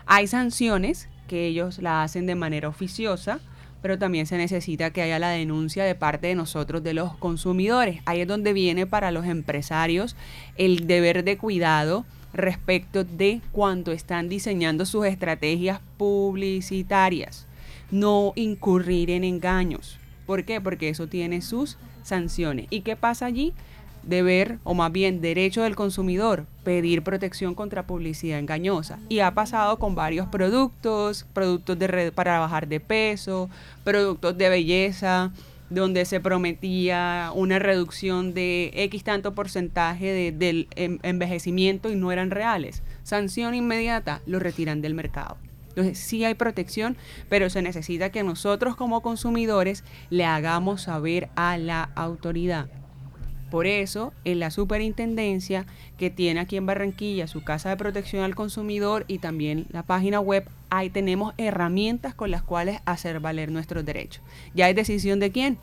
Hay 0.06 0.26
sanciones 0.26 1.08
que 1.28 1.46
ellos 1.46 1.78
la 1.78 2.02
hacen 2.02 2.26
de 2.26 2.34
manera 2.34 2.68
oficiosa, 2.68 3.38
pero 3.80 3.98
también 3.98 4.26
se 4.26 4.38
necesita 4.38 4.90
que 4.90 5.02
haya 5.02 5.18
la 5.18 5.30
denuncia 5.30 5.84
de 5.84 5.94
parte 5.94 6.26
de 6.26 6.34
nosotros, 6.34 6.82
de 6.82 6.94
los 6.94 7.16
consumidores. 7.16 8.00
Ahí 8.06 8.20
es 8.22 8.28
donde 8.28 8.52
viene 8.52 8.86
para 8.86 9.10
los 9.10 9.24
empresarios 9.26 10.16
el 10.56 10.86
deber 10.86 11.22
de 11.22 11.38
cuidado 11.38 12.04
respecto 12.32 13.04
de 13.04 13.40
cuando 13.52 13.92
están 13.92 14.28
diseñando 14.28 14.84
sus 14.84 15.06
estrategias 15.06 15.80
publicitarias. 15.96 17.46
No 17.94 18.32
incurrir 18.34 19.08
en 19.10 19.22
engaños. 19.22 19.98
¿Por 20.26 20.44
qué? 20.44 20.60
Porque 20.60 20.88
eso 20.88 21.06
tiene 21.06 21.40
sus 21.42 21.78
sanciones. 22.02 22.66
¿Y 22.70 22.80
qué 22.80 22.96
pasa 22.96 23.26
allí? 23.26 23.52
Deber, 24.02 24.58
o 24.64 24.74
más 24.74 24.90
bien 24.90 25.20
derecho 25.20 25.62
del 25.62 25.76
consumidor, 25.76 26.44
pedir 26.64 27.02
protección 27.04 27.54
contra 27.54 27.86
publicidad 27.86 28.40
engañosa. 28.40 28.98
Y 29.08 29.20
ha 29.20 29.32
pasado 29.32 29.78
con 29.78 29.94
varios 29.94 30.26
productos, 30.26 31.24
productos 31.32 31.78
de 31.78 31.86
red 31.86 32.12
para 32.12 32.40
bajar 32.40 32.66
de 32.66 32.80
peso, 32.80 33.48
productos 33.84 34.36
de 34.36 34.48
belleza, 34.48 35.30
donde 35.70 36.04
se 36.04 36.18
prometía 36.18 37.30
una 37.32 37.60
reducción 37.60 38.34
de 38.34 38.72
X 38.74 39.04
tanto 39.04 39.34
porcentaje 39.34 40.06
de- 40.06 40.32
del 40.32 40.66
envejecimiento 40.74 41.90
y 41.92 41.94
no 41.94 42.10
eran 42.10 42.32
reales. 42.32 42.82
Sanción 43.04 43.54
inmediata, 43.54 44.20
lo 44.26 44.40
retiran 44.40 44.82
del 44.82 44.94
mercado. 44.94 45.36
Entonces 45.76 45.98
sí 45.98 46.24
hay 46.24 46.34
protección, 46.34 46.96
pero 47.28 47.50
se 47.50 47.62
necesita 47.62 48.10
que 48.10 48.22
nosotros 48.22 48.76
como 48.76 49.00
consumidores 49.00 49.82
le 50.10 50.24
hagamos 50.24 50.82
saber 50.82 51.28
a 51.34 51.58
la 51.58 51.90
autoridad. 51.96 52.68
Por 53.50 53.66
eso, 53.66 54.12
en 54.24 54.40
la 54.40 54.50
superintendencia 54.50 55.66
que 55.96 56.10
tiene 56.10 56.40
aquí 56.40 56.56
en 56.56 56.66
Barranquilla 56.66 57.26
su 57.26 57.44
Casa 57.44 57.68
de 57.68 57.76
Protección 57.76 58.24
al 58.24 58.34
Consumidor 58.34 59.04
y 59.06 59.18
también 59.18 59.66
la 59.70 59.84
página 59.84 60.18
web, 60.18 60.48
ahí 60.70 60.90
tenemos 60.90 61.34
herramientas 61.38 62.14
con 62.14 62.30
las 62.30 62.42
cuales 62.42 62.80
hacer 62.84 63.20
valer 63.20 63.52
nuestros 63.52 63.84
derechos. 63.84 64.22
Ya 64.54 64.68
es 64.68 64.76
decisión 64.76 65.20
de 65.20 65.30
quién? 65.30 65.58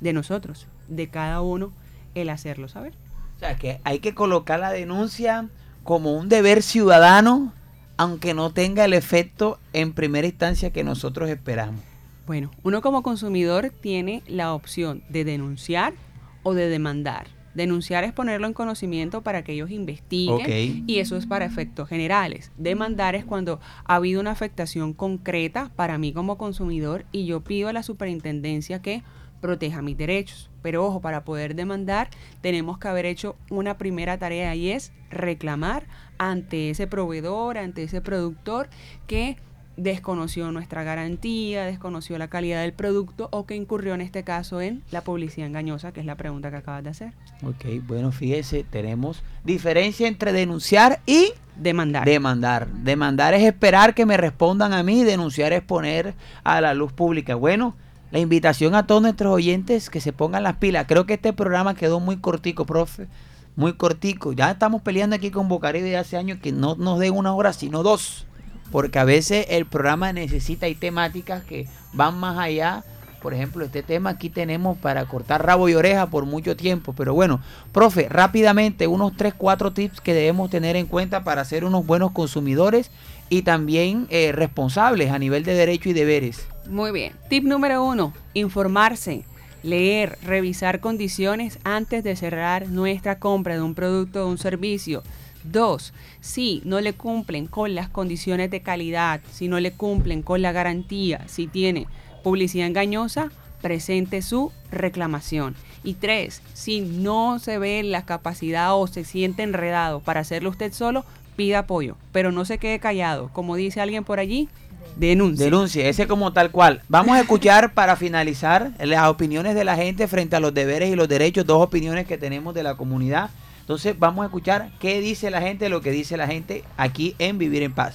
De 0.00 0.12
nosotros, 0.12 0.68
de 0.88 1.08
cada 1.08 1.40
uno 1.40 1.72
el 2.14 2.28
hacerlo 2.28 2.68
saber. 2.68 2.94
O 3.36 3.38
sea, 3.40 3.56
que 3.56 3.80
hay 3.82 3.98
que 3.98 4.14
colocar 4.14 4.60
la 4.60 4.70
denuncia 4.70 5.48
como 5.82 6.14
un 6.14 6.28
deber 6.28 6.62
ciudadano, 6.62 7.52
aunque 7.96 8.34
no 8.34 8.52
tenga 8.52 8.84
el 8.84 8.92
efecto 8.92 9.58
en 9.72 9.92
primera 9.92 10.26
instancia 10.26 10.72
que 10.72 10.84
nosotros 10.84 11.28
esperamos. 11.30 11.80
Bueno, 12.26 12.50
uno 12.62 12.82
como 12.82 13.02
consumidor 13.02 13.70
tiene 13.80 14.22
la 14.26 14.54
opción 14.54 15.02
de 15.08 15.24
denunciar 15.24 15.94
o 16.42 16.54
de 16.54 16.68
demandar. 16.68 17.26
Denunciar 17.54 18.04
es 18.04 18.12
ponerlo 18.12 18.46
en 18.46 18.54
conocimiento 18.54 19.20
para 19.22 19.44
que 19.44 19.52
ellos 19.52 19.70
investiguen 19.70 20.84
y 20.86 20.98
eso 20.98 21.16
es 21.16 21.26
para 21.26 21.44
efectos 21.44 21.88
generales. 21.88 22.50
Demandar 22.56 23.14
es 23.14 23.26
cuando 23.26 23.60
ha 23.84 23.96
habido 23.96 24.20
una 24.20 24.30
afectación 24.30 24.94
concreta 24.94 25.70
para 25.76 25.98
mí 25.98 26.12
como 26.14 26.38
consumidor 26.38 27.04
y 27.12 27.26
yo 27.26 27.42
pido 27.42 27.68
a 27.68 27.74
la 27.74 27.82
superintendencia 27.82 28.80
que 28.80 29.02
proteja 29.42 29.82
mis 29.82 29.98
derechos. 29.98 30.48
Pero 30.62 30.86
ojo, 30.86 31.02
para 31.02 31.24
poder 31.24 31.54
demandar 31.54 32.08
tenemos 32.40 32.78
que 32.78 32.88
haber 32.88 33.04
hecho 33.04 33.36
una 33.50 33.76
primera 33.76 34.16
tarea 34.16 34.54
y 34.54 34.70
es 34.70 34.92
reclamar 35.10 35.84
ante 36.16 36.70
ese 36.70 36.86
proveedor, 36.86 37.58
ante 37.58 37.82
ese 37.82 38.00
productor 38.00 38.70
que 39.06 39.36
desconoció 39.76 40.52
nuestra 40.52 40.84
garantía, 40.84 41.64
desconoció 41.64 42.18
la 42.18 42.28
calidad 42.28 42.62
del 42.62 42.72
producto 42.72 43.28
o 43.32 43.46
que 43.46 43.56
incurrió 43.56 43.94
en 43.94 44.02
este 44.02 44.22
caso 44.22 44.60
en 44.60 44.82
la 44.90 45.02
publicidad 45.02 45.46
engañosa, 45.46 45.92
que 45.92 46.00
es 46.00 46.06
la 46.06 46.16
pregunta 46.16 46.50
que 46.50 46.56
acabas 46.56 46.84
de 46.84 46.90
hacer. 46.90 47.12
Ok, 47.44 47.82
bueno, 47.86 48.12
fíjese, 48.12 48.64
tenemos 48.64 49.22
diferencia 49.44 50.08
entre 50.08 50.32
denunciar 50.32 51.00
y 51.06 51.32
Demandar. 51.56 52.06
demandar. 52.06 52.68
Demandar 52.68 53.34
es 53.34 53.42
esperar 53.42 53.94
que 53.94 54.06
me 54.06 54.16
respondan 54.16 54.72
a 54.72 54.82
mí, 54.82 55.04
denunciar 55.04 55.52
es 55.52 55.62
poner 55.62 56.14
a 56.44 56.60
la 56.60 56.74
luz 56.74 56.92
pública. 56.92 57.34
Bueno, 57.34 57.74
la 58.12 58.18
invitación 58.18 58.74
a 58.74 58.86
todos 58.86 59.00
nuestros 59.00 59.32
oyentes 59.32 59.88
que 59.88 60.02
se 60.02 60.12
pongan 60.12 60.42
las 60.42 60.56
pilas. 60.56 60.84
Creo 60.86 61.06
que 61.06 61.14
este 61.14 61.32
programa 61.32 61.74
quedó 61.74 61.98
muy 61.98 62.18
cortico, 62.18 62.66
profe. 62.66 63.08
Muy 63.56 63.72
cortico. 63.72 64.34
Ya 64.34 64.50
estamos 64.50 64.82
peleando 64.82 65.16
aquí 65.16 65.30
con 65.30 65.48
Bocaribe 65.48 65.88
de 65.88 65.96
hace 65.96 66.18
años 66.18 66.38
que 66.38 66.52
no 66.52 66.74
nos 66.74 66.98
den 66.98 67.14
una 67.14 67.34
hora, 67.34 67.54
sino 67.54 67.82
dos. 67.82 68.26
Porque 68.70 68.98
a 68.98 69.04
veces 69.04 69.46
el 69.48 69.64
programa 69.64 70.12
necesita 70.12 70.68
y 70.68 70.74
temáticas 70.74 71.42
que 71.42 71.66
van 71.94 72.18
más 72.18 72.38
allá. 72.38 72.84
Por 73.22 73.32
ejemplo, 73.32 73.64
este 73.64 73.82
tema 73.82 74.10
aquí 74.10 74.28
tenemos 74.28 74.76
para 74.76 75.06
cortar 75.06 75.46
rabo 75.46 75.70
y 75.70 75.74
oreja 75.74 76.10
por 76.10 76.26
mucho 76.26 76.54
tiempo. 76.54 76.92
Pero 76.92 77.14
bueno, 77.14 77.40
profe, 77.72 78.10
rápidamente 78.10 78.88
unos 78.88 79.16
3, 79.16 79.32
4 79.38 79.72
tips 79.72 80.02
que 80.02 80.12
debemos 80.12 80.50
tener 80.50 80.76
en 80.76 80.84
cuenta 80.84 81.24
para 81.24 81.46
ser 81.46 81.64
unos 81.64 81.86
buenos 81.86 82.12
consumidores 82.12 82.90
y 83.30 83.40
también 83.40 84.06
eh, 84.10 84.32
responsables 84.32 85.12
a 85.12 85.18
nivel 85.18 85.44
de 85.44 85.54
derechos 85.54 85.86
y 85.86 85.92
deberes. 85.94 86.51
Muy 86.68 86.92
bien. 86.92 87.12
Tip 87.28 87.44
número 87.44 87.84
uno, 87.84 88.12
informarse, 88.34 89.24
leer, 89.62 90.18
revisar 90.22 90.80
condiciones 90.80 91.58
antes 91.64 92.04
de 92.04 92.16
cerrar 92.16 92.68
nuestra 92.68 93.18
compra 93.18 93.54
de 93.54 93.62
un 93.62 93.74
producto 93.74 94.24
o 94.24 94.28
un 94.28 94.38
servicio. 94.38 95.02
Dos, 95.44 95.92
si 96.20 96.62
no 96.64 96.80
le 96.80 96.92
cumplen 96.92 97.46
con 97.46 97.74
las 97.74 97.88
condiciones 97.88 98.50
de 98.50 98.62
calidad, 98.62 99.20
si 99.32 99.48
no 99.48 99.58
le 99.58 99.72
cumplen 99.72 100.22
con 100.22 100.40
la 100.40 100.52
garantía, 100.52 101.26
si 101.26 101.48
tiene 101.48 101.88
publicidad 102.22 102.68
engañosa, 102.68 103.30
presente 103.60 104.22
su 104.22 104.52
reclamación. 104.70 105.56
Y 105.82 105.94
tres, 105.94 106.42
si 106.54 106.80
no 106.80 107.40
se 107.40 107.58
ve 107.58 107.82
la 107.82 108.04
capacidad 108.04 108.76
o 108.76 108.86
se 108.86 109.04
siente 109.04 109.42
enredado 109.42 109.98
para 109.98 110.20
hacerlo 110.20 110.50
usted 110.50 110.72
solo, 110.72 111.04
pida 111.34 111.60
apoyo, 111.60 111.96
pero 112.12 112.30
no 112.30 112.44
se 112.44 112.58
quede 112.58 112.78
callado. 112.78 113.30
Como 113.32 113.56
dice 113.56 113.80
alguien 113.80 114.04
por 114.04 114.20
allí, 114.20 114.48
denuncie. 114.96 115.44
Denuncie, 115.44 115.88
ese 115.88 116.06
como 116.06 116.32
tal 116.32 116.50
cual. 116.50 116.82
Vamos 116.88 117.16
a 117.16 117.20
escuchar 117.20 117.74
para 117.74 117.96
finalizar 117.96 118.72
las 118.78 119.08
opiniones 119.08 119.54
de 119.54 119.64
la 119.64 119.76
gente 119.76 120.08
frente 120.08 120.36
a 120.36 120.40
los 120.40 120.54
deberes 120.54 120.90
y 120.90 120.96
los 120.96 121.08
derechos, 121.08 121.46
dos 121.46 121.62
opiniones 121.62 122.06
que 122.06 122.18
tenemos 122.18 122.54
de 122.54 122.62
la 122.62 122.76
comunidad. 122.76 123.30
Entonces 123.60 123.98
vamos 123.98 124.22
a 124.22 124.26
escuchar 124.26 124.70
qué 124.80 125.00
dice 125.00 125.30
la 125.30 125.40
gente, 125.40 125.68
lo 125.68 125.80
que 125.80 125.90
dice 125.90 126.16
la 126.16 126.26
gente 126.26 126.64
aquí 126.76 127.14
en 127.18 127.38
Vivir 127.38 127.62
en 127.62 127.72
Paz. 127.72 127.94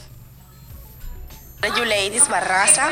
Yuleidis 1.75 2.29
Barraza, 2.29 2.88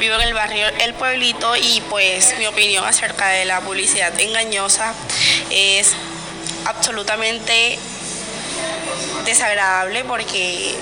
vivo 0.00 0.14
en 0.14 0.22
el 0.22 0.34
barrio 0.34 0.66
El 0.80 0.94
Pueblito 0.94 1.54
y 1.54 1.82
pues 1.90 2.34
mi 2.38 2.46
opinión 2.46 2.84
acerca 2.84 3.28
de 3.28 3.44
la 3.44 3.60
publicidad 3.60 4.18
engañosa 4.18 4.94
es 5.50 5.94
absolutamente 6.64 7.78
desagradable 9.24 10.04
porque 10.04 10.74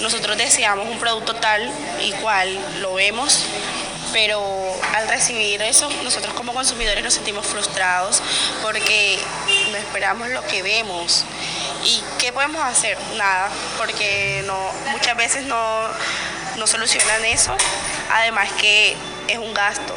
nosotros 0.00 0.36
deseamos 0.36 0.88
un 0.88 0.98
producto 0.98 1.34
tal 1.34 1.70
y 2.02 2.12
cual 2.12 2.58
lo 2.80 2.94
vemos, 2.94 3.46
pero 4.12 4.42
al 4.94 5.08
recibir 5.08 5.62
eso 5.62 5.88
nosotros 6.04 6.34
como 6.34 6.52
consumidores 6.52 7.02
nos 7.02 7.14
sentimos 7.14 7.46
frustrados 7.46 8.22
porque 8.60 9.18
no 9.70 9.78
esperamos 9.78 10.28
lo 10.28 10.42
que 10.46 10.62
vemos. 10.62 11.24
¿Y 11.84 12.02
qué 12.18 12.32
podemos 12.32 12.62
hacer? 12.62 12.96
Nada, 13.16 13.48
porque 13.78 14.44
no, 14.46 14.58
muchas 14.92 15.16
veces 15.16 15.44
no, 15.46 15.88
no 16.56 16.66
solucionan 16.66 17.24
eso. 17.24 17.56
Además 18.12 18.50
que 18.60 18.94
es 19.28 19.38
un 19.38 19.52
gasto 19.54 19.94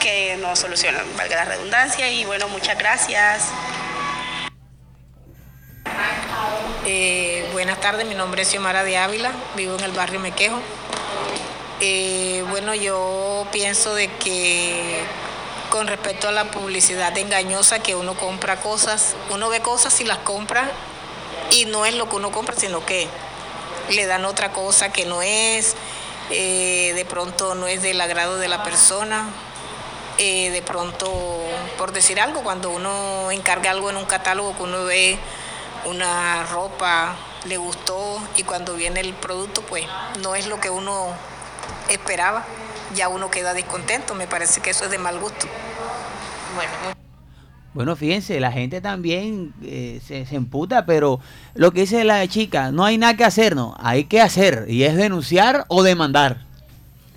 que 0.00 0.36
no 0.36 0.54
solucionan, 0.54 1.04
valga 1.16 1.36
la 1.36 1.44
redundancia. 1.46 2.08
Y 2.10 2.24
bueno, 2.24 2.48
muchas 2.48 2.78
gracias. 2.78 3.44
Eh, 6.84 7.48
buenas 7.52 7.80
tardes, 7.80 8.06
mi 8.06 8.14
nombre 8.14 8.42
es 8.42 8.48
Xiomara 8.48 8.84
de 8.84 8.96
Ávila, 8.96 9.32
vivo 9.56 9.74
en 9.76 9.84
el 9.84 9.92
barrio 9.92 10.20
Mequejo. 10.20 10.58
Eh, 11.80 12.44
bueno, 12.50 12.74
yo 12.74 13.46
pienso 13.52 13.94
de 13.94 14.08
que 14.08 15.02
con 15.70 15.88
respecto 15.88 16.28
a 16.28 16.32
la 16.32 16.44
publicidad 16.50 17.16
engañosa 17.18 17.80
que 17.80 17.94
uno 17.94 18.14
compra 18.14 18.56
cosas, 18.60 19.14
uno 19.30 19.48
ve 19.48 19.60
cosas 19.60 20.00
y 20.00 20.04
las 20.04 20.18
compra 20.18 20.70
y 21.50 21.64
no 21.66 21.84
es 21.86 21.94
lo 21.94 22.08
que 22.08 22.16
uno 22.16 22.30
compra, 22.30 22.54
sino 22.56 22.84
que 22.86 23.08
le 23.90 24.06
dan 24.06 24.24
otra 24.24 24.52
cosa 24.52 24.90
que 24.92 25.04
no 25.04 25.22
es, 25.22 25.74
eh, 26.30 26.92
de 26.94 27.04
pronto 27.04 27.54
no 27.54 27.66
es 27.66 27.82
del 27.82 28.00
agrado 28.00 28.38
de 28.38 28.48
la 28.48 28.62
persona. 28.62 29.28
eh, 30.18 30.50
de 30.50 30.62
pronto, 30.62 31.12
por 31.76 31.92
decir 31.92 32.18
algo, 32.20 32.42
cuando 32.42 32.70
uno 32.70 33.30
encarga 33.32 33.70
algo 33.70 33.90
en 33.90 33.96
un 33.96 34.06
catálogo 34.06 34.56
que 34.56 34.62
uno 34.62 34.84
ve 34.86 35.18
una 35.88 36.44
ropa, 36.44 37.16
le 37.46 37.56
gustó 37.56 38.20
y 38.36 38.42
cuando 38.42 38.74
viene 38.74 39.00
el 39.00 39.14
producto, 39.14 39.62
pues 39.62 39.84
no 40.22 40.34
es 40.34 40.46
lo 40.46 40.60
que 40.60 40.70
uno 40.70 41.08
esperaba, 41.88 42.44
ya 42.94 43.08
uno 43.08 43.30
queda 43.30 43.54
descontento. 43.54 44.14
Me 44.14 44.26
parece 44.26 44.60
que 44.60 44.70
eso 44.70 44.84
es 44.84 44.90
de 44.90 44.98
mal 44.98 45.18
gusto. 45.18 45.46
Bueno, 46.54 46.70
Bueno, 47.74 47.96
fíjense, 47.96 48.40
la 48.40 48.50
gente 48.52 48.80
también 48.80 49.52
eh, 49.62 50.00
se, 50.06 50.24
se 50.26 50.36
emputa, 50.36 50.86
pero 50.86 51.20
lo 51.54 51.72
que 51.72 51.82
dice 51.82 52.04
la 52.04 52.26
chica, 52.26 52.72
no 52.72 52.84
hay 52.84 52.96
nada 52.98 53.14
que 53.16 53.24
hacer, 53.24 53.54
no, 53.54 53.74
hay 53.78 54.04
que 54.04 54.20
hacer, 54.20 54.64
y 54.68 54.84
es 54.84 54.96
denunciar 54.96 55.64
o 55.68 55.82
demandar. 55.82 56.38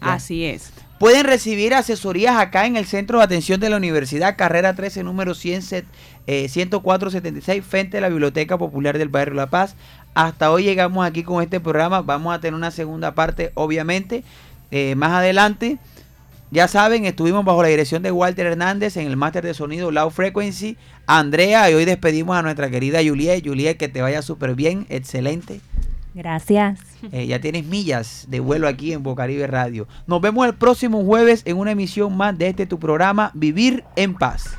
Ya. 0.01 0.13
Así 0.13 0.45
es. 0.45 0.72
Pueden 0.99 1.24
recibir 1.24 1.74
asesorías 1.74 2.36
acá 2.38 2.65
en 2.65 2.76
el 2.76 2.86
Centro 2.86 3.20
de 3.20 3.24
Atención 3.24 3.61
de 3.61 3.70
la 3.70 3.78
Universidad, 3.78 4.36
carrera 4.36 4.74
13, 4.76 5.03
número 5.03 5.34
100, 5.34 5.61
set- 5.61 5.86
eh, 6.30 6.48
10476, 6.48 7.66
frente 7.66 7.98
a 7.98 8.02
la 8.02 8.10
Biblioteca 8.10 8.56
Popular 8.56 9.00
del 9.00 9.10
Barrio 9.10 9.34
La 9.34 9.50
Paz. 9.50 9.76
Hasta 10.14 10.52
hoy 10.52 10.62
llegamos 10.62 11.04
aquí 11.04 11.24
con 11.24 11.42
este 11.42 11.60
programa. 11.60 12.04
Vamos 12.04 12.36
a 12.36 12.40
tener 12.40 12.54
una 12.54 12.70
segunda 12.70 13.16
parte, 13.16 13.52
obviamente, 13.56 14.24
eh, 14.70 14.94
más 14.94 15.10
adelante. 15.10 15.80
Ya 16.52 16.68
saben, 16.68 17.06
estuvimos 17.06 17.44
bajo 17.46 17.64
la 17.64 17.70
dirección 17.70 18.04
de 18.04 18.12
Walter 18.12 18.46
Hernández 18.46 18.96
en 18.98 19.08
el 19.08 19.18
máster 19.18 19.44
de 19.44 19.56
sonido 19.56 19.90
Low 19.90 20.12
Frequency. 20.12 20.78
Andrea, 21.08 21.72
y 21.72 21.74
hoy 21.74 21.86
despedimos 21.86 22.38
a 22.38 22.44
nuestra 22.44 22.70
querida 22.70 23.00
Juliet. 23.04 23.44
Juliet, 23.44 23.78
que 23.78 23.88
te 23.88 24.04
vaya 24.04 24.22
súper 24.22 24.54
bien, 24.54 24.86
excelente. 24.90 25.62
Gracias. 26.14 26.80
Eh, 27.12 27.26
ya 27.26 27.42
tienes 27.42 27.66
millas 27.66 28.26
de 28.30 28.40
vuelo 28.40 28.68
aquí 28.68 28.94
en 28.94 29.02
Bocaribe 29.02 29.48
Radio. 29.48 29.88
Nos 30.06 30.22
vemos 30.22 30.46
el 30.46 30.54
próximo 30.54 31.04
jueves 31.04 31.42
en 31.46 31.58
una 31.58 31.72
emisión 31.72 32.16
más 32.16 32.38
de 32.38 32.50
este 32.50 32.68
tu 32.68 32.78
programa 32.78 33.32
Vivir 33.34 33.84
en 33.96 34.14
Paz. 34.14 34.56